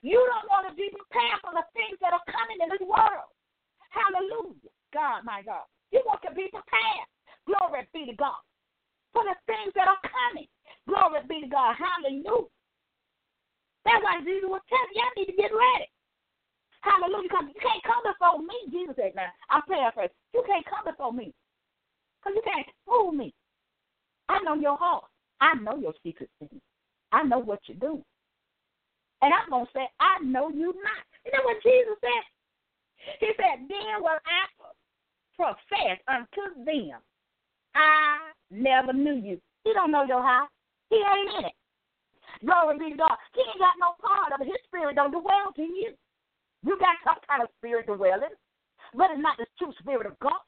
You 0.00 0.16
don't 0.16 0.48
want 0.48 0.64
to 0.70 0.72
be 0.72 0.88
prepared 0.88 1.44
for 1.44 1.52
the 1.52 1.66
things 1.76 2.00
that 2.00 2.16
are 2.16 2.24
coming 2.24 2.56
in 2.64 2.72
this 2.72 2.80
world. 2.80 3.28
Hallelujah. 3.92 4.72
God, 4.96 5.28
my 5.28 5.44
God. 5.44 5.68
You 5.92 6.00
want 6.08 6.24
to 6.24 6.32
be 6.32 6.48
prepared. 6.48 7.06
Glory 7.44 7.84
be 7.92 8.08
to 8.08 8.16
God. 8.16 8.40
For 9.12 9.26
the 9.28 9.36
things 9.44 9.76
that 9.76 9.90
are 9.90 10.00
coming. 10.06 10.48
Glory 10.88 11.20
be 11.28 11.44
to 11.44 11.50
God. 11.52 11.76
Hallelujah. 11.76 12.48
That's 13.84 14.00
why 14.00 14.24
Jesus 14.24 14.48
was 14.48 14.64
telling 14.70 14.94
you, 14.96 15.02
I 15.04 15.10
need 15.18 15.28
to 15.34 15.36
get 15.36 15.52
ready. 15.52 15.90
Hallelujah. 16.80 17.28
Because 17.28 17.46
you 17.48 17.60
can't 17.60 17.84
come 17.84 18.02
before 18.04 18.40
me. 18.40 18.56
Jesus 18.70 18.96
said, 18.96 19.12
now, 19.14 19.28
I'm 19.50 19.62
paraphrasing. 19.68 20.16
You 20.34 20.44
can't 20.46 20.64
come 20.64 20.84
before 20.84 21.12
me. 21.12 21.32
Because 22.20 22.36
you 22.36 22.44
can't 22.44 22.66
fool 22.86 23.12
me. 23.12 23.34
I 24.28 24.40
know 24.42 24.54
your 24.54 24.76
heart. 24.76 25.04
I 25.40 25.54
know 25.54 25.76
your 25.76 25.94
secret 26.02 26.30
things. 26.38 26.62
I 27.12 27.22
know 27.22 27.38
what 27.38 27.60
you're 27.66 27.78
doing. 27.78 28.04
And 29.22 29.32
I'm 29.34 29.50
going 29.50 29.66
to 29.66 29.72
say, 29.74 29.86
I 30.00 30.22
know 30.24 30.48
you 30.48 30.72
not. 30.72 31.04
You 31.24 31.32
know 31.32 31.44
what 31.44 31.62
Jesus 31.62 31.96
said? 32.00 32.24
He 33.20 33.28
said, 33.36 33.68
Then 33.68 34.00
will 34.00 34.16
I 34.16 34.42
profess 35.36 35.98
unto 36.08 36.64
them, 36.64 37.00
I 37.74 38.32
never 38.50 38.92
knew 38.92 39.14
you. 39.14 39.40
He 39.64 39.72
don't 39.72 39.90
know 39.90 40.04
your 40.04 40.22
heart. 40.22 40.48
He 40.90 40.96
ain't 40.96 41.38
in 41.38 41.44
it. 41.46 41.56
Glory 42.44 42.78
be 42.78 42.90
to 42.92 42.96
God. 42.96 43.16
He 43.34 43.40
ain't 43.40 43.58
got 43.58 43.76
no 43.80 43.96
part 44.00 44.32
of 44.32 44.40
it. 44.40 44.46
His 44.46 44.60
spirit 44.66 44.96
don't 44.96 45.12
dwell 45.12 45.52
in 45.56 45.76
you. 45.76 45.92
You 46.64 46.78
got 46.78 46.96
some 47.04 47.20
kind 47.28 47.42
of 47.42 47.48
spirit 47.58 47.86
dwelling, 47.86 48.36
but 48.94 49.10
it's 49.10 49.22
not 49.22 49.36
the 49.38 49.46
true 49.58 49.72
spirit 49.80 50.06
of 50.06 50.18
God. 50.20 50.44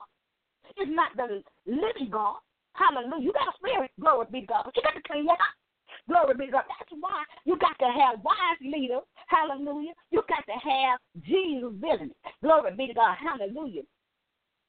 It's 0.77 0.91
not 0.93 1.17
the 1.17 1.43
living 1.67 2.11
God. 2.11 2.37
Hallelujah. 2.75 3.25
You 3.25 3.33
got 3.33 3.53
a 3.53 3.57
spirit, 3.57 3.91
glory 4.01 4.27
be 4.33 4.41
to 4.43 4.47
God, 4.47 4.63
but 4.65 4.77
you 4.77 4.83
got 4.83 4.97
to 4.97 5.05
clean 5.05 5.25
your 5.25 5.37
house. 5.37 5.61
Glory 6.09 6.35
be 6.35 6.47
to 6.47 6.53
God. 6.53 6.65
That's 6.69 6.93
why 6.99 7.25
you 7.45 7.57
got 7.59 7.79
to 7.79 7.89
have 7.93 8.25
wise 8.25 8.61
leaders. 8.61 9.05
Hallelujah. 9.29 9.93
You 10.11 10.23
got 10.29 10.45
to 10.49 10.57
have 10.57 10.99
Jesus 11.23 11.73
villain. 11.81 12.13
Glory 12.43 12.73
be 12.77 12.89
to 12.89 12.95
God. 12.95 13.17
Hallelujah. 13.21 13.83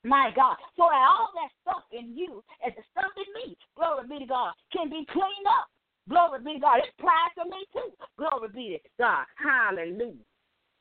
My 0.03 0.31
God. 0.35 0.57
So 0.75 0.83
all 0.83 1.31
that 1.35 1.51
stuff 1.63 1.83
in 1.91 2.15
you 2.15 2.43
and 2.63 2.73
the 2.75 2.83
stuff 2.91 3.11
in 3.15 3.29
me, 3.39 3.57
glory 3.75 4.03
be 4.07 4.19
to 4.19 4.27
God, 4.27 4.51
can 4.71 4.89
be 4.89 5.07
cleaned 5.07 5.47
up. 5.47 5.67
Glory 6.09 6.43
be 6.43 6.53
to 6.55 6.59
God. 6.59 6.83
It 6.83 6.91
applies 6.99 7.31
to 7.39 7.47
me 7.47 7.63
too. 7.71 7.89
Glory 8.19 8.49
be 8.53 8.79
to 8.83 8.89
God. 8.99 9.23
Hallelujah. 9.39 10.27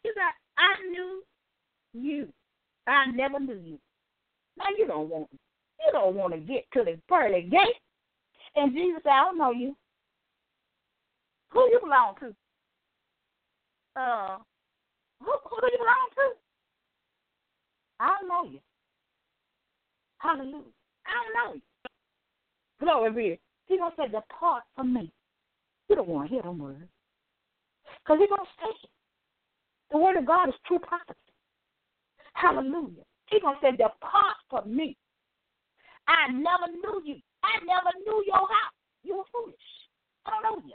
You 0.03 0.13
got, 0.19 0.35
I 0.63 0.91
knew 0.91 1.23
you. 1.93 2.29
I 2.87 3.11
never 3.11 3.41
knew 3.41 3.61
you. 3.65 3.79
Now 4.57 4.67
you 4.77 4.87
don't 4.87 5.09
want 5.09 5.29
you 5.33 5.93
don't 5.93 6.15
want 6.15 6.33
to 6.35 6.39
get 6.39 6.65
to 6.75 6.85
the 6.85 6.99
pearly 7.09 7.43
gate. 7.43 7.81
And 8.55 8.73
Jesus 8.73 9.01
said, 9.03 9.11
I 9.11 9.25
don't 9.25 9.39
know 9.39 9.51
you. 9.51 9.75
Who 11.51 11.61
you 11.71 11.81
belong 11.83 12.15
to? 12.21 12.27
Uh, 14.01 14.37
who, 15.21 15.33
who 15.45 15.61
do 15.61 15.69
you 15.73 15.79
belong 15.79 16.09
to? 16.15 16.37
I 18.01 18.17
don't 18.21 18.29
know 18.29 18.51
you. 18.51 18.61
Hallelujah. 20.19 20.73
I 21.07 21.13
don't 21.13 21.35
know 21.35 21.55
you. 21.55 21.63
Glory 22.81 23.13
be. 23.13 23.41
He's 23.67 23.79
going 23.79 23.91
to 23.91 23.97
say, 23.97 24.07
Depart 24.07 24.63
from 24.77 24.95
me. 24.95 25.13
You 25.89 25.97
don't 25.97 26.09
want 26.09 26.29
to 26.29 26.35
hear 26.35 26.43
them 26.43 26.59
words. 26.59 26.79
Because 28.05 28.21
he's 28.21 28.29
going 28.29 28.41
to 28.41 28.49
say 28.61 28.71
it. 28.71 28.91
The 29.93 29.99
word 29.99 30.17
of 30.17 30.27
God 30.27 30.49
is 30.49 30.55
true 30.67 30.79
prophecy. 30.79 31.19
Hallelujah. 32.33 33.05
He's 33.31 33.43
going 33.43 33.57
to 33.57 33.61
say, 33.61 33.71
Depart 33.73 34.37
from 34.49 34.75
me. 34.75 34.97
I 36.09 36.33
never 36.33 36.73
knew 36.73 37.03
you. 37.05 37.17
I 37.45 37.61
never 37.65 37.93
knew 38.05 38.25
your 38.27 38.49
house. 38.49 38.77
You 39.05 39.19
were 39.19 39.29
foolish. 39.33 39.57
You. 40.67 40.75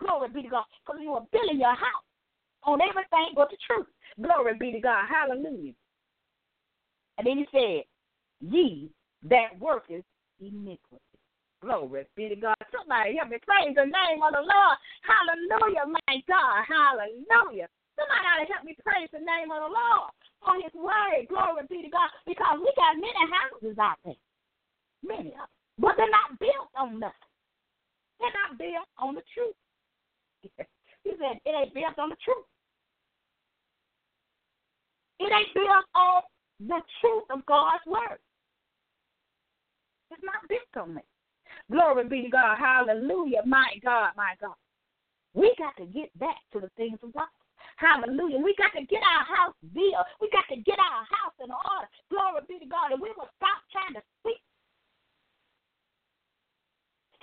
Glory 0.00 0.28
be 0.28 0.42
to 0.42 0.48
God. 0.48 0.64
Because 0.84 1.00
you 1.02 1.12
were 1.12 1.26
building 1.32 1.60
your 1.60 1.74
house 1.74 2.06
on 2.64 2.80
everything 2.80 3.32
but 3.34 3.50
the 3.50 3.56
truth. 3.66 3.86
Glory 4.20 4.54
be 4.58 4.72
to 4.72 4.80
God. 4.80 5.04
Hallelujah. 5.08 5.72
And 7.18 7.26
then 7.26 7.38
he 7.38 7.46
said, 7.52 7.84
Ye 8.40 8.90
that 9.28 9.58
worketh 9.60 10.04
iniquity. 10.40 11.04
Glory 11.62 12.06
be 12.16 12.28
to 12.30 12.36
God. 12.36 12.56
Somebody 12.72 13.16
help 13.16 13.28
me 13.30 13.36
praise 13.46 13.74
the 13.74 13.84
name 13.84 14.22
of 14.24 14.32
the 14.32 14.40
Lord. 14.40 14.76
Hallelujah, 15.04 15.84
my 15.86 16.16
God. 16.26 16.64
Hallelujah. 16.64 17.68
Somebody 18.00 18.24
ought 18.24 18.40
to 18.40 18.48
help 18.48 18.64
me 18.64 18.72
praise 18.80 19.12
the 19.12 19.20
name 19.20 19.52
of 19.52 19.60
the 19.60 19.68
Lord 19.68 20.08
for 20.40 20.56
his 20.56 20.72
word. 20.72 21.28
Glory 21.28 21.68
be 21.68 21.84
to 21.84 21.92
God. 21.92 22.08
Because 22.24 22.56
we 22.56 22.72
got 22.72 22.96
many 22.96 23.24
houses 23.28 23.76
out 23.76 24.00
there. 24.08 24.16
Many 25.04 25.36
of 25.36 25.44
them. 25.44 25.52
But 25.76 26.00
they're 26.00 26.08
not 26.08 26.40
built 26.40 26.72
on 26.80 26.96
nothing. 26.96 27.28
They're 28.16 28.32
not 28.40 28.56
built 28.56 28.88
on 28.96 29.20
the 29.20 29.24
truth. 29.36 29.56
he 31.04 31.12
said 31.20 31.44
it 31.44 31.52
ain't 31.52 31.76
built 31.76 32.00
on 32.00 32.08
the 32.08 32.20
truth. 32.24 32.48
It 35.20 35.28
ain't 35.28 35.52
built 35.52 35.84
on 35.92 36.24
the 36.60 36.80
truth 37.04 37.28
of 37.28 37.44
God's 37.44 37.84
word. 37.84 38.20
It's 40.10 40.24
not 40.24 40.48
built 40.48 40.88
on 40.88 40.96
it. 40.96 41.04
Glory 41.70 42.08
be 42.08 42.22
to 42.22 42.30
God. 42.30 42.56
Hallelujah. 42.56 43.42
My 43.44 43.76
God, 43.84 44.12
my 44.16 44.32
God. 44.40 44.56
We 45.34 45.54
got 45.58 45.76
to 45.76 45.84
get 45.86 46.16
back 46.18 46.40
to 46.52 46.60
the 46.60 46.70
things 46.76 46.98
of 47.02 47.12
God. 47.12 47.28
Hallelujah. 47.80 48.36
We 48.36 48.52
got 48.60 48.76
to 48.76 48.84
get 48.84 49.00
our 49.00 49.24
house 49.24 49.56
built. 49.72 50.04
We 50.20 50.28
got 50.28 50.44
to 50.52 50.60
get 50.60 50.76
our 50.76 51.00
house 51.08 51.32
in 51.40 51.48
order. 51.48 51.88
Glory 52.12 52.44
be 52.44 52.60
to 52.60 52.68
God. 52.68 52.92
And 52.92 53.00
we 53.00 53.08
will 53.16 53.32
stop 53.40 53.64
trying 53.72 53.96
to 53.96 54.04
speak 54.20 54.44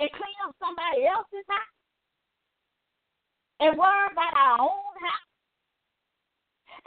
and 0.01 0.09
clean 0.17 0.37
up 0.41 0.57
somebody 0.57 1.05
else's 1.05 1.45
house 1.45 1.77
and 3.61 3.77
worry 3.77 4.09
about 4.09 4.33
our 4.33 4.57
own 4.65 4.93
house 4.97 5.29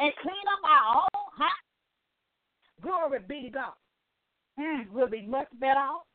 and 0.03 0.11
clean 0.19 0.47
up 0.51 0.63
our 0.67 1.07
own 1.07 1.31
house. 1.39 1.67
Glory 2.83 3.23
be 3.23 3.47
to 3.47 3.51
God. 3.55 3.79
Mm, 4.59 4.91
we'll 4.91 5.07
be 5.07 5.23
much 5.23 5.49
better 5.63 5.79
off. 5.79 6.11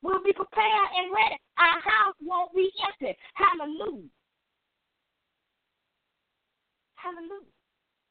We'll 0.00 0.24
be 0.24 0.32
prepared 0.32 0.88
and 0.96 1.12
ready. 1.12 1.36
Our 1.60 1.80
house 1.84 2.16
won't 2.24 2.54
be 2.54 2.72
empty. 2.88 3.12
Hallelujah. 3.36 4.08
Hallelujah. 7.02 7.50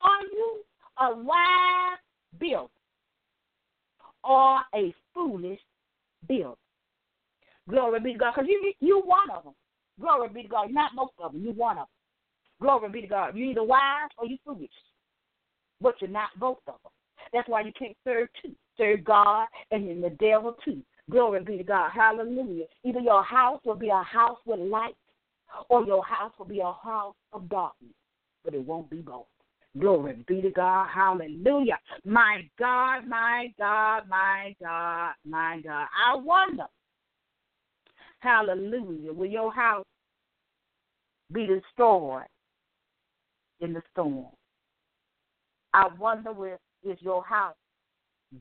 Are 0.02 0.24
you 0.32 0.62
a 1.00 1.24
wise 1.24 2.00
builder 2.40 2.70
or 4.24 4.60
a 4.74 4.94
foolish 5.14 5.60
builder? 6.28 6.56
Glory 7.70 8.00
be 8.00 8.14
to 8.14 8.20
God. 8.20 8.34
Because 8.36 8.50
you, 8.50 8.74
you 8.80 9.02
one 9.06 9.30
of 9.30 9.44
them. 9.44 9.54
Glory 10.00 10.30
be 10.30 10.44
to 10.44 10.48
God. 10.48 10.72
Not 10.72 10.96
most 10.96 11.14
of 11.22 11.34
them. 11.34 11.44
You 11.44 11.52
one 11.52 11.78
of 11.78 11.88
them. 11.88 11.88
Glory 12.62 12.90
be 12.90 13.02
to 13.02 13.08
God. 13.08 13.36
You're 13.36 13.52
either 13.52 13.64
wise 13.64 14.10
or 14.18 14.26
you 14.26 14.38
foolish. 14.46 14.70
But 15.82 15.96
you're 16.02 16.10
not 16.10 16.30
both 16.40 16.60
of 16.68 16.76
them. 16.84 16.92
That's 17.32 17.48
why 17.48 17.62
you 17.62 17.72
can't 17.78 17.96
serve 18.04 18.28
two. 18.42 18.56
Serve 18.78 19.04
God 19.04 19.48
and 19.72 19.88
then 19.88 20.02
the 20.02 20.10
devil 20.12 20.56
too. 20.66 20.82
Glory 21.12 21.44
be 21.44 21.58
to 21.58 21.64
God. 21.64 21.92
Hallelujah. 21.94 22.66
Either 22.84 23.00
your 23.00 23.24
house 23.24 23.60
will 23.66 23.76
be 23.76 23.90
a 23.90 24.04
house 24.04 24.38
with 24.46 24.60
light 24.60 24.96
or 25.70 25.84
your 25.86 26.04
house 26.04 26.32
will 26.40 26.46
be 26.46 26.60
a 26.60 26.72
house 26.72 27.16
of 27.34 27.50
darkness. 27.50 27.92
But 28.44 28.54
it 28.54 28.66
won't 28.66 28.90
be 28.90 28.98
both. 28.98 29.26
Glory 29.78 30.24
be 30.28 30.42
to 30.42 30.50
God. 30.52 30.88
Hallelujah. 30.94 31.78
My 32.06 32.42
God, 32.58 33.08
my 33.08 33.54
God, 33.58 34.04
my 34.10 34.56
God, 34.60 35.14
my 35.26 35.62
God. 35.64 35.88
I 36.08 36.16
wonder, 36.16 36.66
hallelujah, 38.20 39.14
will 39.14 39.30
your 39.30 39.54
house 39.54 39.86
be 41.32 41.46
destroyed 41.46 42.26
in 43.62 43.74
the 43.74 43.82
storm? 43.92 44.26
I 45.74 45.88
wonder, 46.00 46.34
will, 46.34 46.58
is 46.84 46.98
your 47.02 47.24
house 47.24 47.56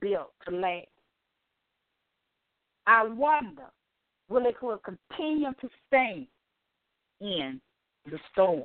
built 0.00 0.32
to 0.48 0.54
last? 0.54 0.86
I 2.86 3.04
wonder, 3.04 3.66
will 4.30 4.46
it 4.46 4.62
will 4.62 4.78
continue 4.78 5.52
to 5.60 5.68
stay 5.86 6.26
in 7.20 7.60
the 8.10 8.18
storm? 8.32 8.64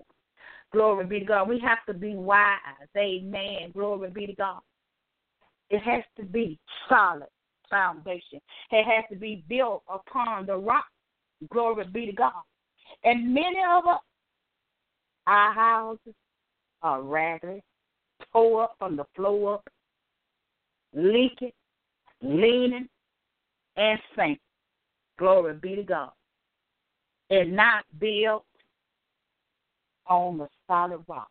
Glory 0.73 1.05
be 1.05 1.19
to 1.19 1.25
God. 1.25 1.47
We 1.47 1.59
have 1.59 1.85
to 1.87 1.93
be 1.93 2.15
wise. 2.15 2.57
Amen. 2.97 3.71
Glory 3.73 4.09
be 4.09 4.25
to 4.25 4.33
God. 4.33 4.61
It 5.69 5.79
has 5.79 6.03
to 6.17 6.25
be 6.25 6.59
solid 6.89 7.29
foundation. 7.69 8.41
It 8.71 8.83
has 8.83 9.05
to 9.11 9.15
be 9.15 9.43
built 9.47 9.83
upon 9.87 10.47
the 10.47 10.57
rock. 10.57 10.85
Glory 11.51 11.85
be 11.85 12.07
to 12.07 12.11
God. 12.11 12.41
And 13.03 13.33
many 13.33 13.59
of 13.69 13.85
us, 13.87 13.99
our 15.27 15.53
houses 15.53 16.13
are 16.81 17.01
raggedy, 17.01 17.63
tore 18.31 18.63
up 18.63 18.75
from 18.79 18.97
the 18.97 19.05
floor 19.15 19.55
up, 19.55 19.69
leaking, 20.93 21.51
leaning, 22.21 22.87
and 23.77 23.99
sinking. 24.15 24.39
Glory 25.17 25.53
be 25.55 25.75
to 25.75 25.83
God. 25.83 26.11
And 27.29 27.55
not 27.55 27.85
built 27.99 28.45
on 30.07 30.37
the 30.37 30.47
solid 30.67 31.03
rock. 31.07 31.29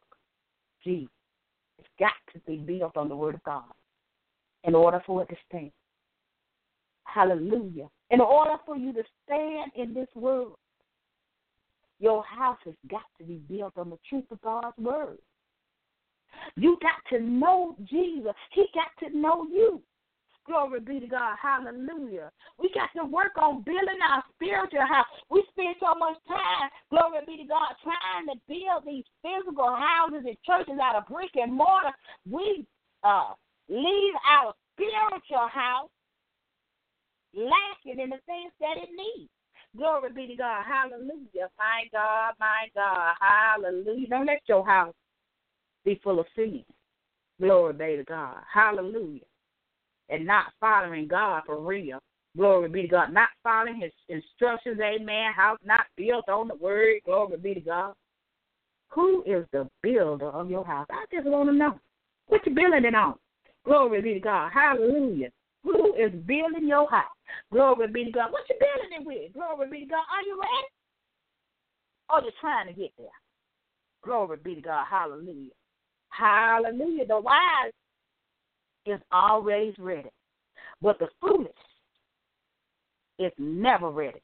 Jesus. 0.85 1.09
It's 1.79 1.89
got 1.99 2.13
to 2.33 2.39
be 2.41 2.57
built 2.57 2.97
on 2.97 3.09
the 3.09 3.17
word 3.17 3.35
of 3.35 3.43
God 3.45 3.65
in 4.65 4.75
order 4.75 5.03
for 5.07 5.23
it 5.23 5.29
to 5.29 5.37
stand. 5.49 5.73
Hallelujah. 7.05 7.89
In 8.11 8.21
order 8.21 8.57
for 8.65 8.77
you 8.77 8.93
to 8.93 9.03
stand 9.25 9.73
in 9.77 9.95
this 9.95 10.09
world, 10.15 10.57
your 11.99 12.25
house 12.25 12.59
has 12.65 12.75
got 12.91 13.03
to 13.19 13.25
be 13.25 13.41
built 13.49 13.75
on 13.77 13.91
the 13.91 13.99
truth 14.09 14.25
of 14.31 14.41
God's 14.43 14.77
word. 14.79 15.19
You 16.57 16.77
got 16.81 17.17
to 17.17 17.23
know 17.23 17.77
Jesus. 17.85 18.33
He 18.53 18.67
got 18.75 19.07
to 19.07 19.17
know 19.17 19.45
you. 19.45 19.81
Glory 20.47 20.81
be 20.81 20.99
to 20.99 21.07
God. 21.07 21.37
Hallelujah. 21.41 22.31
We 22.59 22.71
got 22.75 22.91
to 22.99 23.07
work 23.07 23.39
on 23.39 23.63
building 23.63 24.03
our 24.11 24.25
spiritual 24.35 24.87
house. 24.89 25.07
We 25.31 25.45
spend 25.51 25.77
so 25.79 25.95
much 25.99 26.19
time, 26.27 26.69
glory 26.91 27.23
be 27.27 27.45
to 27.45 27.49
God, 27.49 27.71
trying 27.83 28.27
to 28.27 28.35
build 28.49 28.83
these 28.85 29.05
physical 29.23 29.71
houses 29.71 30.27
and 30.27 30.37
churches 30.43 30.81
out 30.83 30.97
of 30.97 31.07
brick 31.07 31.31
and 31.37 31.53
mortar. 31.53 31.95
We 32.29 32.67
uh, 33.05 33.35
leave 33.69 34.15
our 34.27 34.53
spiritual 34.75 35.47
house 35.47 35.91
lacking 37.35 38.03
in 38.03 38.11
the 38.11 38.19
things 38.27 38.53
that 38.59 38.83
it 38.83 38.91
needs. 38.91 39.31
Glory 39.77 40.11
be 40.13 40.27
to 40.27 40.37
God. 40.37 40.65
Hallelujah. 40.67 41.49
My 41.57 41.87
God, 41.93 42.35
my 42.41 42.67
God. 42.75 43.15
Hallelujah. 43.21 44.09
Don't 44.09 44.27
let 44.27 44.43
your 44.49 44.67
house 44.67 44.95
be 45.85 46.01
full 46.03 46.19
of 46.19 46.27
sin. 46.35 46.65
Glory 47.41 47.73
be 47.73 47.97
to 47.97 48.05
God. 48.05 48.39
Hallelujah 48.53 49.23
and 50.13 50.27
not 50.27 50.53
following 50.61 51.09
God 51.09 51.43
for 51.47 51.59
real. 51.59 51.99
Glory 52.37 52.69
be 52.69 52.83
to 52.83 52.89
God. 52.89 53.13
Not 53.13 53.29
following 53.43 53.81
his 53.81 53.93
instructions, 54.09 54.79
amen. 54.81 55.33
House 55.35 55.59
not 55.65 55.87
built 55.97 56.29
on 56.29 56.49
the 56.49 56.55
word. 56.55 57.01
Glory 57.05 57.37
be 57.39 57.55
to 57.55 57.61
God. 57.61 57.95
Who 58.91 59.23
is 59.25 59.47
the 59.53 59.69
builder 59.83 60.29
of 60.29 60.51
your 60.51 60.65
house? 60.65 60.87
I 60.91 61.05
just 61.15 61.27
want 61.27 61.49
to 61.49 61.55
know. 61.55 61.79
What 62.29 62.47
you 62.47 62.55
building 62.55 62.85
it 62.85 62.95
on? 62.95 63.15
Glory 63.65 64.03
be 64.03 64.15
to 64.15 64.21
God. 64.21 64.51
Hallelujah. 64.53 65.31
Who 65.65 65.95
is 65.95 66.13
building 66.27 66.69
your 66.69 66.89
house? 66.91 67.05
Glory 67.51 67.89
be 67.89 68.05
to 68.07 68.11
God. 68.11 68.33
What 68.33 68.43
you 68.49 68.57
building 68.59 69.01
it 69.01 69.07
with? 69.07 69.33
Glory 69.33 69.71
be 69.71 69.81
to 69.81 69.91
God. 69.91 70.05
Are 70.13 70.23
you 70.27 70.41
ready? 70.41 70.69
Or 72.11 72.23
you 72.25 72.33
trying 72.41 72.67
to 72.67 72.73
get 72.73 72.91
there? 72.99 73.07
Glory 74.05 74.39
be 74.43 74.57
to 74.57 74.61
God. 74.61 74.87
Hallelujah. 74.91 75.53
Hallelujah. 76.09 77.07
The 77.07 77.21
wise 77.21 77.73
is 78.87 79.01
always 79.11 79.75
ready. 79.79 80.11
But 80.81 80.99
the 80.99 81.09
foolish 81.21 81.53
is 83.19 83.33
never 83.39 83.91
ready. 83.91 84.21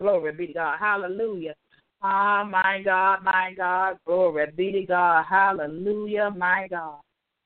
Glory 0.00 0.32
be 0.32 0.48
to 0.48 0.52
God. 0.52 0.78
Hallelujah. 0.78 1.54
Ah, 2.02 2.42
oh, 2.42 2.48
my 2.48 2.82
God, 2.84 3.22
my 3.22 3.54
God. 3.56 3.98
Glory 4.06 4.46
be 4.56 4.72
to 4.72 4.82
God. 4.86 5.24
Hallelujah, 5.28 6.30
my 6.36 6.66
God. 6.68 7.00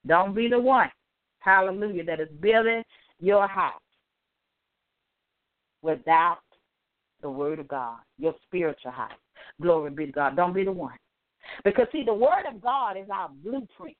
Don't 0.06 0.34
be 0.34 0.48
the 0.48 0.58
one, 0.58 0.90
hallelujah, 1.40 2.04
that 2.04 2.20
is 2.20 2.28
building 2.40 2.82
your 3.20 3.46
house 3.48 3.80
without 5.82 6.38
the 7.22 7.30
word 7.30 7.58
of 7.58 7.68
God, 7.68 7.98
your 8.18 8.34
spiritual 8.46 8.92
house. 8.92 9.10
Glory 9.60 9.90
be 9.90 10.06
to 10.06 10.12
God. 10.12 10.36
Don't 10.36 10.52
be 10.52 10.64
the 10.64 10.72
one. 10.72 10.96
Because, 11.64 11.86
see, 11.92 12.04
the 12.04 12.14
word 12.14 12.44
of 12.48 12.60
God 12.60 12.96
is 12.96 13.08
our 13.12 13.30
blueprint 13.42 13.96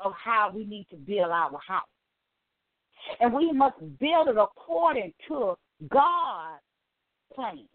of 0.00 0.12
how 0.12 0.50
we 0.54 0.64
need 0.64 0.86
to 0.90 0.96
build 0.96 1.30
our 1.30 1.58
house. 1.66 1.82
And 3.20 3.32
we 3.32 3.52
must 3.52 3.78
build 3.98 4.28
it 4.28 4.36
according 4.36 5.12
to 5.28 5.54
God's 5.88 6.62
plan. 7.34 7.66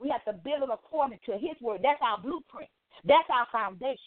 We 0.00 0.08
have 0.10 0.24
to 0.24 0.32
build 0.32 0.62
it 0.62 0.68
according 0.72 1.18
to 1.26 1.32
His 1.32 1.60
word. 1.60 1.80
That's 1.82 2.00
our 2.02 2.20
blueprint. 2.20 2.70
That's 3.04 3.28
our 3.30 3.46
foundation. 3.50 3.98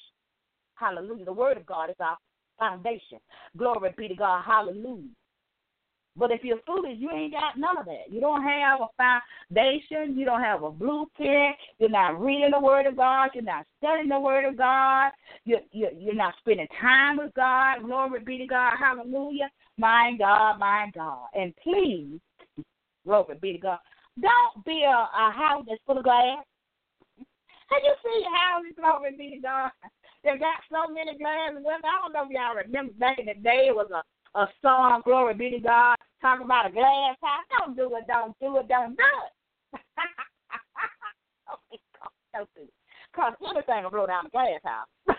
Hallelujah. 0.75 1.25
The 1.25 1.33
word 1.33 1.57
of 1.57 1.65
God 1.65 1.89
is 1.89 1.95
our 1.99 2.17
foundation. 2.59 3.19
Glory 3.57 3.93
be 3.97 4.07
to 4.07 4.15
God. 4.15 4.43
Hallelujah. 4.45 5.09
But 6.15 6.31
if 6.31 6.43
you're 6.43 6.59
foolish, 6.67 6.97
you 6.97 7.09
ain't 7.11 7.33
got 7.33 7.57
none 7.57 7.77
of 7.77 7.85
that. 7.85 8.11
You 8.11 8.19
don't 8.19 8.43
have 8.43 8.79
a 8.81 8.87
foundation. 8.97 10.17
You 10.17 10.25
don't 10.25 10.41
have 10.41 10.63
a 10.63 10.69
blueprint. 10.69 11.55
You're 11.79 11.89
not 11.89 12.19
reading 12.19 12.51
the 12.51 12.59
Word 12.59 12.85
of 12.85 12.97
God. 12.97 13.29
You're 13.33 13.43
not 13.43 13.65
studying 13.77 14.09
the 14.09 14.19
Word 14.19 14.45
of 14.45 14.57
God. 14.57 15.11
You're, 15.45 15.61
you're, 15.71 15.91
you're 15.93 16.15
not 16.15 16.33
spending 16.39 16.67
time 16.81 17.17
with 17.17 17.33
God. 17.33 17.83
Glory 17.83 18.19
be 18.19 18.37
to 18.39 18.45
God. 18.45 18.73
Hallelujah. 18.77 19.49
My 19.77 20.13
God, 20.19 20.59
my 20.59 20.91
God. 20.93 21.27
And 21.33 21.53
please, 21.63 22.19
glory 23.05 23.35
be 23.41 23.53
to 23.53 23.59
God, 23.59 23.79
Don't 24.19 24.65
build 24.65 24.83
a 24.83 25.31
house 25.31 25.63
that's 25.67 25.81
full 25.85 25.97
of 25.97 26.03
glass. 26.03 26.43
Have 27.69 27.81
you 27.83 27.93
seen 28.03 28.25
houses, 28.35 28.75
glory 28.75 29.15
be 29.17 29.35
to 29.35 29.41
God? 29.41 29.71
They 30.23 30.37
got 30.37 30.61
so 30.69 30.91
many 30.93 31.17
glass 31.17 31.55
Well, 31.55 31.79
I 31.83 31.97
don't 32.01 32.13
know 32.13 32.25
if 32.25 32.29
y'all 32.29 32.55
remember 32.55 32.93
back 32.99 33.17
in 33.17 33.25
the 33.25 33.33
day 33.33 33.67
it 33.69 33.75
was 33.75 33.89
a, 33.89 34.03
a 34.35 34.47
song, 34.61 35.01
glory 35.03 35.33
be 35.33 35.49
to 35.51 35.59
God, 35.59 35.95
talking 36.21 36.45
about 36.45 36.67
a 36.67 36.71
glass 36.71 37.17
house. 37.21 37.45
Don't 37.59 37.75
do 37.75 37.95
it, 37.95 38.07
don't 38.07 38.35
do 38.39 38.57
it, 38.57 38.67
don't 38.67 38.95
do 38.95 39.03
it. 39.03 39.33
don't 42.33 42.49
do 42.55 42.63
it. 42.63 42.73
Because 43.11 43.33
anything 43.43 43.83
will 43.83 43.91
blow 43.91 44.07
down 44.07 44.25
the 44.25 44.29
glass 44.31 44.63
house. 44.63 44.87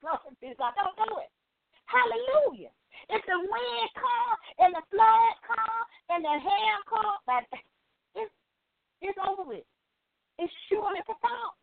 glory 0.00 0.36
be 0.40 0.48
to 0.50 0.54
God. 0.56 0.72
Don't 0.76 0.96
do 1.08 1.16
it. 1.24 1.30
Hallelujah. 1.88 2.72
If 3.08 3.24
the 3.24 3.38
wind 3.40 3.88
comes 3.96 4.40
and 4.60 4.72
the 4.76 4.84
flood 4.92 5.34
comes 5.48 5.86
and 6.12 6.24
the 6.24 6.36
hail 6.40 6.78
comes, 6.88 7.20
it's, 8.16 8.32
it's 9.00 9.18
over 9.20 9.48
with. 9.48 9.64
It's 10.38 10.52
surely 10.68 11.00
performed. 11.04 11.56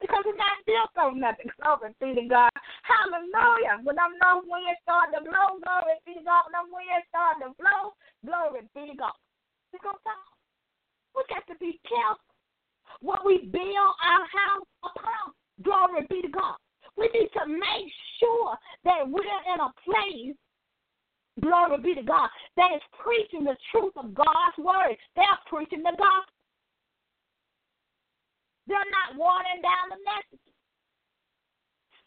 Because 0.00 0.24
it's 0.28 0.36
not 0.36 0.60
built 0.68 0.92
on 1.00 1.20
nothing. 1.20 1.48
Glory 1.56 1.96
be 2.00 2.20
to 2.20 2.28
God. 2.28 2.52
Hallelujah. 2.86 3.82
When 3.82 3.98
them 3.98 4.14
north 4.22 4.46
winds 4.46 4.78
start 4.86 5.10
to 5.10 5.20
blow, 5.26 5.58
glory 5.58 5.98
be 6.06 6.14
to 6.14 6.22
God. 6.22 6.46
When 6.54 6.70
winds 6.70 7.06
start 7.10 7.42
to 7.42 7.50
blow, 7.58 7.98
glory 8.22 8.62
be 8.70 8.94
to 8.94 8.96
God. 8.96 9.18
We 9.74 11.20
got 11.28 11.44
to 11.50 11.56
be 11.58 11.80
careful 11.82 12.22
what 13.00 13.26
we 13.26 13.50
build 13.50 13.92
our 14.00 14.24
house 14.30 14.70
upon. 14.86 15.34
Glory 15.62 16.06
be 16.08 16.22
to 16.22 16.30
God. 16.30 16.56
We 16.96 17.10
need 17.12 17.28
to 17.34 17.44
make 17.46 17.90
sure 18.20 18.56
that 18.84 19.02
we're 19.04 19.42
in 19.52 19.60
a 19.60 19.72
place 19.84 20.36
glory 21.40 21.78
be 21.82 21.94
to 21.94 22.02
God, 22.02 22.28
that 22.56 22.72
is 22.74 22.82
preaching 22.98 23.44
the 23.44 23.56
truth 23.70 23.92
of 23.96 24.14
God's 24.14 24.56
word. 24.58 24.96
They're 25.14 25.40
preaching 25.46 25.82
the 25.82 25.92
gospel. 25.92 26.32
They're 28.66 28.78
not 28.90 29.18
watering 29.18 29.62
down 29.62 29.90
the 29.90 30.00
message. 30.02 30.55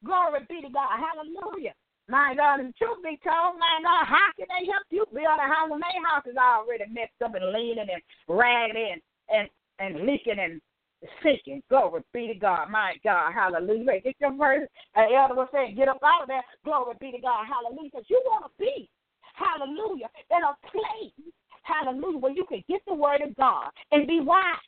Glory 0.05 0.41
be 0.47 0.61
to 0.61 0.69
God. 0.69 0.99
Hallelujah. 0.99 1.73
My 2.07 2.33
God, 2.35 2.59
and 2.59 2.73
truth 2.75 3.03
be 3.03 3.19
told, 3.21 3.61
my 3.61 3.77
God, 3.85 4.05
how 4.09 4.33
can 4.33 4.49
they 4.49 4.65
help 4.65 4.87
you 4.89 5.05
build 5.13 5.37
a 5.37 5.45
house 5.45 5.69
when 5.69 5.79
their 5.79 6.01
house 6.09 6.25
is 6.25 6.37
already 6.37 6.89
messed 6.89 7.21
up 7.23 7.35
and 7.35 7.53
leaning 7.53 7.85
and 7.85 8.01
raggedy 8.27 8.97
and, 8.97 9.01
and, 9.29 9.47
and 9.77 10.07
leaking 10.07 10.39
and 10.39 10.57
sinking. 11.23 11.61
Glory 11.69 12.01
be 12.13 12.27
to 12.27 12.35
God. 12.35 12.69
My 12.69 12.93
God. 13.03 13.31
Hallelujah. 13.33 14.01
Get 14.01 14.15
your 14.19 14.35
verse. 14.35 14.67
Uh, 14.95 15.05
Elder 15.13 15.35
was 15.35 15.49
saying, 15.53 15.75
get 15.75 15.87
up 15.87 15.99
out 16.03 16.23
of 16.23 16.27
there. 16.27 16.43
Glory 16.63 16.95
be 16.99 17.11
to 17.11 17.21
God. 17.21 17.45
Hallelujah. 17.45 17.89
Because 17.91 18.09
you 18.09 18.21
want 18.25 18.45
to 18.45 18.51
be, 18.57 18.89
hallelujah, 19.35 20.09
in 20.31 20.41
a 20.43 20.53
place, 20.67 21.13
hallelujah, 21.63 22.17
where 22.17 22.33
you 22.33 22.45
can 22.47 22.63
get 22.67 22.81
the 22.87 22.93
word 22.93 23.21
of 23.21 23.35
God 23.35 23.69
and 23.91 24.07
be 24.07 24.19
wise 24.19 24.65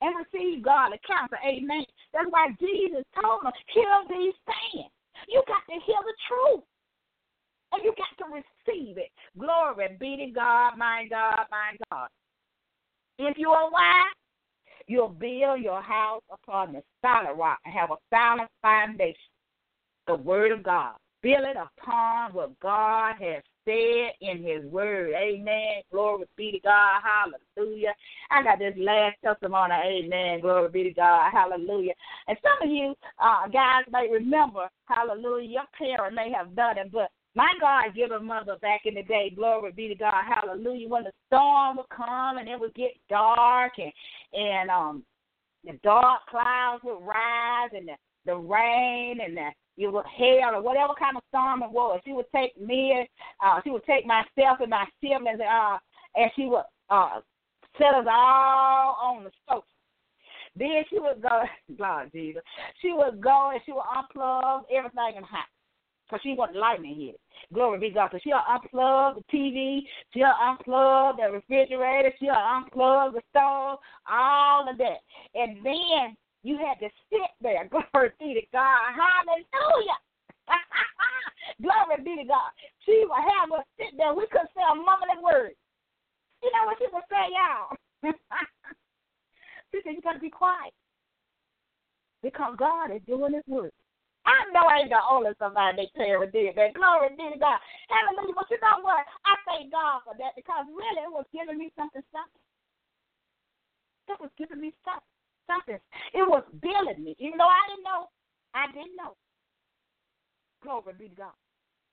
and 0.00 0.14
receive 0.16 0.62
God 0.62 0.92
a 0.92 0.98
counsel. 1.06 1.38
Amen. 1.46 1.84
That's 2.12 2.30
why 2.30 2.48
Jesus 2.60 3.04
told 3.20 3.42
them, 3.42 3.52
hear 3.72 3.92
these 4.08 4.34
things. 4.46 4.90
You 5.28 5.42
got 5.46 5.64
to 5.68 5.80
hear 5.84 6.00
the 6.04 6.14
truth. 6.28 6.64
And 7.72 7.82
you 7.84 7.92
got 7.96 8.14
to 8.24 8.32
receive 8.32 8.96
it. 8.96 9.10
Glory 9.38 9.96
be 9.98 10.16
to 10.16 10.30
God, 10.32 10.78
my 10.78 11.06
God, 11.10 11.46
my 11.50 11.76
God. 11.90 12.08
If 13.18 13.36
you 13.38 13.50
are 13.50 13.70
wise, 13.70 14.14
You'll 14.88 15.08
build 15.08 15.60
your 15.62 15.82
house 15.82 16.22
upon 16.30 16.72
the 16.72 16.82
solid 17.02 17.36
rock 17.36 17.58
and 17.64 17.74
have 17.74 17.90
a 17.90 17.96
solid 18.10 18.48
foundation, 18.62 19.16
the 20.06 20.14
Word 20.14 20.52
of 20.52 20.62
God. 20.62 20.94
Build 21.22 21.44
it 21.44 21.56
upon 21.56 22.32
what 22.32 22.58
God 22.60 23.14
has 23.20 23.42
said 23.66 24.12
in 24.22 24.42
His 24.42 24.64
Word. 24.70 25.12
Amen. 25.14 25.82
Glory 25.92 26.24
be 26.36 26.52
to 26.52 26.60
God. 26.60 27.02
Hallelujah. 27.02 27.92
I 28.30 28.42
got 28.42 28.58
this 28.58 28.74
last 28.78 29.16
testimony. 29.22 29.74
Amen. 29.74 30.40
Glory 30.40 30.70
be 30.70 30.84
to 30.84 30.90
God. 30.92 31.30
Hallelujah. 31.30 31.92
And 32.28 32.38
some 32.42 32.66
of 32.66 32.74
you 32.74 32.94
uh, 33.18 33.48
guys 33.48 33.84
may 33.90 34.08
remember, 34.10 34.70
hallelujah, 34.86 35.48
your 35.48 35.64
parent 35.76 36.14
may 36.14 36.32
have 36.32 36.56
done 36.56 36.78
it, 36.78 36.90
but 36.90 37.10
my 37.34 37.52
God 37.60 37.94
given 37.94 38.24
mother 38.24 38.56
back 38.62 38.82
in 38.86 38.94
the 38.94 39.02
day, 39.02 39.30
glory 39.36 39.70
be 39.72 39.88
to 39.88 39.94
God, 39.94 40.24
hallelujah, 40.26 40.88
when 40.88 41.04
the 41.04 41.12
storm 41.26 41.76
would 41.76 41.88
come 41.94 42.38
and 42.38 42.48
it 42.48 42.58
would 42.58 42.74
get 42.74 42.92
dark 43.10 43.72
and 43.78 43.92
and 44.32 44.70
um 44.70 45.04
the 45.64 45.78
dark 45.82 46.20
clouds 46.30 46.82
would 46.84 47.04
rise 47.04 47.70
and 47.74 47.88
the, 47.88 47.94
the 48.24 48.36
rain 48.36 49.18
and 49.20 49.36
the 49.36 49.50
it 49.76 49.92
was 49.92 50.04
hail 50.16 50.54
or 50.54 50.62
whatever 50.62 50.94
kind 50.98 51.16
of 51.16 51.22
storm 51.28 51.62
it 51.62 51.70
was. 51.70 52.00
She 52.04 52.12
would 52.12 52.30
take 52.34 52.58
me, 52.60 53.08
uh, 53.44 53.60
she 53.62 53.70
would 53.70 53.84
take 53.84 54.06
myself 54.06 54.60
and 54.60 54.70
my 54.70 54.86
siblings, 55.00 55.40
uh, 55.40 55.78
and 56.14 56.30
she 56.34 56.46
would 56.46 56.64
uh, 56.90 57.20
set 57.78 57.94
us 57.94 58.06
all 58.10 58.96
on 59.02 59.24
the 59.24 59.30
stove. 59.44 59.62
Then 60.56 60.84
she 60.88 60.98
would 60.98 61.20
go, 61.20 61.42
Lord 61.78 62.10
Jesus, 62.12 62.42
she 62.80 62.92
would 62.92 63.20
go 63.20 63.50
and 63.52 63.60
she 63.66 63.72
would 63.72 63.84
unplug 63.84 64.62
everything 64.74 65.16
in 65.16 65.22
the 65.22 65.26
house 65.26 65.46
because 66.06 66.20
she 66.22 66.34
wasn't 66.34 66.58
lightning 66.58 66.94
hit. 66.98 67.20
Glory 67.52 67.78
be 67.78 67.90
God. 67.90 68.10
So 68.12 68.18
she'll 68.22 68.40
unplug 68.48 69.16
the 69.16 69.36
TV, 69.36 69.80
she'll 70.14 70.26
unplug 70.26 71.16
the 71.16 71.32
refrigerator, 71.32 72.12
she'll 72.18 72.32
unplug 72.34 73.12
the 73.12 73.20
stove, 73.30 73.78
all 74.10 74.68
of 74.68 74.78
that. 74.78 74.98
And 75.34 75.64
then 75.64 76.16
you 76.46 76.54
had 76.62 76.78
to 76.78 76.86
sit 77.10 77.30
there. 77.42 77.66
Glory 77.74 78.14
be 78.22 78.38
to 78.38 78.44
God. 78.54 78.94
Hallelujah. 78.94 79.98
Glory 81.62 81.98
be 82.06 82.22
to 82.22 82.26
God. 82.30 82.54
She 82.86 83.02
would 83.02 83.26
have 83.34 83.50
us 83.50 83.66
sit 83.74 83.98
there. 83.98 84.14
We 84.14 84.30
could 84.30 84.46
say 84.54 84.62
a 84.62 84.78
mumbling 84.78 85.26
word. 85.26 85.58
You 86.46 86.54
know 86.54 86.70
what 86.70 86.78
she 86.78 86.86
would 86.86 87.02
say, 87.10 87.34
y'all? 87.34 87.74
she 89.74 89.82
said, 89.82 89.98
You 89.98 90.02
got 90.06 90.14
to 90.14 90.22
be 90.22 90.30
quiet. 90.30 90.70
Because 92.22 92.54
God 92.54 92.94
is 92.94 93.02
doing 93.10 93.34
his 93.34 93.46
work. 93.50 93.74
I 94.26 94.46
know 94.50 94.66
I 94.66 94.82
ain't 94.86 94.90
the 94.90 94.98
only 95.02 95.30
somebody 95.38 95.86
they 95.86 95.90
parent 95.94 96.30
did 96.30 96.54
that. 96.54 96.74
Glory 96.74 97.14
be 97.14 97.26
to 97.30 97.38
God. 97.38 97.58
Hallelujah. 97.90 98.34
But 98.34 98.50
you 98.50 98.58
know 98.62 98.82
what? 98.86 99.02
I 99.26 99.34
thank 99.46 99.70
God 99.70 100.02
for 100.06 100.14
that 100.18 100.34
because 100.38 100.66
really 100.70 101.02
it 101.02 101.10
was 101.10 101.26
giving 101.34 101.58
me 101.58 101.70
something, 101.74 102.02
something. 102.14 102.42
It 104.10 104.18
was 104.18 104.30
giving 104.38 104.62
me 104.62 104.74
something, 104.86 105.15
something. 105.46 105.78
It 106.14 106.26
was 106.26 106.44
building 106.60 107.04
me. 107.04 107.16
Even 107.18 107.38
though 107.38 107.50
I 107.50 107.62
didn't 107.70 107.84
know, 107.84 108.08
I 108.54 108.66
didn't 108.72 108.96
know. 108.96 109.16
Glory 110.62 110.94
be 110.98 111.08
to 111.08 111.14
God. 111.14 111.36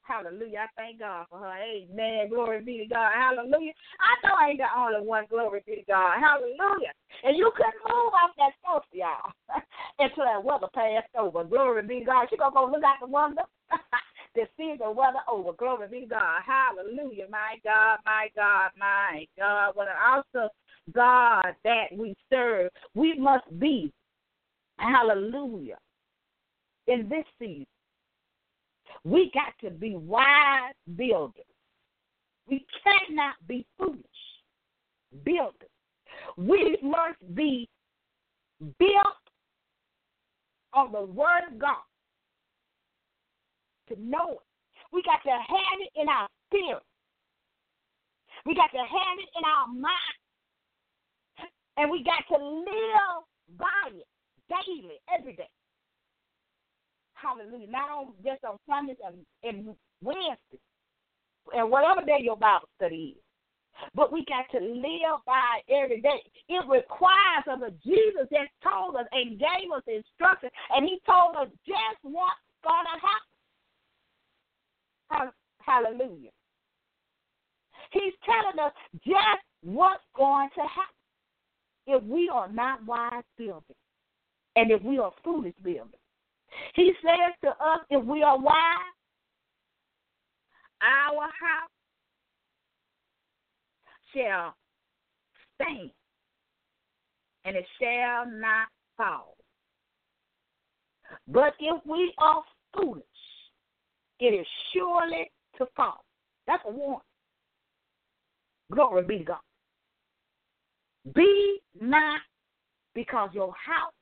Hallelujah. 0.04 0.68
I 0.68 0.70
thank 0.76 1.00
God 1.00 1.26
for 1.30 1.40
her. 1.40 1.54
Amen. 1.56 2.30
Glory 2.30 2.62
be 2.62 2.78
to 2.80 2.86
God. 2.86 3.12
Hallelujah. 3.16 3.72
I 4.04 4.28
know 4.28 4.36
I 4.36 4.50
ain't 4.50 4.60
the 4.60 4.68
only 4.76 5.08
one. 5.08 5.26
Glory 5.30 5.64
be 5.66 5.76
to 5.76 5.84
God. 5.88 6.20
Hallelujah. 6.20 6.92
And 7.24 7.38
you 7.38 7.52
couldn't 7.56 7.80
move 7.88 8.12
off 8.12 8.36
that 8.38 8.52
sofa, 8.64 8.86
y'all, 8.92 9.32
until 10.00 10.26
that 10.26 10.44
weather 10.44 10.68
passed 10.76 11.08
over. 11.18 11.44
Glory 11.46 11.84
be 11.88 12.00
to 12.00 12.06
God. 12.06 12.28
She 12.30 12.38
gonna 12.38 12.54
go 12.54 12.66
look 12.66 12.84
out 12.84 13.00
the 13.00 13.08
window 13.08 13.48
to 14.36 14.44
see 14.58 14.76
the 14.78 14.92
weather 14.92 15.24
over. 15.32 15.54
Glory 15.54 15.88
be 15.88 16.02
to 16.02 16.20
God. 16.20 16.44
Hallelujah. 16.44 17.28
My 17.32 17.56
God, 17.64 18.00
my 18.06 18.28
God, 18.36 18.72
my 18.78 19.26
God. 19.38 19.72
What 19.76 19.88
an 19.88 19.96
awesome 20.04 20.52
God 20.92 21.54
that 21.64 21.88
we 21.96 22.14
serve. 22.32 22.70
We 22.96 23.18
must 23.18 23.48
be. 23.60 23.92
Hallelujah. 24.78 25.78
In 26.88 27.08
this 27.10 27.26
season 27.40 27.66
we 29.04 29.32
got 29.34 29.54
to 29.62 29.76
be 29.76 29.96
wise 29.96 30.74
builders. 30.96 31.46
We 32.48 32.66
cannot 32.84 33.36
be 33.48 33.66
foolish 33.78 34.02
builders. 35.24 35.70
We 36.38 36.78
must 36.82 37.36
be 37.36 37.68
built 38.80 39.24
on 40.74 40.92
the 40.92 41.02
Word 41.02 41.42
of 41.52 41.60
God 41.60 41.84
to 43.90 43.96
know 44.02 44.32
it. 44.32 44.40
We 44.92 45.02
got 45.04 45.24
to 45.24 45.32
have 45.32 45.80
it 45.80 46.00
in 46.00 46.08
our 46.08 46.28
spirit. 46.48 46.84
We 48.46 48.56
got 48.56 48.72
to 48.72 48.78
have 48.78 49.18
it 49.20 49.30
in 49.38 49.44
our 49.44 49.68
mind. 49.68 50.23
And 51.78 51.90
we 51.90 52.04
got 52.04 52.28
to 52.30 52.38
live 52.44 53.24
by 53.58 53.90
it 53.90 54.06
daily, 54.50 55.00
every 55.18 55.36
day. 55.36 55.50
Hallelujah. 57.14 57.70
Not 57.70 57.90
on 57.90 58.14
just 58.24 58.44
on 58.44 58.58
Sundays 58.68 58.98
and, 59.06 59.26
and 59.44 59.76
Wednesdays. 60.04 60.60
And 61.54 61.72
whatever 61.72 62.04
day 62.06 62.20
your 62.22 62.38
Bible 62.38 62.70
study 62.76 63.16
is. 63.18 63.24
But 63.96 64.14
we 64.14 64.24
got 64.26 64.46
to 64.58 64.64
live 64.64 65.22
by 65.26 65.62
it 65.66 65.74
every 65.74 66.02
day. 66.02 66.22
It 66.48 66.64
requires 66.68 67.44
of 67.48 67.64
us. 67.64 67.72
Jesus 67.84 68.28
that 68.30 68.48
told 68.62 68.96
us 68.96 69.08
and 69.12 69.40
gave 69.40 69.72
us 69.76 69.82
instruction, 69.88 70.52
and 70.70 70.86
He 70.86 71.00
told 71.06 71.36
us 71.36 71.48
just 71.66 71.98
what's 72.04 72.40
going 72.64 72.86
to 72.86 73.00
happen. 73.02 73.34
Hallelujah. 75.60 76.30
He's 77.92 78.14
telling 78.26 78.60
us 78.64 78.74
just 79.06 79.44
what's 79.62 80.04
going 80.16 80.50
to 80.56 80.62
happen 80.62 81.03
if 81.88 82.04
we 82.04 82.30
are 82.30 82.52
not 82.52 82.86
wise 82.86 83.24
builders 83.38 83.64
and 84.56 84.72
if 84.72 84.82
we 84.84 84.98
are 84.98 85.12
foolish 85.24 85.56
builders. 85.64 85.88
He 86.76 86.94
says 87.02 87.34
to 87.44 87.50
us, 87.50 87.80
if 87.90 88.06
we 88.06 88.22
are 88.22 88.40
wise, 88.40 88.56
our 90.82 91.24
house 91.24 91.70
shall 94.14 94.56
stand, 95.56 95.90
and 97.46 97.56
it 97.56 97.66
shall 97.82 98.26
not 98.30 98.68
fall. 98.98 99.36
But 101.28 101.54
if 101.60 101.82
we 101.86 102.14
are 102.18 102.44
foolish, 102.76 103.04
it 104.20 104.34
is 104.34 104.48
surely 104.74 105.32
to 105.58 105.66
fall. 105.76 106.04
That's 106.48 106.64
a 106.68 106.72
warning. 106.72 107.00
Glory 108.72 109.04
be 109.04 109.20
to 109.20 109.24
God. 109.24 109.38
Be 111.14 111.60
not 111.80 112.22
because 112.96 113.30
your 113.34 113.54
house 113.54 113.94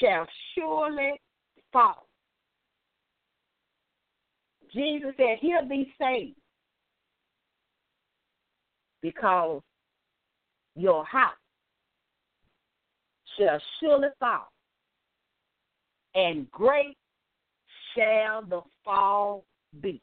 shall 0.00 0.26
surely 0.54 1.20
fall. 1.72 2.06
Jesus 4.72 5.10
said, 5.16 5.38
He'll 5.40 5.68
be 5.68 5.92
saved 6.00 6.36
because 9.02 9.62
your 10.76 11.04
house 11.04 11.32
shall 13.36 13.60
surely 13.80 14.08
fall, 14.20 14.48
and 16.14 16.48
great 16.50 16.96
shall 17.96 18.42
the 18.42 18.60
fall 18.84 19.44
be. 19.80 20.00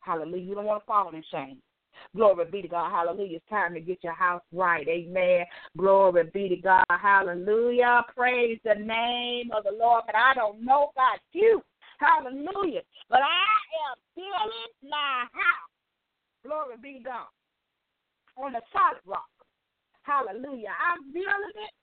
Hallelujah. 0.00 0.44
You 0.44 0.54
don't 0.56 0.64
want 0.64 0.82
to 0.82 0.86
fall 0.86 1.14
in 1.14 1.22
shame. 1.30 1.58
Glory 2.16 2.44
be 2.50 2.62
to 2.62 2.68
God. 2.68 2.90
Hallelujah. 2.90 3.36
It's 3.36 3.48
time 3.48 3.74
to 3.74 3.80
get 3.80 4.02
your 4.02 4.14
house 4.14 4.42
right. 4.52 4.86
Amen. 4.88 5.44
Glory 5.76 6.24
be 6.32 6.48
to 6.48 6.56
God. 6.56 6.84
Hallelujah. 6.90 8.02
Praise 8.16 8.58
the 8.64 8.74
name 8.74 9.50
of 9.56 9.64
the 9.64 9.76
Lord. 9.78 10.04
But 10.06 10.16
I 10.16 10.34
don't 10.34 10.64
know 10.64 10.90
about 10.92 11.20
you. 11.32 11.62
Hallelujah. 11.98 12.80
But 13.08 13.20
I 13.20 13.54
am 13.90 13.96
building 14.16 14.90
my 14.90 15.24
house. 15.32 15.70
Glory 16.44 16.76
be 16.82 16.98
to 16.98 17.04
God. 17.04 17.26
On 18.36 18.52
the 18.52 18.60
solid 18.72 19.00
rock. 19.06 19.28
Hallelujah. 20.02 20.70
I'm 20.80 21.12
building 21.12 21.56
it 21.56 21.74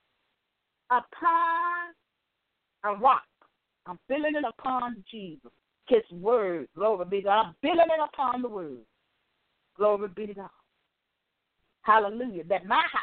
upon 0.89 1.93
a 2.83 2.95
rock. 2.99 3.23
I'm 3.85 3.99
building 4.09 4.33
it 4.35 4.43
upon 4.47 5.03
Jesus. 5.09 5.51
His 5.87 6.03
word. 6.11 6.67
Glory 6.75 7.05
be 7.09 7.17
to 7.17 7.23
God. 7.23 7.45
I'm 7.47 7.55
building 7.61 7.85
it 7.87 8.09
upon 8.13 8.41
the 8.41 8.49
word. 8.49 8.79
Glory 9.77 10.09
be 10.15 10.27
to 10.27 10.33
God. 10.33 10.49
Hallelujah. 11.81 12.43
That 12.45 12.65
my 12.65 12.81
house 12.91 13.01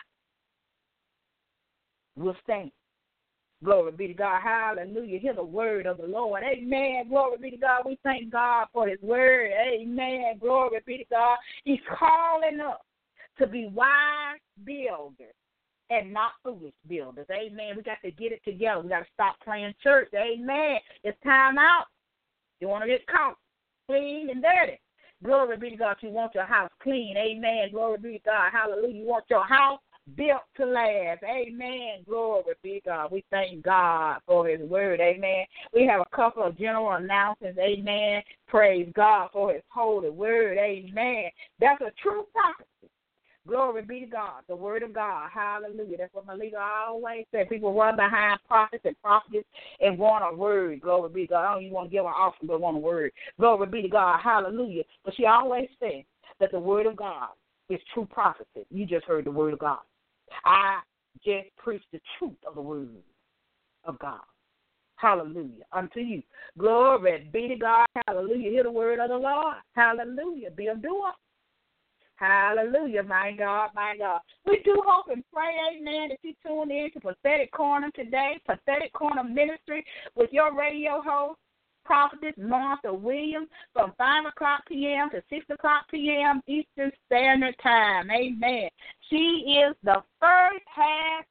will 2.17 2.37
stand. 2.43 2.71
Glory 3.63 3.93
be 3.93 4.09
to 4.09 4.15
God. 4.15 4.43
Hallelujah. 4.43 5.19
Hear 5.19 5.35
the 5.35 5.45
word 5.45 5.87
of 5.87 5.97
the 5.97 6.07
Lord. 6.07 6.43
Amen. 6.45 7.09
Glory 7.09 7.39
be 7.41 7.51
to 7.53 7.57
God. 7.57 7.83
We 7.87 7.99
thank 8.03 8.31
God 8.31 8.67
for 8.73 8.87
his 8.87 9.01
word. 9.01 9.53
Amen. 9.53 10.39
Glory 10.39 10.81
be 10.87 10.99
to 10.99 11.05
God. 11.11 11.39
He's 11.65 11.81
calling 11.99 12.61
us 12.61 12.81
to 13.39 13.47
be 13.47 13.69
wise 13.73 14.39
builders 14.65 15.35
and 15.91 16.13
not 16.13 16.33
foolish 16.43 16.75
builders. 16.89 17.27
Amen. 17.31 17.77
We 17.77 17.83
got 17.83 18.03
to 18.05 18.11
get 18.11 18.33
it 18.33 18.43
together. 18.45 18.83
We 18.83 18.91
got 18.91 19.01
to 19.01 19.07
stop 19.15 19.37
playing 19.43 19.75
church. 19.83 20.09
Amen. 20.15 20.79
It's 21.03 21.19
time 21.23 21.57
out. 21.57 21.87
You 22.61 22.69
want 22.69 22.85
to 22.85 22.89
get 22.89 23.07
caught 23.07 23.37
clean 23.89 24.29
and 24.31 24.43
dirty. 24.43 24.79
Glory 25.25 25.57
be 25.57 25.71
to 25.71 25.77
God. 25.77 25.97
You 26.01 26.11
want 26.11 26.35
your 26.35 26.45
house 26.45 26.71
clean. 26.83 27.17
Amen. 27.17 27.71
Glory 27.73 27.99
be 27.99 28.13
to 28.19 28.25
God. 28.25 28.51
Hallelujah. 28.53 28.95
You 28.95 29.07
want 29.07 29.25
your 29.31 29.45
house 29.45 29.81
built 30.17 30.43
to 30.57 30.67
last. 30.67 31.23
Amen. 31.25 32.05
Glory 32.07 32.55
be 32.63 32.75
to 32.75 32.81
God. 32.87 33.11
We 33.11 33.25
thank 33.31 33.63
God 33.63 34.19
for 34.27 34.47
his 34.47 34.61
word. 34.61 35.01
Amen. 35.01 35.47
We 35.73 35.87
have 35.87 36.01
a 36.01 36.17
couple 36.17 36.43
of 36.43 36.59
general 36.59 36.93
announcements. 36.93 37.59
Amen. 37.59 38.23
Praise 38.49 38.91
God 38.95 39.31
for 39.33 39.53
his 39.53 39.63
holy 39.69 40.11
word. 40.11 40.59
Amen. 40.59 41.31
That's 41.59 41.81
a 41.81 41.93
true 42.03 42.27
prophecy. 42.33 42.91
Glory 43.47 43.83
be 43.83 44.01
to 44.01 44.07
God, 44.07 44.43
the 44.49 44.57
word 44.57 44.83
of 44.83 44.95
God. 44.95 45.29
Hallelujah. 45.33 45.99
That's 45.99 46.15
what 46.15 46.27
Malika 46.27 46.57
always 46.59 47.27
said. 47.31 47.51
People 47.51 47.75
run 47.75 47.95
behind 47.95 48.41
prophets 48.49 48.85
and 48.87 49.01
prophets 49.03 49.47
and 49.81 49.99
want 49.99 50.25
a 50.25 50.35
word. 50.35 50.81
Glory 50.81 51.11
be 51.11 51.27
to 51.27 51.33
God. 51.33 51.45
I 51.45 51.55
don't 51.55 51.63
even 51.63 51.75
want 51.75 51.91
to 51.91 51.93
give 51.93 52.07
an 52.07 52.13
offering, 52.13 52.49
but 52.49 52.61
want 52.61 52.79
a 52.79 52.81
word. 52.81 53.13
Glory 53.39 53.67
be 53.67 53.83
to 53.83 53.89
God. 53.89 54.21
Hallelujah. 54.23 54.85
But 55.05 55.15
she 55.15 55.27
always 55.27 55.69
said 55.79 56.05
that 56.41 56.53
the 56.53 56.59
word 56.59 56.87
of 56.87 56.97
God 56.97 57.29
is 57.69 57.81
true 57.93 58.07
prophecy. 58.11 58.67
You 58.71 58.87
just 58.87 59.05
heard 59.05 59.27
the 59.27 59.31
word 59.31 59.53
of 59.53 59.59
God. 59.59 59.81
I 60.47 60.81
just 61.23 61.49
preached 61.59 61.87
the 61.93 62.01
truth 62.19 62.37
of 62.47 62.55
the 62.55 62.63
word 62.63 62.89
of 63.85 63.99
God. 63.99 64.21
Hallelujah. 64.97 65.65
Unto 65.71 66.01
you. 66.01 66.23
Glory 66.59 67.29
be 67.31 67.49
to 67.49 67.57
God. 67.57 67.87
Hallelujah. 68.07 68.51
Hear 68.51 68.63
the 68.63 68.71
word 68.71 69.01
of 69.01 69.11
the 69.11 69.17
Lord. 69.17 69.57
Hallelujah. 69.75 70.51
Be 70.51 70.69
a 70.69 70.77
doer. 70.77 71.13
Hallelujah, 72.17 73.03
my 73.03 73.33
God, 73.37 73.71
my 73.75 73.97
God. 73.99 74.21
We 74.47 74.61
do 74.65 74.81
hope 74.87 75.07
and 75.11 75.25
pray, 75.33 75.53
amen, 75.73 76.11
that 76.11 76.19
you 76.23 76.35
tune 76.47 76.71
in 76.71 76.91
to 76.93 77.01
Prophetic 77.01 77.51
Corner 77.53 77.91
today, 77.95 78.41
Prophetic 78.45 78.93
Corner 78.93 79.25
Ministry, 79.25 79.85
with 80.15 80.31
your 80.33 80.57
radio 80.57 81.03
host, 81.05 81.39
Prophetess 81.85 82.35
Martha 82.39 82.93
Williams, 82.95 83.49
from 83.73 83.93
5 83.99 84.27
o'clock 84.27 84.63
p.m. 84.69 85.11
to 85.11 85.23
6 85.29 85.47
o'clock 85.51 85.87
p.m. 85.91 86.41
Eastern 86.47 86.93
Standard 87.07 87.57
Time. 87.63 88.11
Amen. 88.11 88.71
She 89.11 89.17
is 89.67 89.75
the 89.83 90.03
first 90.21 90.65
half 90.75 91.25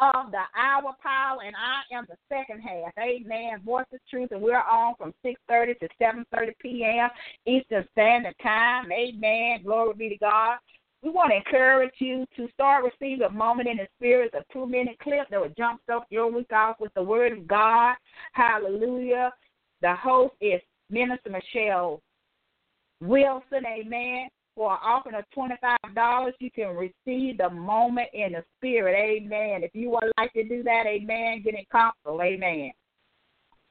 of 0.00 0.30
the 0.30 0.42
hour 0.56 0.94
power, 1.02 1.38
and 1.44 1.54
I 1.56 1.94
am 1.94 2.06
the 2.08 2.16
second 2.28 2.60
half. 2.60 2.92
Amen. 2.98 3.60
Voice 3.64 3.86
of 3.92 4.00
Truth, 4.10 4.32
and 4.32 4.42
we're 4.42 4.56
on 4.56 4.94
from 4.96 5.14
6.30 5.24 5.78
to 5.80 5.88
7.30 6.00 6.52
p.m. 6.60 7.08
Eastern 7.46 7.86
Standard 7.92 8.34
Time. 8.42 8.90
Amen. 8.90 9.62
Glory 9.64 9.94
be 9.94 10.08
to 10.10 10.18
God. 10.18 10.58
We 11.02 11.10
want 11.10 11.30
to 11.30 11.36
encourage 11.36 11.92
you 11.98 12.24
to 12.36 12.48
start 12.54 12.84
receiving 12.84 13.26
a 13.26 13.30
moment 13.30 13.68
in 13.68 13.76
the 13.76 13.86
spirit, 13.98 14.32
a 14.34 14.42
two 14.52 14.66
minute 14.66 14.98
clip 15.00 15.28
that 15.30 15.40
will 15.40 15.50
jumpstart 15.50 16.04
your 16.08 16.32
week 16.32 16.50
off 16.52 16.80
with 16.80 16.94
the 16.94 17.02
word 17.02 17.32
of 17.32 17.46
God. 17.46 17.94
Hallelujah. 18.32 19.30
The 19.82 19.94
host 19.96 20.34
is 20.40 20.62
Minister 20.90 21.30
Michelle 21.30 22.00
Wilson. 23.00 23.64
Amen. 23.66 24.28
For 24.54 24.72
an 24.72 24.78
offering 24.82 25.16
of 25.16 25.24
$25, 25.36 26.32
you 26.38 26.50
can 26.50 26.76
receive 26.76 27.38
the 27.38 27.50
moment 27.50 28.08
in 28.12 28.32
the 28.32 28.44
spirit. 28.56 28.94
Amen. 28.96 29.64
If 29.64 29.72
you 29.74 29.90
would 29.90 30.12
like 30.16 30.32
to 30.34 30.44
do 30.44 30.62
that, 30.62 30.84
amen, 30.86 31.42
get 31.42 31.54
in 31.54 31.64
counsel. 31.72 32.22
Amen. 32.22 32.70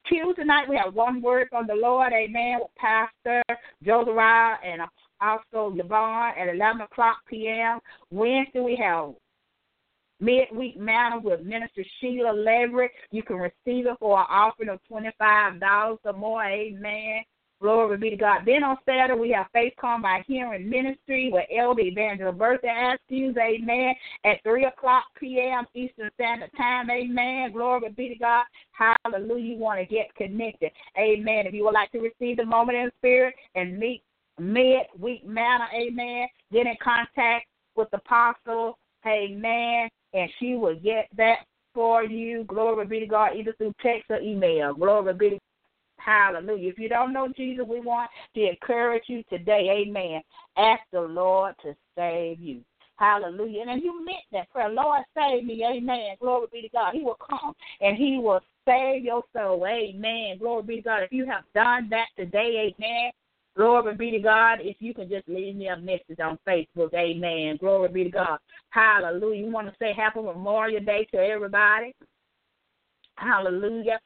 Tuesday 0.06 0.44
night, 0.44 0.68
we 0.68 0.76
have 0.76 0.94
one 0.94 1.22
word 1.22 1.48
from 1.50 1.66
the 1.66 1.74
Lord. 1.74 2.12
Amen. 2.12 2.58
With 2.60 2.70
Pastor 2.76 3.42
Joseph 3.82 4.18
and 4.18 4.82
also 5.20 5.74
Yvonne 5.74 6.32
at 6.38 6.54
11 6.54 6.82
o'clock 6.82 7.18
p.m. 7.26 7.78
Wednesday, 8.10 8.60
we 8.60 8.76
have 8.76 9.14
midweek 10.20 10.76
manna 10.76 11.18
with 11.18 11.40
Minister 11.40 11.82
Sheila 12.00 12.32
Leverett. 12.32 12.90
You 13.10 13.22
can 13.22 13.36
receive 13.36 13.86
it 13.86 13.96
for 13.98 14.18
an 14.18 14.26
offering 14.28 14.68
of 14.68 14.80
$25 14.90 15.98
or 16.04 16.12
more. 16.12 16.44
Amen. 16.44 17.22
Glory 17.64 17.96
be 17.96 18.10
to 18.10 18.16
God. 18.16 18.42
Then 18.44 18.62
on 18.62 18.76
Saturday, 18.84 19.18
we 19.18 19.30
have 19.30 19.46
Faith 19.54 19.72
Come 19.80 20.02
by 20.02 20.22
Hearing 20.26 20.68
Ministry 20.68 21.30
with 21.32 21.46
Elder 21.50 21.80
Evangelist 21.80 22.36
Bertha 22.36 22.66
Askews, 22.66 23.38
amen, 23.38 23.94
at 24.26 24.42
3 24.42 24.66
o'clock 24.66 25.04
p.m. 25.18 25.64
Eastern 25.72 26.10
Standard 26.12 26.50
Time, 26.58 26.90
amen. 26.90 27.52
Glory 27.52 27.88
be 27.88 28.10
to 28.10 28.16
God. 28.16 28.44
Hallelujah. 28.72 29.54
You 29.54 29.56
want 29.56 29.80
to 29.80 29.86
get 29.86 30.14
connected, 30.14 30.72
amen. 30.98 31.46
If 31.46 31.54
you 31.54 31.64
would 31.64 31.72
like 31.72 31.90
to 31.92 32.00
receive 32.00 32.36
the 32.36 32.44
moment 32.44 32.76
in 32.76 32.90
spirit 32.98 33.34
and 33.54 33.78
meet 33.78 34.02
mid-week 34.38 35.26
manna, 35.26 35.64
amen, 35.74 36.28
get 36.52 36.66
in 36.66 36.76
contact 36.82 37.46
with 37.76 37.90
the 37.92 37.96
apostle, 37.96 38.76
amen, 39.06 39.88
and 40.12 40.30
she 40.38 40.56
will 40.56 40.78
get 40.78 41.08
that 41.16 41.46
for 41.72 42.04
you. 42.04 42.44
Glory 42.44 42.84
be 42.84 43.00
to 43.00 43.06
God, 43.06 43.30
either 43.34 43.54
through 43.56 43.72
text 43.80 44.10
or 44.10 44.20
email. 44.20 44.74
Glory 44.74 45.14
be 45.14 45.30
to 45.30 45.38
Hallelujah. 46.04 46.70
If 46.70 46.78
you 46.78 46.88
don't 46.88 47.14
know 47.14 47.28
Jesus, 47.34 47.64
we 47.66 47.80
want 47.80 48.10
to 48.34 48.48
encourage 48.48 49.04
you 49.06 49.22
today. 49.30 49.84
Amen. 49.86 50.20
Ask 50.56 50.82
the 50.92 51.00
Lord 51.00 51.54
to 51.62 51.74
save 51.96 52.40
you. 52.40 52.60
Hallelujah. 52.96 53.62
And 53.62 53.78
if 53.78 53.84
you 53.84 54.04
meant 54.04 54.18
that 54.32 54.50
prayer. 54.50 54.68
Lord, 54.68 55.02
save 55.16 55.44
me. 55.44 55.64
Amen. 55.64 56.16
Glory 56.20 56.46
be 56.52 56.62
to 56.62 56.68
God. 56.68 56.94
He 56.94 57.02
will 57.02 57.18
come 57.18 57.54
and 57.80 57.96
he 57.96 58.18
will 58.18 58.40
save 58.66 59.04
your 59.04 59.22
soul. 59.34 59.66
Amen. 59.66 60.38
Glory 60.38 60.62
be 60.62 60.76
to 60.76 60.82
God. 60.82 61.02
If 61.04 61.12
you 61.12 61.26
have 61.26 61.44
done 61.54 61.88
that 61.90 62.08
today, 62.16 62.72
amen. 62.78 63.10
Glory 63.56 63.94
be 63.96 64.10
to 64.10 64.18
God. 64.18 64.58
If 64.60 64.76
you 64.80 64.92
can 64.92 65.08
just 65.08 65.26
leave 65.26 65.56
me 65.56 65.68
a 65.68 65.76
message 65.76 66.20
on 66.22 66.38
Facebook, 66.46 66.92
amen. 66.92 67.56
Glory 67.60 67.88
be 67.88 68.04
to 68.04 68.10
God. 68.10 68.38
Hallelujah. 68.70 69.46
You 69.46 69.50
want 69.50 69.68
to 69.68 69.74
say 69.78 69.94
Happy 69.96 70.20
Memorial 70.20 70.84
Day 70.84 71.06
to 71.12 71.18
everybody? 71.18 71.94
Hallelujah 73.16 74.00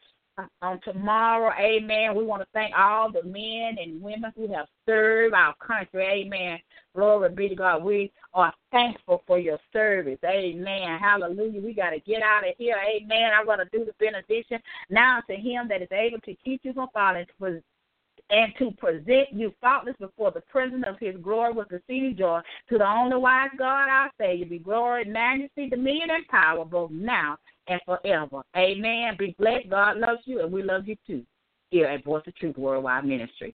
on 0.62 0.80
tomorrow, 0.82 1.52
amen. 1.58 2.14
We 2.14 2.24
want 2.24 2.42
to 2.42 2.48
thank 2.52 2.74
all 2.76 3.10
the 3.10 3.22
men 3.22 3.76
and 3.80 4.00
women 4.00 4.32
who 4.36 4.52
have 4.52 4.66
served 4.86 5.34
our 5.34 5.54
country, 5.56 6.04
amen. 6.04 6.58
Glory 6.94 7.30
be 7.30 7.48
to 7.48 7.54
God. 7.54 7.84
We 7.84 8.12
are 8.34 8.52
thankful 8.70 9.22
for 9.26 9.38
your 9.38 9.58
service, 9.72 10.18
amen. 10.24 10.98
Hallelujah. 10.98 11.60
We 11.60 11.74
got 11.74 11.90
to 11.90 12.00
get 12.00 12.22
out 12.22 12.46
of 12.46 12.54
here, 12.58 12.76
amen. 12.76 13.30
I'm 13.34 13.46
going 13.46 13.58
to 13.58 13.68
do 13.72 13.84
the 13.84 13.92
benediction 13.98 14.60
now 14.90 15.20
to 15.28 15.36
him 15.36 15.68
that 15.68 15.82
is 15.82 15.88
able 15.92 16.20
to 16.20 16.34
keep 16.34 16.60
you 16.64 16.72
from 16.72 16.88
falling, 16.92 17.26
and 18.30 18.52
to 18.58 18.70
present 18.72 19.32
you 19.32 19.54
faultless 19.60 19.96
before 19.98 20.30
the 20.30 20.42
presence 20.42 20.84
of 20.86 20.98
his 20.98 21.16
glory 21.22 21.52
with 21.52 21.72
exceeding 21.72 22.16
joy. 22.16 22.40
To 22.68 22.78
the 22.78 22.86
only 22.86 23.16
wise 23.16 23.48
God, 23.58 23.88
our 23.88 24.10
Savior, 24.18 24.46
be 24.46 24.58
glory, 24.58 25.04
majesty, 25.04 25.68
dominion, 25.68 26.10
and 26.10 26.28
power, 26.28 26.64
both 26.64 26.90
now 26.90 27.38
and 27.68 27.80
forever. 27.84 28.42
Amen. 28.56 29.16
Be 29.18 29.34
blessed. 29.38 29.70
God 29.70 29.98
loves 29.98 30.20
you, 30.24 30.40
and 30.42 30.52
we 30.52 30.62
love 30.62 30.88
you 30.88 30.96
too. 31.06 31.24
Here 31.70 31.86
at 31.86 32.04
Voice 32.04 32.22
of 32.26 32.34
Truth 32.36 32.56
Worldwide 32.56 33.04
Ministry. 33.04 33.46